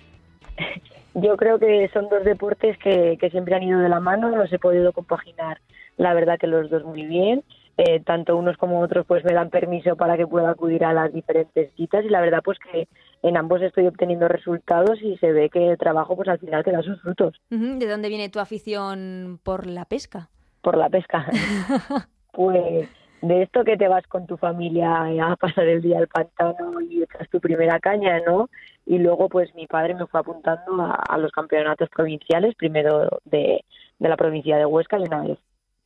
Yo 1.14 1.38
creo 1.38 1.60
que 1.60 1.88
son 1.94 2.10
dos 2.10 2.24
deportes 2.24 2.80
que, 2.80 3.16
que 3.22 3.30
siempre 3.30 3.54
han 3.54 3.62
ido 3.62 3.80
de 3.80 3.90
la 3.90 4.00
mano, 4.00 4.30
los 4.30 4.52
he 4.52 4.58
podido 4.58 4.92
compaginar, 4.92 5.62
la 5.98 6.16
verdad 6.16 6.40
que 6.40 6.48
los 6.48 6.68
dos 6.72 6.84
muy 6.84 7.06
bien 7.06 7.44
eh, 7.84 8.00
tanto 8.06 8.38
unos 8.38 8.58
como 8.58 8.80
otros 8.80 9.08
pues 9.08 9.24
me 9.24 9.34
dan 9.34 9.50
permiso 9.50 9.96
para 9.96 10.16
que 10.16 10.28
pueda 10.28 10.52
acudir 10.52 10.86
a 10.86 10.94
las 10.94 11.12
diferentes 11.12 11.74
citas 11.76 12.06
y 12.06 12.10
la 12.10 12.22
verdad 12.22 12.42
pues 12.44 12.60
que 12.60 12.88
en 13.24 13.38
ambos 13.38 13.60
estoy 13.64 13.88
obteniendo 13.88 14.28
resultados 14.28 15.02
y 15.02 15.18
se 15.18 15.32
ve 15.32 15.50
que 15.50 15.72
el 15.72 15.80
trabajo 15.80 16.16
pues 16.16 16.28
al 16.28 16.38
final 16.38 16.64
te 16.64 16.72
da 16.72 16.84
sus 16.84 17.02
frutos. 17.02 17.42
¿De 17.50 17.88
dónde 17.88 18.10
viene 18.10 18.30
tu 18.30 18.40
afición 18.40 19.40
por 19.42 19.66
la 19.66 19.86
pesca? 19.86 20.30
Por 20.62 20.78
la 20.78 20.90
pesca. 20.90 21.26
pues 22.34 22.88
de 23.24 23.42
esto 23.42 23.64
que 23.64 23.78
te 23.78 23.88
vas 23.88 24.06
con 24.06 24.28
tu 24.28 24.38
familia 24.38 25.06
a 25.32 25.36
pasar 25.36 25.68
el 25.68 25.82
día 25.82 25.98
al 25.98 26.08
pantano 26.08 26.82
y 26.82 27.02
echas 27.02 27.28
tu 27.30 27.40
primera 27.40 27.80
caña, 27.80 28.20
¿no? 28.28 28.48
Y 28.86 29.00
luego 29.00 29.28
pues 29.28 29.56
mi 29.56 29.66
padre 29.66 29.96
me 29.96 30.06
fue 30.06 30.20
apuntando 30.20 30.84
a, 30.84 31.18
los 31.18 31.32
campeonatos 31.32 31.90
provinciales, 31.90 32.54
primero 32.54 33.10
de, 33.26 33.66
de 33.98 34.10
la 34.10 34.18
provincia 34.18 34.58
de 34.58 34.68
Huesca 34.68 35.00
y 35.00 35.04
una 35.04 35.24
vez 35.24 35.40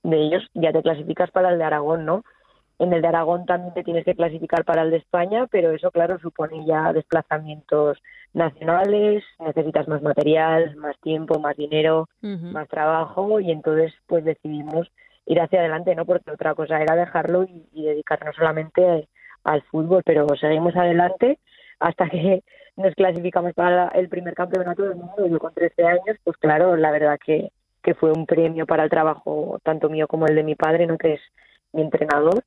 de 0.05 0.17
ellos 0.17 0.43
ya 0.53 0.71
te 0.71 0.81
clasificas 0.81 1.31
para 1.31 1.49
el 1.49 1.57
de 1.57 1.63
Aragón, 1.63 2.05
¿no? 2.05 2.23
En 2.77 2.93
el 2.93 3.01
de 3.01 3.07
Aragón 3.07 3.45
también 3.45 3.73
te 3.73 3.83
tienes 3.83 4.03
que 4.03 4.15
clasificar 4.15 4.65
para 4.65 4.81
el 4.81 4.91
de 4.91 4.97
España, 4.97 5.47
pero 5.49 5.71
eso, 5.71 5.91
claro, 5.91 6.19
supone 6.19 6.65
ya 6.65 6.91
desplazamientos 6.91 7.97
nacionales, 8.33 9.23
necesitas 9.39 9.87
más 9.87 10.01
material, 10.01 10.75
más 10.75 10.99
tiempo, 10.99 11.39
más 11.39 11.55
dinero, 11.55 12.09
más 12.21 12.67
trabajo 12.67 13.39
y 13.39 13.51
entonces 13.51 13.93
pues 14.07 14.25
decidimos 14.25 14.91
ir 15.25 15.39
hacia 15.39 15.59
adelante, 15.59 15.95
¿no? 15.95 16.05
Porque 16.05 16.31
otra 16.31 16.53
cosa 16.53 16.81
era 16.81 16.95
dejarlo 16.95 17.43
y, 17.43 17.65
y 17.71 17.85
dedicarnos 17.85 18.35
solamente 18.35 19.07
al 19.45 19.61
fútbol, 19.63 20.03
pero 20.05 20.27
seguimos 20.39 20.75
adelante 20.75 21.39
hasta 21.79 22.09
que 22.09 22.43
nos 22.75 22.93
clasificamos 22.93 23.53
para 23.53 23.87
el 23.89 24.09
primer 24.09 24.33
campeonato 24.33 24.83
del 24.83 24.97
mundo. 24.97 25.27
Yo 25.27 25.39
con 25.39 25.53
13 25.53 25.83
años, 25.83 26.17
pues 26.23 26.35
claro, 26.37 26.75
la 26.75 26.91
verdad 26.91 27.17
que 27.23 27.51
que 27.85 27.93
fue 27.93 28.11
un 28.11 28.25
premio 28.25 28.65
para 28.65 28.83
el 28.83 28.89
trabajo 28.89 29.59
tanto 29.61 29.89
mío 29.89 30.07
como 30.07 30.25
el 30.25 30.33
de 30.33 30.43
mi 30.43 30.55
padre, 30.55 30.87
¿no? 30.87 30.97
que 30.97 31.13
es 31.13 31.21
mi 31.71 31.83
entrenador, 31.83 32.43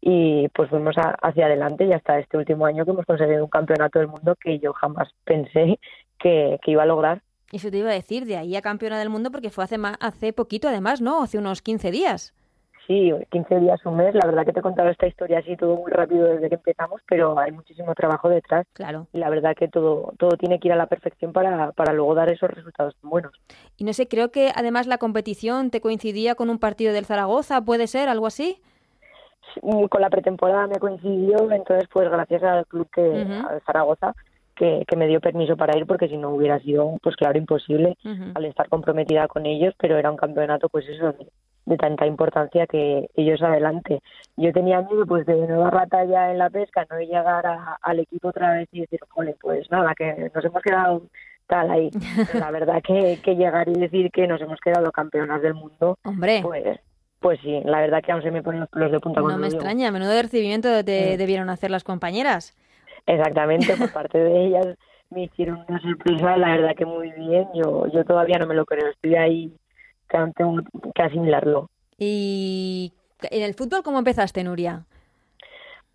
y 0.00 0.48
pues 0.48 0.68
fuimos 0.68 0.96
hacia 0.96 1.46
adelante 1.46 1.84
y 1.84 1.92
hasta 1.92 2.18
este 2.18 2.36
último 2.36 2.66
año 2.66 2.84
que 2.84 2.90
hemos 2.90 3.06
conseguido 3.06 3.44
un 3.44 3.50
campeonato 3.50 4.00
del 4.00 4.08
mundo 4.08 4.34
que 4.34 4.58
yo 4.58 4.72
jamás 4.72 5.08
pensé 5.24 5.78
que, 6.18 6.58
iba 6.66 6.82
a 6.82 6.86
lograr. 6.86 7.22
Eso 7.52 7.70
te 7.70 7.78
iba 7.78 7.90
a 7.90 7.94
decir, 7.94 8.24
de 8.24 8.36
ahí 8.36 8.56
a 8.56 8.62
campeona 8.62 8.98
del 8.98 9.10
mundo 9.10 9.30
porque 9.30 9.50
fue 9.50 9.62
hace, 9.62 9.76
hace 10.00 10.32
poquito 10.32 10.68
además, 10.68 11.00
¿no? 11.00 11.22
Hace 11.22 11.38
unos 11.38 11.62
15 11.62 11.92
días. 11.92 12.34
Sí, 12.86 13.12
15 13.30 13.60
días, 13.60 13.80
un 13.84 13.96
mes. 13.96 14.14
La 14.14 14.26
verdad 14.26 14.44
que 14.44 14.52
te 14.52 14.60
he 14.60 14.62
contado 14.62 14.88
esta 14.88 15.06
historia 15.06 15.38
así 15.38 15.56
todo 15.56 15.76
muy 15.76 15.90
rápido 15.92 16.26
desde 16.26 16.48
que 16.48 16.56
empezamos, 16.56 17.00
pero 17.08 17.38
hay 17.38 17.52
muchísimo 17.52 17.94
trabajo 17.94 18.28
detrás. 18.28 18.66
Claro. 18.72 19.06
Y 19.12 19.18
la 19.18 19.30
verdad 19.30 19.54
que 19.56 19.68
todo, 19.68 20.12
todo 20.18 20.36
tiene 20.36 20.58
que 20.58 20.68
ir 20.68 20.72
a 20.72 20.76
la 20.76 20.86
perfección 20.86 21.32
para, 21.32 21.72
para 21.72 21.92
luego 21.92 22.14
dar 22.14 22.32
esos 22.32 22.50
resultados 22.50 22.96
tan 23.00 23.10
buenos. 23.10 23.32
Y 23.76 23.84
no 23.84 23.92
sé, 23.92 24.08
creo 24.08 24.30
que 24.30 24.50
además 24.54 24.86
la 24.86 24.98
competición 24.98 25.70
te 25.70 25.80
coincidía 25.80 26.34
con 26.34 26.50
un 26.50 26.58
partido 26.58 26.92
del 26.92 27.06
Zaragoza, 27.06 27.62
¿puede 27.62 27.86
ser 27.86 28.08
algo 28.08 28.26
así? 28.26 28.60
con 29.62 30.00
la 30.00 30.10
pretemporada 30.10 30.66
me 30.66 30.78
coincidió, 30.78 31.50
entonces 31.50 31.88
pues 31.92 32.08
gracias 32.08 32.42
al 32.42 32.66
club 32.66 32.88
que, 32.94 33.02
al 33.02 33.60
Zaragoza, 33.66 34.14
que, 34.86 34.96
me 34.96 35.06
dio 35.06 35.20
permiso 35.20 35.56
para 35.56 35.76
ir 35.76 35.86
porque 35.86 36.08
si 36.08 36.16
no 36.16 36.30
hubiera 36.30 36.60
sido, 36.60 36.98
pues 37.02 37.16
claro, 37.16 37.38
imposible 37.38 37.96
al 38.34 38.44
estar 38.44 38.68
comprometida 38.68 39.26
con 39.26 39.46
ellos, 39.46 39.74
pero 39.78 39.96
era 39.96 40.10
un 40.10 40.16
campeonato, 40.16 40.68
pues 40.68 40.86
eso, 40.88 41.14
de, 41.64 41.76
tanta 41.78 42.06
importancia 42.06 42.66
que 42.66 43.08
ellos 43.14 43.40
adelante. 43.42 44.02
Yo 44.36 44.52
tenía 44.52 44.82
miedo, 44.82 45.06
pues, 45.06 45.24
de 45.24 45.34
no 45.46 45.60
dar 45.60 45.74
la 45.74 45.86
talla 45.86 46.30
en 46.30 46.38
la 46.38 46.50
pesca, 46.50 46.86
no 46.90 46.98
llegar 46.98 47.44
al 47.80 47.98
equipo 48.00 48.28
otra 48.28 48.54
vez 48.54 48.68
y 48.72 48.80
decir, 48.80 49.00
jole, 49.08 49.36
pues 49.40 49.70
nada, 49.70 49.94
que 49.94 50.30
nos 50.34 50.44
hemos 50.44 50.62
quedado 50.62 51.02
tal 51.46 51.70
ahí. 51.70 51.90
la 52.34 52.50
verdad 52.50 52.82
que, 52.82 53.18
que 53.22 53.36
llegar 53.36 53.68
y 53.68 53.74
decir 53.74 54.10
que 54.10 54.26
nos 54.26 54.40
hemos 54.42 54.60
quedado 54.60 54.92
campeonas 54.92 55.40
del 55.40 55.54
mundo, 55.54 55.96
Hombre. 56.04 56.40
pues 56.42 56.80
pues 57.20 57.38
sí, 57.42 57.60
la 57.66 57.80
verdad 57.80 58.02
que 58.02 58.12
aún 58.12 58.22
se 58.22 58.30
me 58.30 58.42
ponen 58.42 58.60
los 58.60 58.70
pelos 58.70 58.92
de 58.92 58.98
punta. 58.98 59.20
No 59.20 59.36
me 59.36 59.46
extraña, 59.46 59.90
menudo 59.90 60.20
recibimiento 60.22 60.82
te 60.82 61.18
debieron 61.18 61.50
hacer 61.50 61.70
las 61.70 61.84
compañeras. 61.84 62.56
Exactamente, 63.10 63.76
por 63.76 63.92
parte 63.92 64.18
de 64.18 64.46
ellas 64.46 64.66
me 65.10 65.24
hicieron 65.24 65.64
una 65.68 65.80
sorpresa, 65.80 66.36
la 66.36 66.56
verdad 66.56 66.76
que 66.76 66.86
muy 66.86 67.10
bien. 67.12 67.48
Yo, 67.54 67.86
yo 67.88 68.04
todavía 68.04 68.38
no 68.38 68.46
me 68.46 68.54
lo 68.54 68.64
creo, 68.64 68.86
estoy 68.88 69.16
ahí, 69.16 69.52
tengo 70.36 70.60
que 70.94 71.02
asimilarlo. 71.02 71.68
¿Y 71.98 72.92
en 73.22 73.42
el 73.42 73.54
fútbol 73.54 73.82
cómo 73.82 73.98
empezaste, 73.98 74.44
Nuria? 74.44 74.84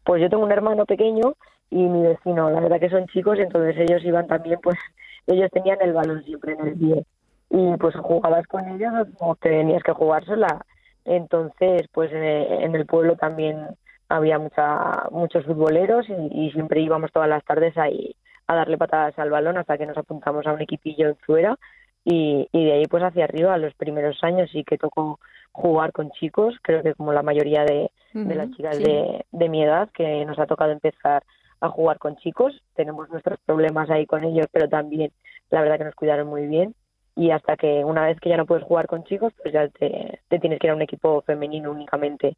Pues 0.04 0.22
yo 0.22 0.30
tengo 0.30 0.44
un 0.44 0.52
hermano 0.52 0.86
pequeño 0.86 1.36
y 1.72 1.78
mi 1.78 2.04
vecino, 2.04 2.50
la 2.50 2.60
verdad 2.60 2.80
que 2.80 2.90
son 2.90 3.08
chicos, 3.08 3.40
entonces 3.40 3.76
ellos 3.78 4.04
iban 4.04 4.28
también, 4.28 4.60
pues 4.62 4.78
ellos 5.26 5.50
tenían 5.52 5.78
el 5.82 5.94
balón 5.94 6.24
siempre 6.24 6.54
en 6.54 6.68
el 6.68 6.78
pie. 6.78 7.06
Y 7.50 7.78
pues 7.78 7.96
jugabas 7.96 8.46
con 8.48 8.68
ellos 8.68 8.92
o 9.20 9.36
tenías 9.36 9.84
que 9.84 9.94
jugársela 9.94 10.66
entonces, 11.06 11.88
pues 11.94 12.12
en 12.12 12.76
el 12.76 12.86
pueblo 12.88 13.16
también 13.16 13.68
había 14.10 14.40
mucha, 14.40 15.08
muchos 15.12 15.46
futboleros 15.46 16.06
y, 16.32 16.52
siempre 16.52 16.82
íbamos 16.82 17.12
todas 17.12 17.30
las 17.30 17.44
tardes 17.44 17.78
ahí 17.78 18.16
a 18.48 18.56
darle 18.56 18.78
patadas 18.78 19.18
al 19.18 19.32
balón 19.32 19.58
hasta 19.58 19.78
que 19.78 19.86
nos 19.86 19.98
apuntamos 19.98 20.46
a 20.46 20.54
un 20.54 20.62
equipillo 20.62 21.08
en 21.08 21.16
fuera 21.18 21.58
y, 22.04 22.48
de 22.54 22.74
ahí 22.74 22.86
pues 22.86 23.04
hacia 23.04 23.24
arriba 23.24 23.58
los 23.58 23.74
primeros 23.74 24.24
años 24.24 24.50
sí 24.52 24.64
que 24.64 24.78
tocó 24.78 25.20
jugar 25.52 25.92
con 25.92 26.12
chicos 26.12 26.56
creo 26.62 26.84
que 26.84 26.94
como 26.94 27.14
la 27.14 27.24
mayoría 27.24 27.66
de, 27.66 27.90
las 28.14 28.52
chicas 28.52 28.78
de, 28.78 29.26
de 29.32 29.50
mi 29.50 29.64
edad 29.64 29.90
que 29.92 30.24
nos 30.26 30.38
ha 30.38 30.46
tocado 30.46 30.72
empezar 30.72 31.24
a 31.62 31.70
jugar 31.70 32.00
con 32.00 32.16
chicos. 32.18 32.62
Tenemos 32.76 33.10
nuestros 33.10 33.40
problemas 33.46 33.90
ahí 33.90 34.06
con 34.06 34.24
ellos 34.24 34.48
pero 34.52 34.70
también 34.70 35.12
la 35.50 35.62
verdad 35.62 35.78
que 35.78 35.86
nos 35.86 35.96
cuidaron 35.96 36.28
muy 36.28 36.48
bien. 36.48 36.76
Y 37.18 37.32
hasta 37.32 37.56
que 37.56 37.86
una 37.86 38.06
vez 38.06 38.20
que 38.20 38.30
ya 38.30 38.38
no 38.38 38.46
puedes 38.46 38.66
jugar 38.66 38.88
con 38.88 39.06
chicos, 39.06 39.32
pues 39.42 39.54
ya 39.54 39.70
te, 39.70 40.20
tienes 40.28 40.60
que 40.60 40.68
ir 40.68 40.72
a 40.72 40.76
un 40.76 40.82
equipo 40.82 41.22
femenino 41.22 41.72
únicamente. 41.72 42.36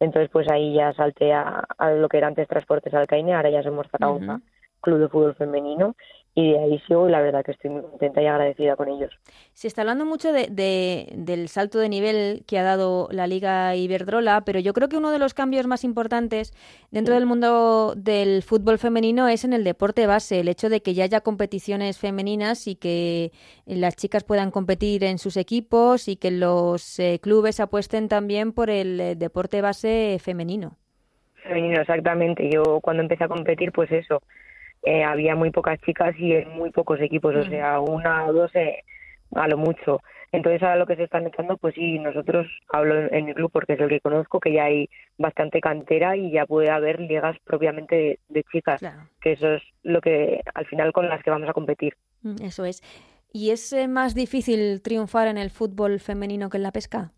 Entonces, 0.00 0.30
pues 0.30 0.48
ahí 0.50 0.74
ya 0.74 0.92
salté 0.92 1.32
a, 1.32 1.66
lo 1.96 2.08
que 2.08 2.18
era 2.18 2.26
antes 2.26 2.48
Transportes 2.48 2.92
Alcaine, 2.92 3.34
ahora 3.34 3.50
ya 3.50 3.62
somos 3.62 3.86
Zaragoza, 3.90 4.40
Club 4.80 4.98
de 4.98 5.08
Fútbol 5.08 5.34
Femenino, 5.34 5.96
y 6.38 6.52
de 6.52 6.58
ahí 6.58 6.78
sigo 6.86 7.08
y 7.08 7.12
la 7.12 7.22
verdad 7.22 7.42
que 7.42 7.52
estoy 7.52 7.70
muy 7.70 7.80
contenta 7.80 8.20
y 8.20 8.26
agradecida 8.26 8.76
con 8.76 8.90
ellos. 8.90 9.10
Se 9.54 9.66
está 9.66 9.80
hablando 9.80 10.04
mucho 10.04 10.32
de, 10.32 11.08
del 11.16 11.48
salto 11.48 11.78
de 11.78 11.88
nivel 11.88 12.44
que 12.46 12.58
ha 12.58 12.62
dado 12.62 13.08
la 13.10 13.26
Liga 13.26 13.74
Iberdrola, 13.74 14.42
pero 14.44 14.60
yo 14.60 14.74
creo 14.74 14.90
que 14.90 14.98
uno 14.98 15.10
de 15.10 15.18
los 15.18 15.32
cambios 15.32 15.66
más 15.66 15.82
importantes 15.82 16.52
dentro 16.90 17.14
del 17.14 17.24
mundo 17.24 17.94
del 17.96 18.42
fútbol 18.42 18.78
femenino 18.78 19.28
es 19.28 19.46
en 19.46 19.54
el 19.54 19.64
deporte 19.64 20.06
base, 20.06 20.40
el 20.40 20.48
hecho 20.48 20.68
de 20.68 20.82
que 20.82 20.92
ya 20.92 21.04
haya 21.04 21.22
competiciones 21.22 21.98
femeninas 21.98 22.66
y 22.66 22.76
que 22.76 23.32
las 23.64 23.96
chicas 23.96 24.22
puedan 24.22 24.50
competir 24.50 25.04
en 25.04 25.16
sus 25.16 25.38
equipos 25.38 26.06
y 26.06 26.16
que 26.16 26.30
los 26.30 26.98
eh, 26.98 27.18
clubes 27.18 27.60
apuesten 27.60 28.08
también 28.10 28.52
por 28.52 28.68
el 28.68 29.00
eh, 29.00 29.14
deporte 29.14 29.62
base 29.62 30.18
femenino. 30.20 30.76
Femenino, 31.44 31.80
exactamente. 31.80 32.50
Yo 32.52 32.80
cuando 32.82 33.02
empecé 33.02 33.24
a 33.24 33.28
competir, 33.28 33.72
pues 33.72 33.90
eso, 33.90 34.20
eh, 34.82 35.04
había 35.04 35.34
muy 35.34 35.50
pocas 35.50 35.80
chicas 35.80 36.14
y 36.18 36.32
en 36.32 36.50
muy 36.56 36.70
pocos 36.70 37.00
equipos, 37.00 37.34
o 37.34 37.44
sea, 37.44 37.80
una 37.80 38.26
o 38.26 38.32
dos 38.32 38.54
eh, 38.54 38.82
a 39.34 39.48
lo 39.48 39.56
mucho. 39.56 40.00
Entonces, 40.32 40.62
ahora 40.62 40.76
lo 40.76 40.86
que 40.86 40.96
se 40.96 41.04
están 41.04 41.26
echando, 41.26 41.56
pues 41.56 41.74
sí, 41.74 41.98
nosotros 41.98 42.46
hablo 42.68 43.06
en, 43.10 43.28
el 43.28 43.34
club 43.34 43.50
porque 43.52 43.74
es 43.74 43.80
el 43.80 43.88
que 43.88 44.00
conozco, 44.00 44.40
que 44.40 44.52
ya 44.52 44.64
hay 44.64 44.88
bastante 45.18 45.60
cantera 45.60 46.16
y 46.16 46.30
ya 46.32 46.46
puede 46.46 46.70
haber 46.70 47.00
ligas 47.00 47.36
propiamente 47.44 48.18
de, 48.28 48.44
chicas, 48.52 48.80
que 49.20 49.32
eso 49.32 49.54
es 49.54 49.62
lo 49.82 50.00
que 50.00 50.42
al 50.54 50.66
final 50.66 50.92
con 50.92 51.08
las 51.08 51.22
que 51.22 51.30
vamos 51.30 51.48
a 51.48 51.52
competir. 51.52 51.94
Mm, 52.22 52.42
eso 52.42 52.64
es. 52.64 52.82
¿Y 53.32 53.50
es 53.50 53.72
eh, 53.72 53.88
más 53.88 54.14
difícil 54.14 54.82
triunfar 54.82 55.28
en 55.28 55.38
el 55.38 55.50
fútbol 55.50 56.00
femenino 56.00 56.48
que 56.48 56.56
en 56.56 56.62
la 56.62 56.72
pesca? 56.72 57.12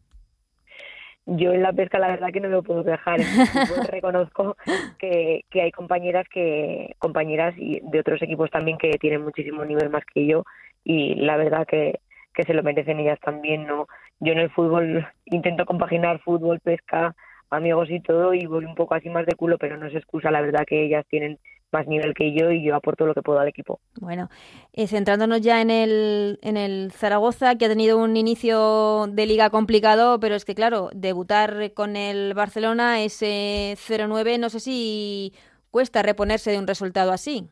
Yo 1.31 1.53
en 1.53 1.63
la 1.63 1.73
pesca 1.75 1.99
la 1.99 2.09
verdad 2.09 2.33
que 2.33 2.41
no 2.41 2.49
me 2.49 2.63
puedo 2.63 2.83
dejar 2.83 3.19
reconozco 3.91 4.57
que, 4.99 5.45
que 5.51 5.63
hay 5.63 5.71
compañeras 5.71 6.27
que 6.33 6.95
compañeras 6.99 7.55
y 7.59 7.81
de 7.83 8.01
otros 8.01 8.23
equipos 8.23 8.51
también 8.51 8.79
que 8.79 8.91
tienen 8.99 9.23
muchísimo 9.23 9.65
nivel 9.65 9.91
más 9.91 10.05
que 10.07 10.27
yo 10.27 10.45
y 10.85 11.17
la 11.17 11.37
verdad 11.37 11.67
que, 11.67 12.01
que 12.33 12.45
se 12.45 12.55
lo 12.55 12.63
merecen 12.63 12.99
ellas 12.99 13.21
también 13.21 13.67
no 13.67 13.89
yo 14.21 14.33
en 14.33 14.39
el 14.39 14.51
fútbol 14.51 15.07
intento 15.27 15.67
compaginar 15.67 16.19
fútbol 16.21 16.61
pesca 16.61 17.15
amigos 17.51 17.91
y 17.91 18.01
todo 18.01 18.33
y 18.33 18.47
voy 18.47 18.65
un 18.65 18.75
poco 18.75 18.95
así 18.95 19.11
más 19.11 19.27
de 19.27 19.37
culo 19.37 19.59
pero 19.59 19.77
no 19.77 19.87
es 19.87 19.95
excusa 19.95 20.31
la 20.31 20.41
verdad 20.41 20.65
que 20.67 20.83
ellas 20.83 21.05
tienen 21.11 21.39
más 21.73 21.87
nivel 21.87 22.15
que 22.15 22.33
yo 22.33 22.51
y 22.51 22.65
yo 22.65 22.75
aporto 22.75 23.07
lo 23.07 23.15
que 23.15 23.23
puedo 23.23 23.39
al 23.39 23.49
equipo. 23.49 23.81
Bueno, 24.01 24.29
eh, 24.73 24.87
centrándonos 24.87 25.41
ya 25.41 25.61
en 25.61 25.71
el, 25.71 26.39
en 26.43 26.57
el 26.57 26.93
Zaragoza, 26.93 27.57
que 27.57 27.67
ha 27.67 27.69
tenido 27.69 27.99
un 27.99 28.17
inicio 28.17 29.07
de 29.09 29.27
liga 29.27 29.51
complicado, 29.51 30.19
pero 30.21 30.35
es 30.35 30.45
que 30.45 30.55
claro, 30.55 30.91
debutar 30.95 31.73
con 31.75 31.97
el 31.97 32.35
Barcelona 32.35 33.03
ese 33.03 33.75
0-9, 33.77 34.39
no 34.39 34.49
sé 34.49 34.61
si 34.61 35.33
cuesta 35.71 36.03
reponerse 36.03 36.51
de 36.51 36.59
un 36.59 36.67
resultado 36.67 37.13
así. 37.13 37.49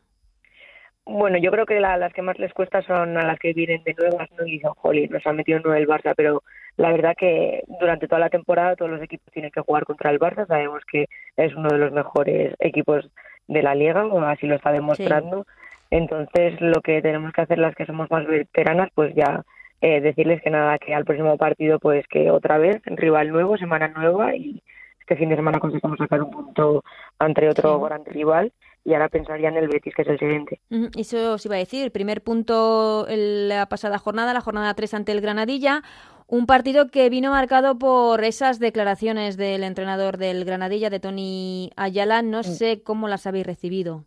Bueno, 1.05 1.37
yo 1.37 1.51
creo 1.51 1.65
que 1.65 1.79
las 1.79 2.11
que 2.11 2.21
más 2.21 2.37
les 2.37 2.53
cuesta 2.53 2.81
son 2.81 3.17
a 3.17 3.25
las 3.25 3.39
que 3.39 3.53
vienen 3.53 3.81
de 3.83 3.93
nuevas, 3.93 4.29
¿no? 4.37 4.45
Y 4.45 4.51
dicen, 4.51 4.71
jolly, 4.71 5.07
nos 5.07 5.25
han 5.25 5.37
metido 5.37 5.57
en 5.57 5.63
nuevo 5.63 5.79
el 5.79 5.87
Barça, 5.87 6.13
pero 6.17 6.43
la 6.75 6.91
verdad 6.91 7.15
que 7.17 7.63
durante 7.79 8.09
toda 8.09 8.19
la 8.19 8.29
temporada 8.29 8.75
todos 8.75 8.91
los 8.91 9.01
equipos 9.01 9.31
tienen 9.31 9.51
que 9.51 9.61
jugar 9.61 9.85
contra 9.85 10.11
el 10.11 10.19
Barça, 10.19 10.45
sabemos 10.47 10.83
que 10.91 11.05
es 11.37 11.55
uno 11.55 11.69
de 11.69 11.77
los 11.77 11.93
mejores 11.93 12.53
equipos 12.59 13.09
de 13.47 13.61
la 13.61 13.75
liga, 13.75 14.05
así 14.29 14.47
lo 14.47 14.55
está 14.55 14.71
demostrando. 14.71 15.45
Entonces, 15.89 16.59
lo 16.59 16.81
que 16.81 17.01
tenemos 17.01 17.31
que 17.33 17.41
hacer 17.41 17.59
las 17.59 17.75
que 17.75 17.85
somos 17.85 18.09
más 18.11 18.25
veteranas, 18.27 18.89
pues 18.93 19.15
ya 19.15 19.43
eh, 19.81 20.01
decirles 20.01 20.41
que 20.41 20.49
nada, 20.49 20.77
que 20.79 20.93
al 20.93 21.05
próximo 21.05 21.37
partido, 21.37 21.79
pues 21.79 22.05
que 22.07 22.31
otra 22.31 22.57
vez, 22.57 22.81
rival 22.85 23.29
nuevo, 23.29 23.57
semana 23.57 23.87
nueva 23.87 24.35
y 24.35 24.61
este 24.99 25.15
fin 25.15 25.29
de 25.29 25.37
semana 25.37 25.59
conseguimos 25.59 25.97
sacar 25.97 26.21
un 26.21 26.31
punto 26.31 26.83
ante 27.19 27.47
otro 27.47 27.79
gran 27.79 28.03
rival 28.03 28.51
y 28.87 28.93
ahora 28.93 29.09
pensaría 29.09 29.49
en 29.49 29.57
el 29.57 29.67
Betis, 29.67 29.93
que 29.93 30.03
es 30.03 30.07
el 30.07 30.17
siguiente. 30.17 30.61
Eso 30.97 31.33
os 31.33 31.45
iba 31.45 31.55
a 31.55 31.59
decir, 31.59 31.91
primer 31.91 32.21
punto 32.21 33.05
en 33.09 33.49
la 33.49 33.65
pasada 33.67 33.97
jornada, 33.97 34.33
la 34.33 34.39
jornada 34.39 34.73
3 34.75 34.93
ante 34.93 35.11
el 35.11 35.19
Granadilla, 35.19 35.81
un 36.25 36.45
partido 36.45 36.87
que 36.87 37.09
vino 37.09 37.31
marcado 37.31 37.77
por 37.77 38.23
esas 38.23 38.61
declaraciones 38.61 39.35
del 39.35 39.65
entrenador 39.65 40.15
del 40.15 40.45
Granadilla, 40.45 40.89
de 40.89 41.01
Tony 41.01 41.69
Ayala. 41.75 42.21
No 42.21 42.39
mm. 42.39 42.43
sé 42.43 42.81
cómo 42.81 43.09
las 43.09 43.27
habéis 43.27 43.45
recibido. 43.45 44.05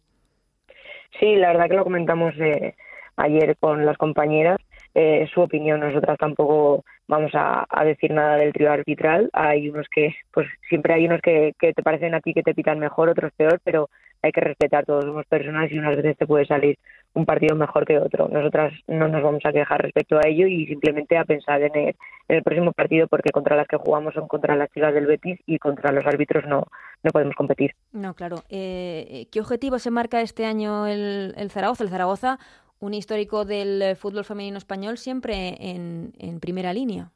Sí, 1.18 1.36
la 1.36 1.48
verdad 1.48 1.68
que 1.68 1.76
lo 1.76 1.84
comentamos 1.84 2.32
eh, 2.38 2.74
ayer 3.16 3.58
con 3.58 3.84
las 3.84 3.98
compañeras. 3.98 4.56
Eh, 4.94 5.28
su 5.34 5.42
opinión, 5.42 5.80
nosotras 5.80 6.16
tampoco 6.16 6.84
vamos 7.06 7.32
a, 7.34 7.66
decir 7.84 8.12
nada 8.12 8.36
del 8.38 8.54
trío 8.54 8.72
arbitral. 8.72 9.28
Hay 9.34 9.68
unos 9.68 9.88
que, 9.94 10.14
pues 10.32 10.46
siempre 10.70 10.94
hay 10.94 11.04
unos 11.04 11.20
que, 11.20 11.52
que 11.58 11.74
te 11.74 11.82
parecen 11.82 12.14
a 12.14 12.20
ti 12.20 12.32
que 12.32 12.42
te 12.42 12.54
pitan 12.54 12.78
mejor, 12.78 13.10
otros 13.10 13.30
peor, 13.36 13.60
pero 13.62 13.90
hay 14.22 14.32
que 14.32 14.40
respetar, 14.40 14.84
todos 14.84 15.04
somos 15.04 15.26
personas 15.26 15.70
y 15.70 15.78
unas 15.78 15.96
veces 15.96 16.16
te 16.16 16.26
puede 16.26 16.46
salir 16.46 16.78
un 17.14 17.26
partido 17.26 17.56
mejor 17.56 17.86
que 17.86 17.98
otro. 17.98 18.28
Nosotras 18.28 18.72
no 18.86 19.08
nos 19.08 19.22
vamos 19.22 19.44
a 19.44 19.52
quejar 19.52 19.82
respecto 19.82 20.18
a 20.18 20.28
ello 20.28 20.46
y 20.46 20.66
simplemente 20.66 21.16
a 21.16 21.24
pensar 21.24 21.62
en 21.62 21.94
el, 22.28 22.42
próximo 22.42 22.72
partido 22.72 23.08
porque 23.08 23.30
contra 23.30 23.56
las 23.56 23.66
que 23.66 23.76
jugamos 23.76 24.14
son 24.14 24.28
contra 24.28 24.54
las 24.56 24.70
chicas 24.70 24.94
del 24.94 25.06
Betis 25.06 25.40
y 25.46 25.58
contra 25.58 25.90
los 25.90 26.06
árbitros 26.06 26.46
no, 26.46 26.64
no 27.02 27.10
podemos 27.10 27.34
competir. 27.34 27.74
No, 27.92 28.14
claro. 28.14 28.44
Eh, 28.48 29.26
¿Qué 29.32 29.40
objetivo 29.40 29.78
se 29.78 29.90
marca 29.90 30.20
este 30.20 30.44
año 30.44 30.86
el, 30.86 31.50
Zaragoza? 31.50 31.82
El 31.82 31.90
Zaragoza, 31.90 32.38
un 32.78 32.94
histórico 32.94 33.44
del 33.44 33.96
fútbol 33.96 34.24
femenino 34.24 34.58
español, 34.58 34.96
siempre 34.98 35.56
en 35.58 36.40
primera 36.40 36.72
línea. 36.72 37.10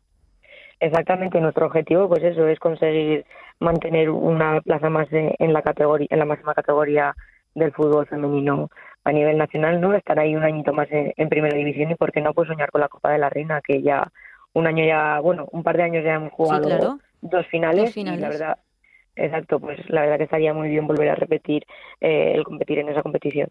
Exactamente, 0.80 1.40
nuestro 1.40 1.66
objetivo 1.66 2.08
pues 2.08 2.22
eso 2.22 2.46
es 2.48 2.58
conseguir 2.58 3.24
mantener 3.60 4.10
una 4.10 4.60
plaza 4.60 4.90
más 4.90 5.08
en 5.10 5.52
la 5.52 5.62
categoría 5.62 6.08
en 6.10 6.18
la 6.18 6.24
máxima 6.24 6.54
categoría 6.54 7.14
del 7.54 7.72
fútbol 7.72 8.06
femenino 8.06 8.68
a 9.04 9.12
nivel 9.12 9.36
nacional, 9.36 9.80
¿no? 9.80 9.94
Estar 9.94 10.18
ahí 10.18 10.34
un 10.34 10.42
añito 10.42 10.72
más 10.72 10.88
en, 10.90 11.28
primera 11.28 11.56
división 11.56 11.90
y 11.90 11.94
por 11.94 12.10
qué 12.10 12.20
no 12.20 12.32
pues 12.32 12.48
soñar 12.48 12.70
con 12.70 12.80
la 12.80 12.88
Copa 12.88 13.12
de 13.12 13.18
la 13.18 13.28
Reina, 13.28 13.60
que 13.60 13.82
ya 13.82 14.10
un 14.54 14.66
año 14.66 14.84
ya, 14.84 15.20
bueno, 15.20 15.46
un 15.52 15.62
par 15.62 15.76
de 15.76 15.82
años 15.82 16.04
ya 16.04 16.14
hemos 16.14 16.32
jugado 16.32 16.98
dos, 17.20 17.46
finales, 17.48 17.96
y 17.96 18.04
la 18.04 18.28
verdad, 18.28 18.58
exacto, 19.16 19.60
pues 19.60 19.78
la 19.88 20.02
verdad 20.02 20.18
que 20.18 20.24
estaría 20.24 20.54
muy 20.54 20.68
bien 20.68 20.86
volver 20.86 21.10
a 21.10 21.14
repetir 21.14 21.64
eh, 22.00 22.32
el 22.34 22.44
competir 22.44 22.78
en 22.78 22.88
esa 22.88 23.02
competición. 23.02 23.48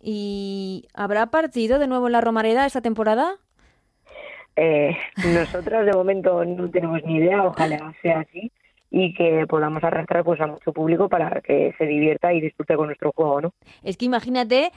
¿Y 0.00 0.86
habrá 0.94 1.26
partido 1.26 1.78
de 1.78 1.88
nuevo 1.88 2.06
en 2.06 2.12
la 2.12 2.20
Romareda 2.20 2.66
esta 2.66 2.82
temporada? 2.82 3.36
Eh, 4.60 4.96
nosotras 5.34 5.86
de 5.86 5.92
momento 5.92 6.44
no 6.44 6.68
tenemos 6.68 7.00
ni 7.04 7.18
idea, 7.18 7.44
ojalá 7.44 7.94
sea 8.02 8.20
así 8.20 8.50
y 8.90 9.14
que 9.14 9.46
podamos 9.46 9.84
arrastrar 9.84 10.24
pues 10.24 10.40
a 10.40 10.46
mucho 10.46 10.72
público 10.72 11.08
para 11.08 11.40
que 11.42 11.74
se 11.78 11.86
divierta 11.86 12.32
y 12.32 12.40
disfrute 12.40 12.74
con 12.74 12.86
nuestro 12.86 13.12
juego, 13.12 13.40
¿no? 13.40 13.52
Es 13.84 13.96
que 13.96 14.06
imagínate 14.06 14.72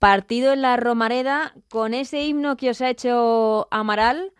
partido 0.00 0.52
en 0.52 0.62
la 0.62 0.76
Romareda 0.76 1.52
con 1.70 1.94
ese 1.94 2.22
himno 2.24 2.56
que 2.56 2.70
os 2.70 2.80
ha 2.80 2.90
hecho 2.90 3.68
Amaral, 3.70 4.32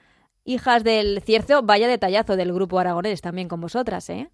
hijas 0.45 0.83
del 0.83 1.21
Cierzo, 1.21 1.63
vaya 1.63 1.87
detallazo 1.87 2.37
del 2.37 2.53
grupo 2.53 2.81
aragonés 2.81 3.21
también 3.21 3.47
con 3.47 3.61
vosotras, 3.61 4.11
¿eh? 4.11 4.29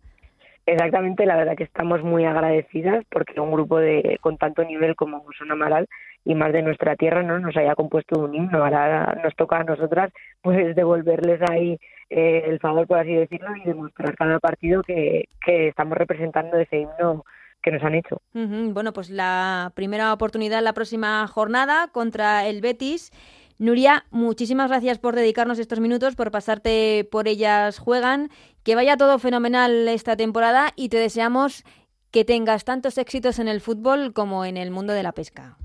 Exactamente, 0.64 1.26
la 1.26 1.36
verdad 1.36 1.56
que 1.56 1.64
estamos 1.64 2.02
muy 2.02 2.24
agradecidas 2.24 3.04
porque 3.10 3.40
un 3.40 3.52
grupo 3.52 3.78
de 3.78 4.18
con 4.22 4.38
tanto 4.38 4.64
nivel 4.64 4.96
como 4.96 5.24
son 5.38 5.50
Amaral 5.50 5.86
y 6.26 6.34
más 6.34 6.52
de 6.52 6.60
nuestra 6.60 6.96
tierra 6.96 7.22
no 7.22 7.38
nos 7.38 7.56
haya 7.56 7.76
compuesto 7.76 8.18
un 8.18 8.34
himno. 8.34 8.58
Ahora 8.58 9.16
nos 9.22 9.34
toca 9.36 9.58
a 9.58 9.64
nosotras 9.64 10.12
pues 10.42 10.74
devolverles 10.74 11.40
ahí 11.48 11.78
eh, 12.10 12.42
el 12.46 12.58
favor, 12.58 12.86
por 12.88 12.98
así 12.98 13.14
decirlo, 13.14 13.54
y 13.56 13.64
demostrar 13.64 14.16
cada 14.16 14.40
partido 14.40 14.82
que, 14.82 15.28
que 15.44 15.68
estamos 15.68 15.96
representando 15.96 16.58
ese 16.58 16.80
himno 16.80 17.24
que 17.62 17.70
nos 17.70 17.82
han 17.84 17.94
hecho. 17.94 18.20
Bueno, 18.32 18.92
pues 18.92 19.08
la 19.08 19.70
primera 19.74 20.12
oportunidad 20.12 20.62
la 20.62 20.72
próxima 20.72 21.26
jornada 21.28 21.88
contra 21.92 22.46
el 22.46 22.60
Betis. 22.60 23.12
Nuria, 23.58 24.04
muchísimas 24.10 24.68
gracias 24.68 24.98
por 24.98 25.14
dedicarnos 25.14 25.60
estos 25.60 25.80
minutos, 25.80 26.16
por 26.16 26.32
pasarte 26.32 27.08
por 27.10 27.28
ellas 27.28 27.78
juegan. 27.78 28.30
Que 28.64 28.74
vaya 28.74 28.96
todo 28.96 29.20
fenomenal 29.20 29.86
esta 29.86 30.16
temporada 30.16 30.72
y 30.74 30.88
te 30.88 30.96
deseamos 30.96 31.64
que 32.10 32.24
tengas 32.24 32.64
tantos 32.64 32.98
éxitos 32.98 33.38
en 33.38 33.46
el 33.46 33.60
fútbol 33.60 34.12
como 34.12 34.44
en 34.44 34.56
el 34.56 34.72
mundo 34.72 34.92
de 34.92 35.04
la 35.04 35.12
pesca. 35.12 35.56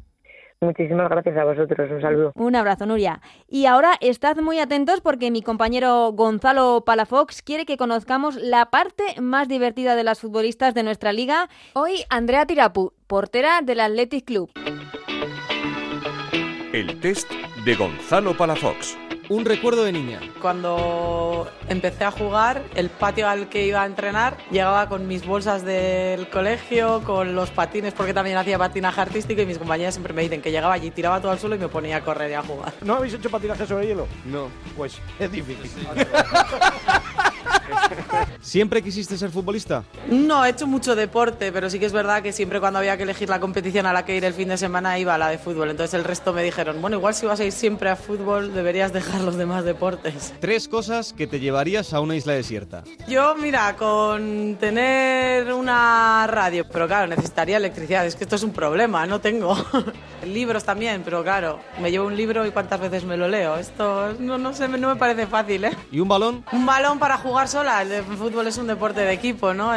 Muchísimas 0.64 1.10
gracias 1.10 1.36
a 1.38 1.44
vosotros, 1.44 1.90
un 1.90 2.02
saludo. 2.02 2.32
Un 2.36 2.56
abrazo, 2.56 2.86
Nuria. 2.86 3.20
Y 3.48 3.66
ahora 3.66 3.94
estad 4.00 4.38
muy 4.38 4.60
atentos 4.60 5.02
porque 5.02 5.32
mi 5.32 5.42
compañero 5.42 6.12
Gonzalo 6.12 6.84
Palafox 6.86 7.42
quiere 7.42 7.66
que 7.66 7.78
conozcamos 7.78 8.36
la 8.36 8.68
parte 8.68 9.04
más 9.20 9.48
divertida 9.48 9.96
de 9.96 10.04
las 10.04 10.20
futbolistas 10.20 10.76
de 10.76 10.84
nuestra 10.84 11.14
liga. 11.14 11.50
Hoy, 11.74 12.04
Andrea 12.12 12.46
Tirapu, 12.46 12.94
portera 13.08 13.62
del 13.64 13.80
Athletic 13.80 14.26
Club. 14.26 14.52
El 16.74 17.00
test 17.00 17.32
de 17.66 17.76
Gonzalo 17.76 18.38
Palafox. 18.38 18.96
Un 19.32 19.46
recuerdo 19.46 19.86
de 19.86 19.94
niña. 19.94 20.20
Cuando 20.42 21.50
empecé 21.70 22.04
a 22.04 22.12
jugar, 22.12 22.64
el 22.76 22.90
patio 22.90 23.30
al 23.30 23.48
que 23.48 23.66
iba 23.66 23.82
a 23.82 23.86
entrenar 23.86 24.36
llegaba 24.52 24.90
con 24.90 25.08
mis 25.08 25.26
bolsas 25.26 25.64
del 25.64 26.28
colegio, 26.28 27.02
con 27.06 27.34
los 27.34 27.50
patines, 27.50 27.94
porque 27.94 28.14
también 28.14 28.36
hacía 28.36 28.58
patinaje 28.58 29.00
artístico 29.00 29.42
y 29.42 29.46
mis 29.46 29.58
compañeras 29.58 29.94
siempre 29.94 30.12
me 30.12 30.24
dicen 30.24 30.42
que 30.42 30.52
llegaba 30.52 30.74
allí, 30.74 30.92
tiraba 30.92 31.22
todo 31.22 31.32
al 31.32 31.40
suelo 31.40 31.56
y 31.56 31.60
me 31.60 31.70
ponía 31.70 31.96
a 31.96 32.02
correr 32.02 32.30
y 32.30 32.34
a 32.34 32.44
jugar. 32.44 32.74
¿No 32.82 32.96
habéis 32.96 33.14
hecho 33.14 33.30
patinaje 33.30 33.66
sobre 33.66 33.88
hielo? 33.88 34.06
No. 34.26 34.50
Pues 34.76 35.00
es 35.18 35.32
difícil. 35.32 35.88
¿Siempre 38.42 38.82
quisiste 38.82 39.18
ser 39.18 39.30
futbolista? 39.30 39.84
No, 40.10 40.46
he 40.46 40.50
hecho 40.50 40.68
mucho 40.68 40.96
deporte, 40.96 41.52
pero 41.52 41.70
sí 41.70 41.80
que 41.80 41.86
es 41.86 41.94
verdad 41.94 42.22
que 42.22 42.32
siempre 42.34 42.60
cuando 42.60 42.80
había 42.80 42.98
que 42.98 43.04
elegir 43.04 43.30
la 43.30 43.40
competición 43.40 43.86
a 43.86 43.94
la 43.94 44.06
que 44.06 44.16
ir 44.16 44.26
el 44.26 44.34
fin 44.34 44.50
de 44.50 44.58
semana 44.58 44.98
iba 45.00 45.16
a 45.16 45.18
la 45.18 45.30
de 45.30 45.38
fútbol. 45.38 45.70
Entonces 45.70 45.94
el 45.94 46.04
resto 46.04 46.34
me 46.34 46.44
dijeron, 46.44 46.82
bueno, 46.82 46.98
igual 46.98 47.14
si 47.14 47.26
vas 47.26 47.40
a 47.40 47.46
ir 47.46 47.52
siempre 47.52 47.90
a 47.90 47.96
fútbol 47.96 48.54
deberías 48.54 48.94
dejar 48.94 49.22
los 49.22 49.38
demás 49.38 49.64
deportes. 49.64 50.34
Tres 50.40 50.68
cosas 50.68 51.14
que 51.14 51.28
te 51.28 51.40
llevarías 51.40 51.94
a 51.94 52.00
una 52.00 52.16
isla 52.16 52.34
desierta. 52.34 52.84
Yo, 53.08 53.36
mira, 53.36 53.76
con 53.76 54.58
tener 54.60 55.52
una 55.54 56.28
radio, 56.28 56.66
pero 56.68 56.88
claro, 56.88 57.08
necesitaría 57.08 57.58
electricidad. 57.58 58.06
Es 58.06 58.16
que 58.16 58.24
esto 58.24 58.36
es 58.36 58.44
un 58.44 58.52
problema, 58.52 59.06
no 59.06 59.20
tengo. 59.20 59.56
Libros 60.26 60.64
también, 60.64 61.02
pero 61.04 61.24
claro, 61.24 61.60
me 61.82 61.92
llevo 61.92 62.08
un 62.08 62.16
libro 62.16 62.46
y 62.46 62.52
cuántas 62.52 62.80
veces 62.80 63.04
me 63.04 63.18
lo 63.18 63.28
leo. 63.28 63.58
Esto 63.58 64.14
no, 64.20 64.38
no 64.38 64.54
sé, 64.54 64.68
no 64.68 64.90
me 64.90 64.96
parece 64.96 65.28
fácil, 65.28 65.66
¿eh? 65.66 65.78
¿Y 65.92 66.00
un 66.00 66.08
balón? 66.08 66.46
Un 66.52 66.66
balón 66.66 67.00
para 67.00 67.18
jugar 67.18 67.48
sola. 67.62 67.82
El 67.82 68.04
fútbol 68.04 68.48
es 68.48 68.58
un 68.58 68.68
deporte 68.68 69.02
de 69.02 69.14
equipo, 69.14 69.54
¿no? 69.54 69.72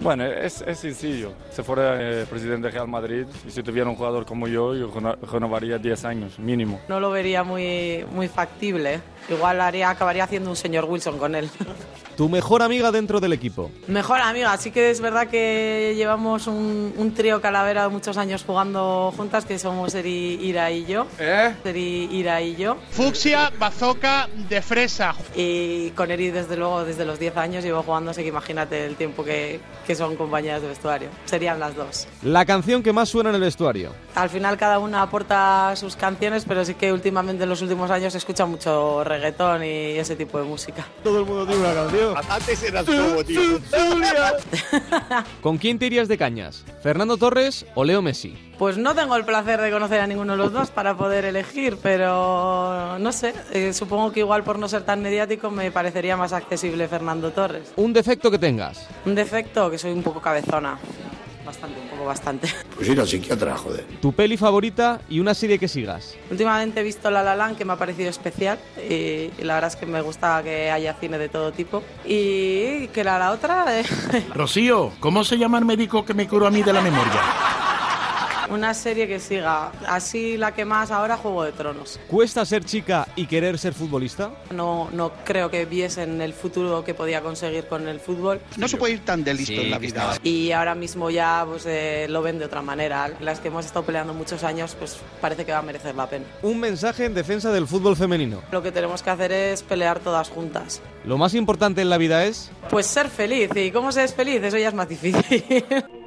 Bueno, 0.00 0.24
es, 0.24 0.62
es, 0.66 0.78
sencillo. 0.78 1.32
Si 1.50 1.62
fuera 1.62 1.96
eh, 1.98 2.26
presidente 2.28 2.66
de 2.66 2.72
Real 2.72 2.88
Madrid 2.88 3.26
y 3.46 3.50
si 3.50 3.62
tuviera 3.62 3.88
un 3.88 3.96
jugador 3.96 4.26
como 4.26 4.46
yo, 4.46 4.74
yo 4.74 4.90
renovaría 5.30 5.78
10 5.78 6.04
años, 6.04 6.38
mínimo. 6.38 6.80
No 6.88 7.00
lo 7.00 7.10
vería 7.10 7.42
muy, 7.42 8.04
muy 8.12 8.28
factible. 8.28 9.00
Igual 9.30 9.60
haría, 9.60 9.90
acabaría 9.90 10.24
haciendo 10.24 10.50
un 10.50 10.56
señor 10.56 10.84
Wilson 10.84 11.18
con 11.18 11.34
él. 11.34 11.48
¿Tu 12.16 12.28
mejor 12.28 12.62
amiga 12.62 12.92
dentro 12.92 13.18
del 13.18 13.32
equipo? 13.32 13.70
Mejor 13.86 14.20
amiga, 14.20 14.54
sí 14.58 14.70
que 14.70 14.90
es 14.90 15.00
verdad 15.00 15.28
que 15.28 15.94
llevamos 15.96 16.46
un, 16.48 17.14
trío 17.16 17.40
calavera 17.40 17.84
de 17.84 17.88
muchos 17.88 18.18
años 18.18 18.44
jugando 18.46 19.10
juntas, 19.16 19.46
que 19.46 19.58
somos 19.58 19.94
Eri, 19.94 20.38
Ira 20.42 20.70
y 20.70 20.84
yo. 20.84 21.06
¿Eh? 21.18 21.54
Eri, 21.64 22.10
Ira 22.12 22.42
y 22.42 22.56
yo. 22.56 22.76
Fucsia, 22.90 23.50
bazooka 23.58 24.28
de 24.50 24.60
fresa. 24.60 25.14
Y 25.34 25.92
con 25.92 26.10
Eri, 26.10 26.30
desde 26.30 26.58
luego, 26.58 26.84
desde 26.84 27.06
los 27.06 27.18
10 27.18 27.38
años 27.38 27.64
llevo 27.64 27.82
jugando, 27.82 28.10
así 28.10 28.20
que 28.22 28.28
imagínate 28.28 28.84
el 28.84 28.96
tiempo 28.96 29.24
que, 29.24 29.60
que 29.86 29.94
son 29.94 30.14
compañeras 30.16 30.60
de 30.60 30.68
vestuario. 30.68 31.08
Serían 31.24 31.58
las 31.58 31.74
dos. 31.74 32.06
¿La 32.22 32.44
canción 32.44 32.82
que 32.82 32.92
más 32.92 33.08
suena 33.08 33.30
en 33.30 33.36
el 33.36 33.40
vestuario? 33.40 33.92
Al 34.14 34.28
final 34.28 34.58
cada 34.58 34.78
una 34.78 35.00
aporta 35.00 35.74
sus 35.74 35.96
canciones, 35.96 36.44
pero 36.46 36.66
sí 36.66 36.74
que 36.74 36.92
últimamente 36.92 37.44
en 37.44 37.48
los 37.48 37.62
últimos 37.62 37.90
años 37.90 38.12
se 38.12 38.18
escucha 38.18 38.44
mucho 38.44 39.04
reggaetón 39.20 39.62
y 39.64 39.98
ese 39.98 40.16
tipo 40.16 40.38
de 40.38 40.44
música. 40.44 40.86
Todo 41.04 41.20
el 41.20 41.26
mundo 41.26 41.46
tiene 41.46 41.60
una 41.60 41.74
canción. 41.74 42.14
Antes 42.28 42.62
era 42.62 42.82
todo, 42.82 43.22
tío. 43.24 43.40
¿Con 45.42 45.58
quién 45.58 45.78
te 45.78 45.86
irías 45.86 46.08
de 46.08 46.16
cañas? 46.16 46.64
¿Fernando 46.82 47.16
Torres 47.16 47.66
o 47.74 47.84
Leo 47.84 48.02
Messi? 48.02 48.36
Pues 48.58 48.76
no 48.76 48.94
tengo 48.94 49.16
el 49.16 49.24
placer 49.24 49.60
de 49.60 49.70
conocer 49.70 50.00
a 50.00 50.06
ninguno 50.06 50.32
de 50.32 50.38
los 50.38 50.52
dos 50.52 50.70
para 50.70 50.96
poder 50.96 51.24
elegir, 51.24 51.78
pero 51.82 52.98
no 52.98 53.12
sé, 53.12 53.34
eh, 53.52 53.72
supongo 53.72 54.12
que 54.12 54.20
igual 54.20 54.42
por 54.42 54.58
no 54.58 54.68
ser 54.68 54.82
tan 54.82 55.02
mediático 55.02 55.50
me 55.50 55.70
parecería 55.70 56.16
más 56.16 56.32
accesible 56.32 56.88
Fernando 56.88 57.30
Torres. 57.30 57.72
¿Un 57.76 57.92
defecto 57.92 58.30
que 58.30 58.38
tengas? 58.38 58.86
Un 59.06 59.14
defecto 59.14 59.70
que 59.70 59.78
soy 59.78 59.92
un 59.92 60.02
poco 60.02 60.20
cabezona. 60.20 60.78
Bastante, 61.44 61.80
poco 62.00 62.08
bastante. 62.08 62.48
Pues 62.74 62.88
ir 62.88 62.98
al 62.98 63.06
psiquiatra, 63.06 63.56
joder. 63.56 63.84
¿Tu 64.00 64.12
peli 64.12 64.36
favorita 64.36 65.00
y 65.08 65.20
una 65.20 65.34
serie 65.34 65.58
que 65.58 65.68
sigas? 65.68 66.16
Últimamente 66.30 66.80
he 66.80 66.82
visto 66.82 67.10
La 67.10 67.22
La 67.22 67.36
Land, 67.36 67.58
que 67.58 67.64
me 67.66 67.74
ha 67.74 67.76
parecido 67.76 68.08
especial. 68.08 68.58
Y, 68.88 69.30
la 69.42 69.54
verdad 69.54 69.68
es 69.68 69.76
que 69.76 69.84
me 69.84 70.00
gusta 70.00 70.42
que 70.42 70.70
haya 70.70 70.94
cine 70.94 71.18
de 71.18 71.28
todo 71.28 71.52
tipo. 71.52 71.82
Y 72.06 72.88
que 72.88 73.04
la, 73.04 73.18
la 73.18 73.32
otra... 73.32 73.80
Eh, 73.80 73.84
Rocío, 74.34 74.92
¿cómo 75.00 75.24
se 75.24 75.36
llama 75.36 75.58
el 75.58 75.66
médico 75.66 76.04
que 76.04 76.14
me 76.14 76.26
curó 76.26 76.46
a 76.46 76.50
mí 76.50 76.62
de 76.62 76.72
la 76.72 76.80
memoria? 76.80 77.20
Una 78.50 78.74
serie 78.74 79.06
que 79.06 79.20
siga. 79.20 79.70
Así 79.86 80.36
la 80.36 80.52
que 80.52 80.64
más 80.64 80.90
ahora, 80.90 81.16
Juego 81.16 81.44
de 81.44 81.52
Tronos. 81.52 82.00
¿Cuesta 82.08 82.44
ser 82.44 82.64
chica 82.64 83.06
y 83.14 83.26
querer 83.26 83.58
ser 83.58 83.74
futbolista? 83.74 84.32
No, 84.50 84.88
no 84.92 85.12
creo 85.24 85.50
que 85.50 85.66
viesen 85.66 86.20
el 86.20 86.32
futuro 86.32 86.84
que 86.84 86.92
podía 86.92 87.20
conseguir 87.20 87.66
con 87.66 87.86
el 87.86 88.00
fútbol. 88.00 88.40
No 88.56 88.66
se 88.66 88.76
puede 88.76 88.94
ir 88.94 89.04
tan 89.04 89.22
de 89.22 89.34
listo 89.34 89.60
en 89.60 89.70
la 89.70 89.78
vida. 89.78 90.18
Y 90.24 90.50
ahora 90.50 90.74
mismo 90.74 91.10
ya 91.10 91.46
pues, 91.48 91.64
eh, 91.66 92.06
lo 92.08 92.22
ven 92.22 92.40
de 92.40 92.46
otra 92.46 92.60
manera. 92.60 93.12
Las 93.20 93.38
que 93.38 93.48
hemos 93.48 93.66
estado 93.66 93.86
peleando 93.86 94.14
muchos 94.14 94.42
años, 94.42 94.74
pues 94.76 94.98
parece 95.20 95.44
que 95.44 95.52
va 95.52 95.58
a 95.58 95.62
merecer 95.62 95.94
la 95.94 96.08
pena. 96.08 96.24
Un 96.42 96.58
mensaje 96.58 97.04
en 97.04 97.14
defensa 97.14 97.52
del 97.52 97.68
fútbol 97.68 97.96
femenino. 97.96 98.42
Lo 98.50 98.62
que 98.62 98.72
tenemos 98.72 99.02
que 99.02 99.10
hacer 99.10 99.30
es 99.30 99.62
pelear 99.62 100.00
todas 100.00 100.28
juntas. 100.28 100.82
Lo 101.04 101.18
más 101.18 101.34
importante 101.34 101.82
en 101.82 101.90
la 101.90 101.98
vida 101.98 102.24
es... 102.24 102.50
Pues 102.68 102.86
ser 102.86 103.08
feliz. 103.08 103.50
¿Y 103.54 103.70
cómo 103.70 103.92
se 103.92 104.02
es 104.02 104.12
feliz? 104.12 104.42
Eso 104.42 104.58
ya 104.58 104.68
es 104.68 104.74
más 104.74 104.88
difícil. 104.88 105.44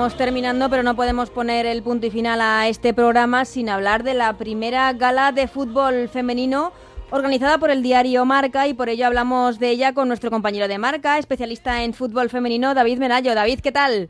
Estamos 0.00 0.16
terminando, 0.16 0.70
pero 0.70 0.82
no 0.82 0.96
podemos 0.96 1.28
poner 1.28 1.66
el 1.66 1.82
punto 1.82 2.06
y 2.06 2.10
final 2.10 2.40
a 2.40 2.68
este 2.68 2.94
programa 2.94 3.44
sin 3.44 3.68
hablar 3.68 4.02
de 4.02 4.14
la 4.14 4.32
primera 4.38 4.90
gala 4.94 5.30
de 5.30 5.46
fútbol 5.46 6.08
femenino 6.08 6.72
organizada 7.10 7.58
por 7.58 7.68
el 7.68 7.82
diario 7.82 8.24
Marca 8.24 8.66
y 8.66 8.72
por 8.72 8.88
ello 8.88 9.06
hablamos 9.06 9.58
de 9.58 9.68
ella 9.68 9.92
con 9.92 10.08
nuestro 10.08 10.30
compañero 10.30 10.68
de 10.68 10.78
Marca, 10.78 11.18
especialista 11.18 11.82
en 11.82 11.92
fútbol 11.92 12.30
femenino, 12.30 12.72
David 12.72 12.96
Menallo. 12.96 13.34
David, 13.34 13.60
¿qué 13.60 13.72
tal? 13.72 14.08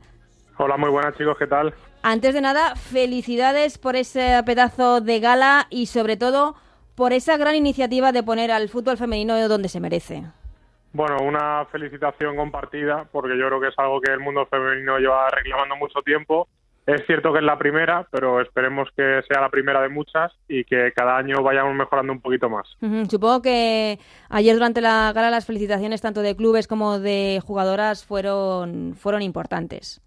Hola, 0.59 0.77
muy 0.77 0.91
buenas 0.91 1.19
chicos, 1.19 1.37
¿qué 1.37 1.49
tal? 1.49 1.75
Antes 2.03 2.35
de 2.35 2.41
nada, 2.41 2.77
felicidades 2.77 3.77
por 3.77 3.97
ese 3.97 4.41
pedazo 4.47 5.01
de 5.01 5.19
gala 5.19 5.67
y 5.71 5.87
sobre 5.87 6.17
todo 6.17 6.55
por 6.95 7.13
esa 7.13 7.37
gran 7.37 7.57
iniciativa 7.57 8.13
de 8.13 8.23
poner 8.23 8.53
al 8.53 8.69
fútbol 8.69 8.97
femenino 8.97 9.49
donde 9.49 9.69
se 9.69 9.81
merece. 9.81 10.23
Bueno, 10.93 11.19
una 11.23 11.65
felicitación 11.71 12.37
compartida, 12.37 13.07
porque 13.13 13.39
yo 13.39 13.47
creo 13.47 13.61
que 13.61 13.69
es 13.69 13.79
algo 13.79 14.01
que 14.01 14.13
el 14.13 14.21
mundo 14.21 14.47
femenino 14.47 14.99
lleva 14.99 15.29
reclamando 15.31 15.77
mucho 15.77 16.01
tiempo. 16.03 16.49
es 16.87 17.07
cierto 17.07 17.33
que 17.33 17.39
es 17.39 17.45
la 17.45 17.59
primera, 17.59 18.09
pero 18.11 18.41
esperemos 18.41 18.89
que 18.97 19.21
sea 19.29 19.41
la 19.41 19.51
primera 19.51 19.81
de 19.81 19.89
muchas 19.89 20.33
y 20.49 20.65
que 20.65 20.93
cada 20.93 21.17
año 21.17 21.43
vayamos 21.43 21.75
mejorando 21.77 22.13
un 22.13 22.21
poquito 22.21 22.49
más. 22.51 22.67
Supongo 23.09 23.41
que 23.43 24.01
ayer 24.29 24.55
durante 24.55 24.81
la 24.81 25.13
gala 25.15 25.31
las 25.31 25.47
felicitaciones 25.47 26.01
tanto 26.01 26.23
de 26.23 26.35
clubes 26.35 26.67
como 26.67 26.99
de 26.99 27.41
jugadoras 27.47 28.05
fueron, 28.05 28.95
fueron 28.97 29.23
importantes. 29.23 30.01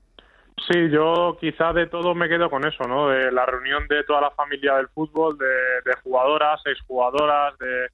Sí, 0.67 0.89
yo 0.91 1.37
quizá 1.39 1.73
de 1.73 1.87
todo 1.87 2.13
me 2.13 2.27
quedo 2.29 2.49
con 2.49 2.65
eso, 2.67 2.83
¿no? 2.83 3.07
De 3.09 3.31
la 3.31 3.45
reunión 3.45 3.87
de 3.87 4.03
toda 4.03 4.21
la 4.21 4.31
familia 4.31 4.75
del 4.75 4.87
fútbol, 4.89 5.37
de, 5.37 5.45
de 5.45 5.95
jugadoras, 6.03 6.61
exjugadoras, 6.65 7.57
de 7.57 7.87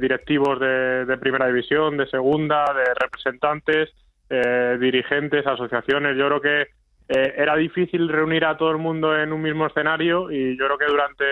directivos 0.00 0.60
de, 0.60 1.16
primera 1.20 1.46
división, 1.46 1.96
de 1.96 2.06
segunda, 2.06 2.64
de 2.74 2.94
representantes, 2.94 3.90
eh, 4.30 4.76
dirigentes, 4.80 5.46
asociaciones. 5.46 6.16
Yo 6.16 6.28
creo 6.28 6.40
que 6.40 6.60
eh, 7.08 7.34
era 7.36 7.56
difícil 7.56 8.08
reunir 8.08 8.44
a 8.44 8.56
todo 8.56 8.70
el 8.70 8.78
mundo 8.78 9.16
en 9.16 9.32
un 9.32 9.42
mismo 9.42 9.66
escenario 9.66 10.30
y 10.30 10.56
yo 10.58 10.66
creo 10.66 10.78
que 10.78 10.86
durante 10.86 11.24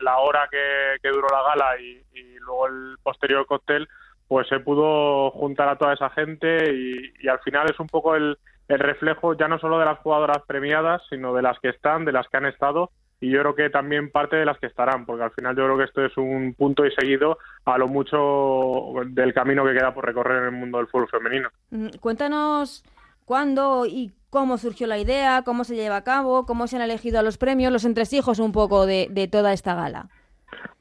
la 0.00 0.18
hora 0.18 0.48
que, 0.50 1.08
duró 1.08 1.28
la 1.30 1.42
gala 1.42 1.80
y, 1.80 2.02
y, 2.18 2.38
luego 2.40 2.66
el 2.68 2.96
posterior 3.02 3.46
cóctel, 3.46 3.88
pues 4.28 4.46
se 4.48 4.60
pudo 4.60 5.30
juntar 5.30 5.68
a 5.68 5.76
toda 5.76 5.94
esa 5.94 6.10
gente 6.10 6.72
y, 6.72 7.12
y 7.20 7.28
al 7.28 7.40
final 7.40 7.66
es 7.70 7.80
un 7.80 7.86
poco 7.86 8.14
el 8.14 8.36
el 8.68 8.78
reflejo 8.78 9.34
ya 9.34 9.48
no 9.48 9.58
solo 9.58 9.78
de 9.78 9.84
las 9.84 9.98
jugadoras 9.98 10.42
premiadas, 10.46 11.02
sino 11.08 11.32
de 11.34 11.42
las 11.42 11.58
que 11.60 11.68
están, 11.68 12.04
de 12.04 12.12
las 12.12 12.28
que 12.28 12.36
han 12.36 12.46
estado 12.46 12.90
y 13.20 13.30
yo 13.30 13.40
creo 13.40 13.54
que 13.54 13.70
también 13.70 14.10
parte 14.10 14.36
de 14.36 14.44
las 14.44 14.58
que 14.58 14.66
estarán, 14.66 15.06
porque 15.06 15.24
al 15.24 15.30
final 15.30 15.56
yo 15.56 15.64
creo 15.64 15.78
que 15.78 15.84
esto 15.84 16.04
es 16.04 16.16
un 16.16 16.54
punto 16.54 16.84
y 16.84 16.92
seguido 16.92 17.38
a 17.64 17.78
lo 17.78 17.88
mucho 17.88 18.92
del 19.06 19.32
camino 19.32 19.64
que 19.64 19.72
queda 19.72 19.94
por 19.94 20.04
recorrer 20.04 20.38
en 20.38 20.44
el 20.44 20.60
mundo 20.60 20.78
del 20.78 20.88
fútbol 20.88 21.08
femenino. 21.08 21.48
Mm, 21.70 21.88
cuéntanos 22.00 22.84
cuándo 23.24 23.86
y 23.86 24.12
cómo 24.30 24.58
surgió 24.58 24.86
la 24.86 24.98
idea, 24.98 25.42
cómo 25.44 25.64
se 25.64 25.76
lleva 25.76 25.96
a 25.96 26.04
cabo, 26.04 26.44
cómo 26.44 26.66
se 26.66 26.76
han 26.76 26.82
elegido 26.82 27.18
a 27.18 27.22
los 27.22 27.38
premios, 27.38 27.72
los 27.72 27.84
entresijos 27.84 28.38
un 28.38 28.52
poco 28.52 28.84
de, 28.84 29.08
de 29.10 29.28
toda 29.28 29.52
esta 29.52 29.74
gala. 29.74 30.08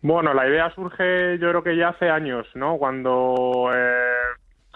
Bueno, 0.02 0.34
la 0.34 0.48
idea 0.48 0.72
surge 0.76 1.38
yo 1.40 1.50
creo 1.50 1.64
que 1.64 1.78
ya 1.78 1.90
hace 1.90 2.10
años, 2.10 2.48
¿no? 2.54 2.78
Cuando 2.78 3.72
eh, 3.74 3.96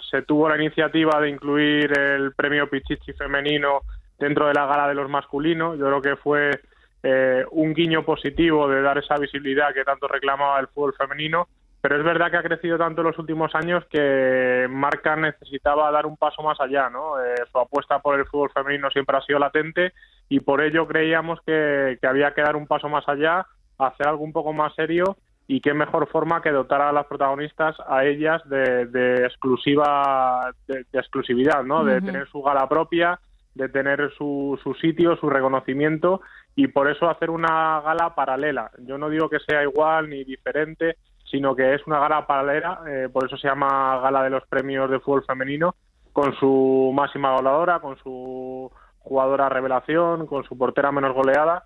se 0.10 0.22
tuvo 0.24 0.50
la 0.50 0.58
iniciativa 0.58 1.20
de 1.20 1.30
incluir 1.30 1.98
el 1.98 2.34
premio 2.34 2.70
Pichichi 2.70 3.14
femenino 3.14 3.82
dentro 4.18 4.48
de 4.48 4.54
la 4.54 4.66
gala 4.66 4.88
de 4.88 4.96
los 4.96 5.10
masculinos. 5.10 5.78
Yo 5.78 5.86
creo 5.86 6.02
que 6.02 6.16
fue 6.16 6.60
eh, 7.04 7.46
un 7.52 7.74
guiño 7.74 8.04
positivo 8.04 8.68
de 8.68 8.82
dar 8.82 8.98
esa 8.98 9.18
visibilidad 9.18 9.74
que 9.74 9.84
tanto 9.84 10.08
reclamaba 10.08 10.60
el 10.60 10.68
fútbol 10.68 10.94
femenino. 10.94 11.48
Pero 11.82 11.98
es 11.98 12.04
verdad 12.04 12.30
que 12.30 12.38
ha 12.38 12.44
crecido 12.44 12.78
tanto 12.78 13.02
en 13.02 13.08
los 13.08 13.20
últimos 13.20 13.56
años 13.56 13.86
que 13.90 14.68
Marca 14.70 15.16
necesitaba 15.16 15.90
dar 15.92 16.06
un 16.06 16.18
paso 16.18 16.44
más 16.44 16.60
allá, 16.60 16.90
¿no? 16.90 17.22
Eh, 17.22 17.36
su 17.50 17.58
apuesta 17.58 18.00
por 18.00 18.20
el 18.20 18.26
fútbol 18.26 18.52
femenino 18.54 18.90
siempre 18.90 19.16
ha 19.16 19.22
sido 19.22 19.40
latente 19.40 19.94
y 20.28 20.42
por 20.42 20.62
ello 20.62 20.86
creíamos 20.88 21.40
que, 21.46 21.98
que 22.02 22.08
había 22.08 22.34
que 22.34 22.42
dar 22.42 22.58
un 22.58 22.68
paso 22.68 22.90
más 22.90 23.08
allá, 23.08 23.46
hacer 23.78 24.08
algo 24.08 24.26
un 24.26 24.34
poco 24.34 24.52
más 24.52 24.76
serio 24.76 25.16
y 25.50 25.62
qué 25.62 25.74
mejor 25.74 26.08
forma 26.10 26.44
que 26.44 26.52
dotar 26.52 26.80
a 26.80 26.92
las 26.92 27.08
protagonistas 27.08 27.76
a 27.88 28.06
ellas 28.06 28.40
de, 28.48 29.24
exclusiva 29.26 30.54
de, 30.68 30.86
exclusividad 30.94 31.64
no 31.64 31.84
de 31.84 32.02
tener 32.02 32.28
su 32.28 32.44
gala 32.44 32.70
propia 32.70 33.20
de 33.56 33.70
tener 33.70 34.12
su, 34.18 34.60
su 34.64 34.74
sitio 34.76 35.18
su 35.18 35.30
reconocimiento 35.30 36.22
y 36.56 36.68
por 36.68 36.90
eso 36.90 37.10
hacer 37.10 37.30
una 37.30 37.82
gala 37.82 38.16
paralela. 38.16 38.72
Yo 38.80 38.98
no 38.98 39.10
digo 39.10 39.30
que 39.30 39.40
sea 39.40 39.64
igual 39.64 40.10
ni 40.10 40.24
diferente 40.24 40.98
sino 41.30 41.56
que 41.56 41.76
es 41.76 41.86
una 41.86 42.00
gala 42.00 42.26
paralela 42.26 42.82
eh, 42.88 43.08
por 43.12 43.26
eso 43.26 43.38
se 43.38 43.48
llama 43.48 44.00
gala 44.02 44.24
de 44.24 44.32
los 44.32 44.46
premios 44.48 44.90
de 44.90 45.00
fútbol 45.00 45.24
femenino 45.26 45.76
con 46.12 46.34
su 46.36 46.92
máxima 46.94 47.36
goleadora 47.36 47.80
con 47.80 47.98
su 48.00 48.72
jugadora 49.00 49.48
revelación 49.48 50.26
con 50.26 50.44
su 50.44 50.58
portera 50.58 50.92
menos 50.92 51.14
goleada 51.14 51.66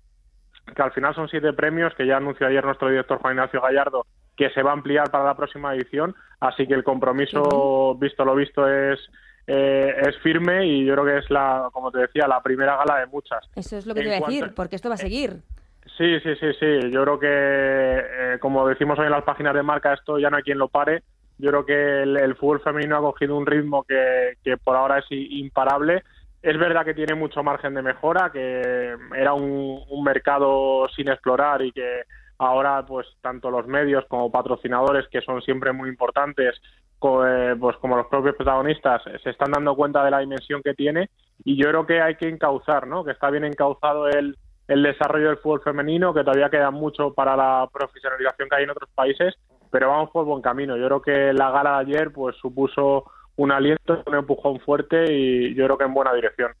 que 0.74 0.82
al 0.82 0.92
final 0.92 1.14
son 1.14 1.28
siete 1.28 1.52
premios 1.54 1.94
que 1.94 2.06
ya 2.06 2.18
anunció 2.18 2.46
ayer 2.46 2.64
nuestro 2.64 2.88
director 2.88 3.18
Juan 3.18 3.34
Ignacio 3.34 3.62
Gallardo 3.62 4.04
que 4.36 4.50
se 4.50 4.62
va 4.62 4.70
a 4.70 4.74
ampliar 4.74 5.10
para 5.10 5.24
la 5.24 5.36
próxima 5.36 5.74
edición, 5.74 6.14
así 6.40 6.66
que 6.66 6.74
el 6.74 6.84
compromiso, 6.84 7.94
visto 7.96 8.24
lo 8.24 8.34
visto, 8.34 8.68
es 8.68 8.98
eh, 9.46 9.94
es 10.08 10.16
firme 10.18 10.66
y 10.66 10.84
yo 10.84 10.94
creo 10.94 11.04
que 11.04 11.18
es 11.18 11.30
la, 11.30 11.68
como 11.72 11.90
te 11.90 11.98
decía, 11.98 12.26
la 12.26 12.42
primera 12.42 12.76
gala 12.76 13.00
de 13.00 13.06
muchas. 13.06 13.48
Eso 13.54 13.76
es 13.76 13.86
lo 13.86 13.94
que 13.94 14.00
te 14.00 14.06
iba 14.06 14.16
a 14.16 14.28
decir, 14.28 14.52
porque 14.54 14.76
esto 14.76 14.88
va 14.88 14.94
a 14.94 14.98
seguir. 14.98 15.42
Sí, 15.96 16.18
sí, 16.20 16.34
sí, 16.40 16.46
sí. 16.58 16.90
Yo 16.90 17.02
creo 17.02 17.18
que, 17.18 17.28
eh, 17.28 18.38
como 18.40 18.66
decimos 18.66 18.98
hoy 18.98 19.06
en 19.06 19.12
las 19.12 19.24
páginas 19.24 19.54
de 19.54 19.62
marca, 19.62 19.92
esto 19.92 20.18
ya 20.18 20.30
no 20.30 20.36
hay 20.38 20.42
quien 20.42 20.58
lo 20.58 20.68
pare. 20.68 21.02
Yo 21.38 21.50
creo 21.50 21.66
que 21.66 22.02
el, 22.02 22.34
fútbol 22.36 22.60
femenino 22.60 22.96
ha 22.96 23.00
cogido 23.00 23.36
un 23.36 23.46
ritmo 23.46 23.84
que, 23.84 24.34
que 24.42 24.56
por 24.56 24.76
ahora 24.76 24.98
es 24.98 25.06
imparable 25.10 26.02
es 26.44 26.58
verdad 26.58 26.84
que 26.84 26.92
tiene 26.92 27.14
mucho 27.14 27.42
margen 27.42 27.72
de 27.72 27.80
mejora, 27.80 28.30
que 28.30 28.94
era 29.16 29.32
un, 29.32 29.82
mercado 30.04 30.86
sin 30.94 31.08
explorar 31.08 31.62
y 31.62 31.72
que 31.72 32.02
ahora 32.36 32.84
pues 32.84 33.06
tanto 33.22 33.50
los 33.50 33.66
medios 33.66 34.04
como 34.08 34.30
patrocinadores 34.30 35.08
que 35.08 35.22
son 35.22 35.40
siempre 35.40 35.72
muy 35.72 35.88
importantes 35.88 36.60
pues 37.60 37.76
como 37.78 37.96
los 37.96 38.06
propios 38.06 38.36
protagonistas 38.36 39.02
se 39.22 39.30
están 39.30 39.52
dando 39.52 39.74
cuenta 39.76 40.04
de 40.04 40.10
la 40.10 40.20
dimensión 40.20 40.62
que 40.62 40.74
tiene 40.74 41.10
y 41.44 41.56
yo 41.56 41.68
creo 41.68 41.86
que 41.86 42.00
hay 42.00 42.16
que 42.16 42.28
encauzar, 42.28 42.86
¿no? 42.86 43.04
Que 43.04 43.12
está 43.12 43.30
bien 43.30 43.44
encauzado 43.44 44.08
el, 44.08 44.36
el 44.68 44.82
desarrollo 44.82 45.28
del 45.28 45.38
fútbol 45.38 45.62
femenino, 45.62 46.14
que 46.14 46.24
todavía 46.24 46.50
queda 46.50 46.70
mucho 46.70 47.12
para 47.12 47.36
la 47.36 47.68
profesionalización 47.72 48.48
que 48.48 48.56
hay 48.56 48.64
en 48.64 48.70
otros 48.70 48.88
países, 48.94 49.34
pero 49.70 49.88
vamos 49.88 50.10
por 50.10 50.24
buen 50.24 50.42
camino. 50.42 50.76
Yo 50.76 50.86
creo 50.86 51.02
que 51.02 51.32
la 51.32 51.50
gala 51.50 51.72
de 51.72 51.92
ayer 51.92 52.12
pues 52.12 52.36
supuso 52.36 53.04
un 53.36 53.50
aliento, 53.50 54.02
un 54.06 54.14
empujón 54.14 54.60
fuerte 54.60 55.12
y 55.12 55.54
yo 55.54 55.64
creo 55.64 55.78
que 55.78 55.84
en 55.84 55.94
buena 55.94 56.14
dirección. 56.14 56.52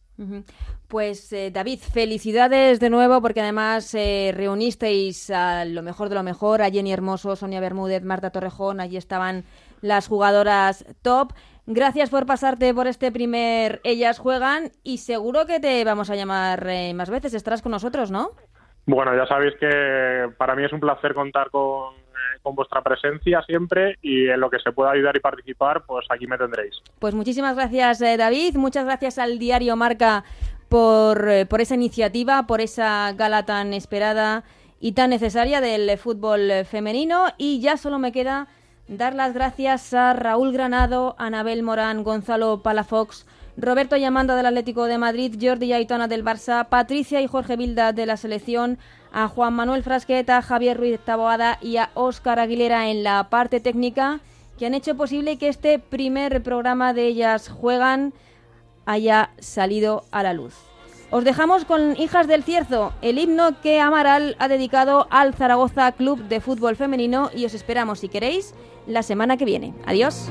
Pues 0.88 1.32
eh, 1.32 1.50
David, 1.52 1.80
felicidades 1.80 2.78
de 2.78 2.90
nuevo 2.90 3.20
porque 3.20 3.40
además 3.40 3.94
eh, 3.94 4.32
reunisteis 4.36 5.30
a 5.30 5.64
lo 5.64 5.82
mejor 5.82 6.08
de 6.08 6.14
lo 6.14 6.22
mejor, 6.22 6.62
a 6.62 6.70
Jenny 6.70 6.92
Hermoso, 6.92 7.34
Sonia 7.36 7.60
Bermúdez, 7.60 8.02
Marta 8.02 8.30
Torrejón, 8.30 8.80
allí 8.80 8.96
estaban 8.96 9.44
las 9.84 10.08
jugadoras 10.08 10.86
top. 11.02 11.32
Gracias 11.66 12.10
por 12.10 12.26
pasarte 12.26 12.72
por 12.74 12.86
este 12.86 13.12
primer 13.12 13.80
Ellas 13.84 14.18
Juegan 14.18 14.70
y 14.82 14.98
seguro 14.98 15.46
que 15.46 15.60
te 15.60 15.84
vamos 15.84 16.10
a 16.10 16.16
llamar 16.16 16.66
eh, 16.68 16.92
más 16.94 17.10
veces, 17.10 17.34
estarás 17.34 17.62
con 17.62 17.72
nosotros, 17.72 18.10
¿no? 18.10 18.30
Bueno, 18.86 19.16
ya 19.16 19.26
sabéis 19.26 19.54
que 19.60 20.30
para 20.36 20.56
mí 20.56 20.64
es 20.64 20.72
un 20.72 20.80
placer 20.80 21.14
contar 21.14 21.50
con 21.50 22.04
con 22.42 22.54
vuestra 22.54 22.82
presencia 22.82 23.42
siempre 23.42 23.96
y 24.02 24.28
en 24.28 24.38
lo 24.38 24.50
que 24.50 24.58
se 24.58 24.70
pueda 24.70 24.90
ayudar 24.90 25.16
y 25.16 25.20
participar, 25.20 25.84
pues 25.86 26.06
aquí 26.10 26.26
me 26.26 26.36
tendréis. 26.36 26.74
Pues 26.98 27.14
muchísimas 27.14 27.56
gracias, 27.56 28.02
eh, 28.02 28.16
David. 28.18 28.56
Muchas 28.56 28.84
gracias 28.84 29.18
al 29.18 29.38
diario 29.38 29.76
Marca 29.76 30.24
por, 30.68 31.28
eh, 31.28 31.46
por 31.46 31.62
esa 31.62 31.74
iniciativa, 31.74 32.46
por 32.46 32.60
esa 32.60 33.12
gala 33.14 33.46
tan 33.46 33.72
esperada 33.72 34.44
y 34.78 34.92
tan 34.92 35.10
necesaria 35.10 35.62
del 35.62 35.96
fútbol 35.96 36.66
femenino. 36.66 37.28
Y 37.38 37.60
ya 37.60 37.78
solo 37.78 37.98
me 37.98 38.12
queda 38.12 38.48
dar 38.88 39.14
las 39.14 39.34
gracias 39.34 39.94
a 39.94 40.12
Raúl 40.12 40.52
Granado, 40.52 41.14
Anabel 41.18 41.62
Morán, 41.62 42.04
Gonzalo 42.04 42.62
Palafox, 42.62 43.26
Roberto 43.56 43.96
Llamanda 43.96 44.36
del 44.36 44.46
Atlético 44.46 44.84
de 44.84 44.98
Madrid, 44.98 45.36
Jordi 45.40 45.72
Aitona 45.72 46.08
del 46.08 46.24
Barça, 46.24 46.68
Patricia 46.68 47.20
y 47.20 47.26
Jorge 47.26 47.56
Vilda 47.56 47.92
de 47.92 48.06
la 48.06 48.16
selección, 48.16 48.78
a 49.12 49.28
Juan 49.28 49.54
Manuel 49.54 49.84
Frasqueta, 49.84 50.42
Javier 50.42 50.76
Ruiz 50.76 50.98
Taboada 50.98 51.58
y 51.60 51.76
a 51.76 51.90
Óscar 51.94 52.40
Aguilera 52.40 52.88
en 52.90 53.04
la 53.04 53.30
parte 53.30 53.60
técnica, 53.60 54.20
que 54.58 54.66
han 54.66 54.74
hecho 54.74 54.96
posible 54.96 55.38
que 55.38 55.48
este 55.48 55.78
primer 55.78 56.42
programa 56.42 56.92
de 56.92 57.06
ellas 57.06 57.48
juegan 57.48 58.12
haya 58.86 59.30
salido 59.38 60.04
a 60.10 60.22
la 60.22 60.32
luz. 60.32 60.54
Os 61.10 61.22
dejamos 61.22 61.64
con 61.64 61.96
Hijas 61.96 62.26
del 62.26 62.42
Cierzo, 62.42 62.92
el 63.00 63.18
himno 63.18 63.60
que 63.60 63.80
Amaral 63.80 64.34
ha 64.40 64.48
dedicado 64.48 65.06
al 65.10 65.34
Zaragoza 65.34 65.92
Club 65.92 66.24
de 66.24 66.40
Fútbol 66.40 66.74
Femenino 66.74 67.30
y 67.32 67.44
os 67.44 67.54
esperamos, 67.54 68.00
si 68.00 68.08
queréis, 68.08 68.52
la 68.86 69.02
semana 69.02 69.36
que 69.36 69.44
viene. 69.44 69.74
Adiós. 69.86 70.30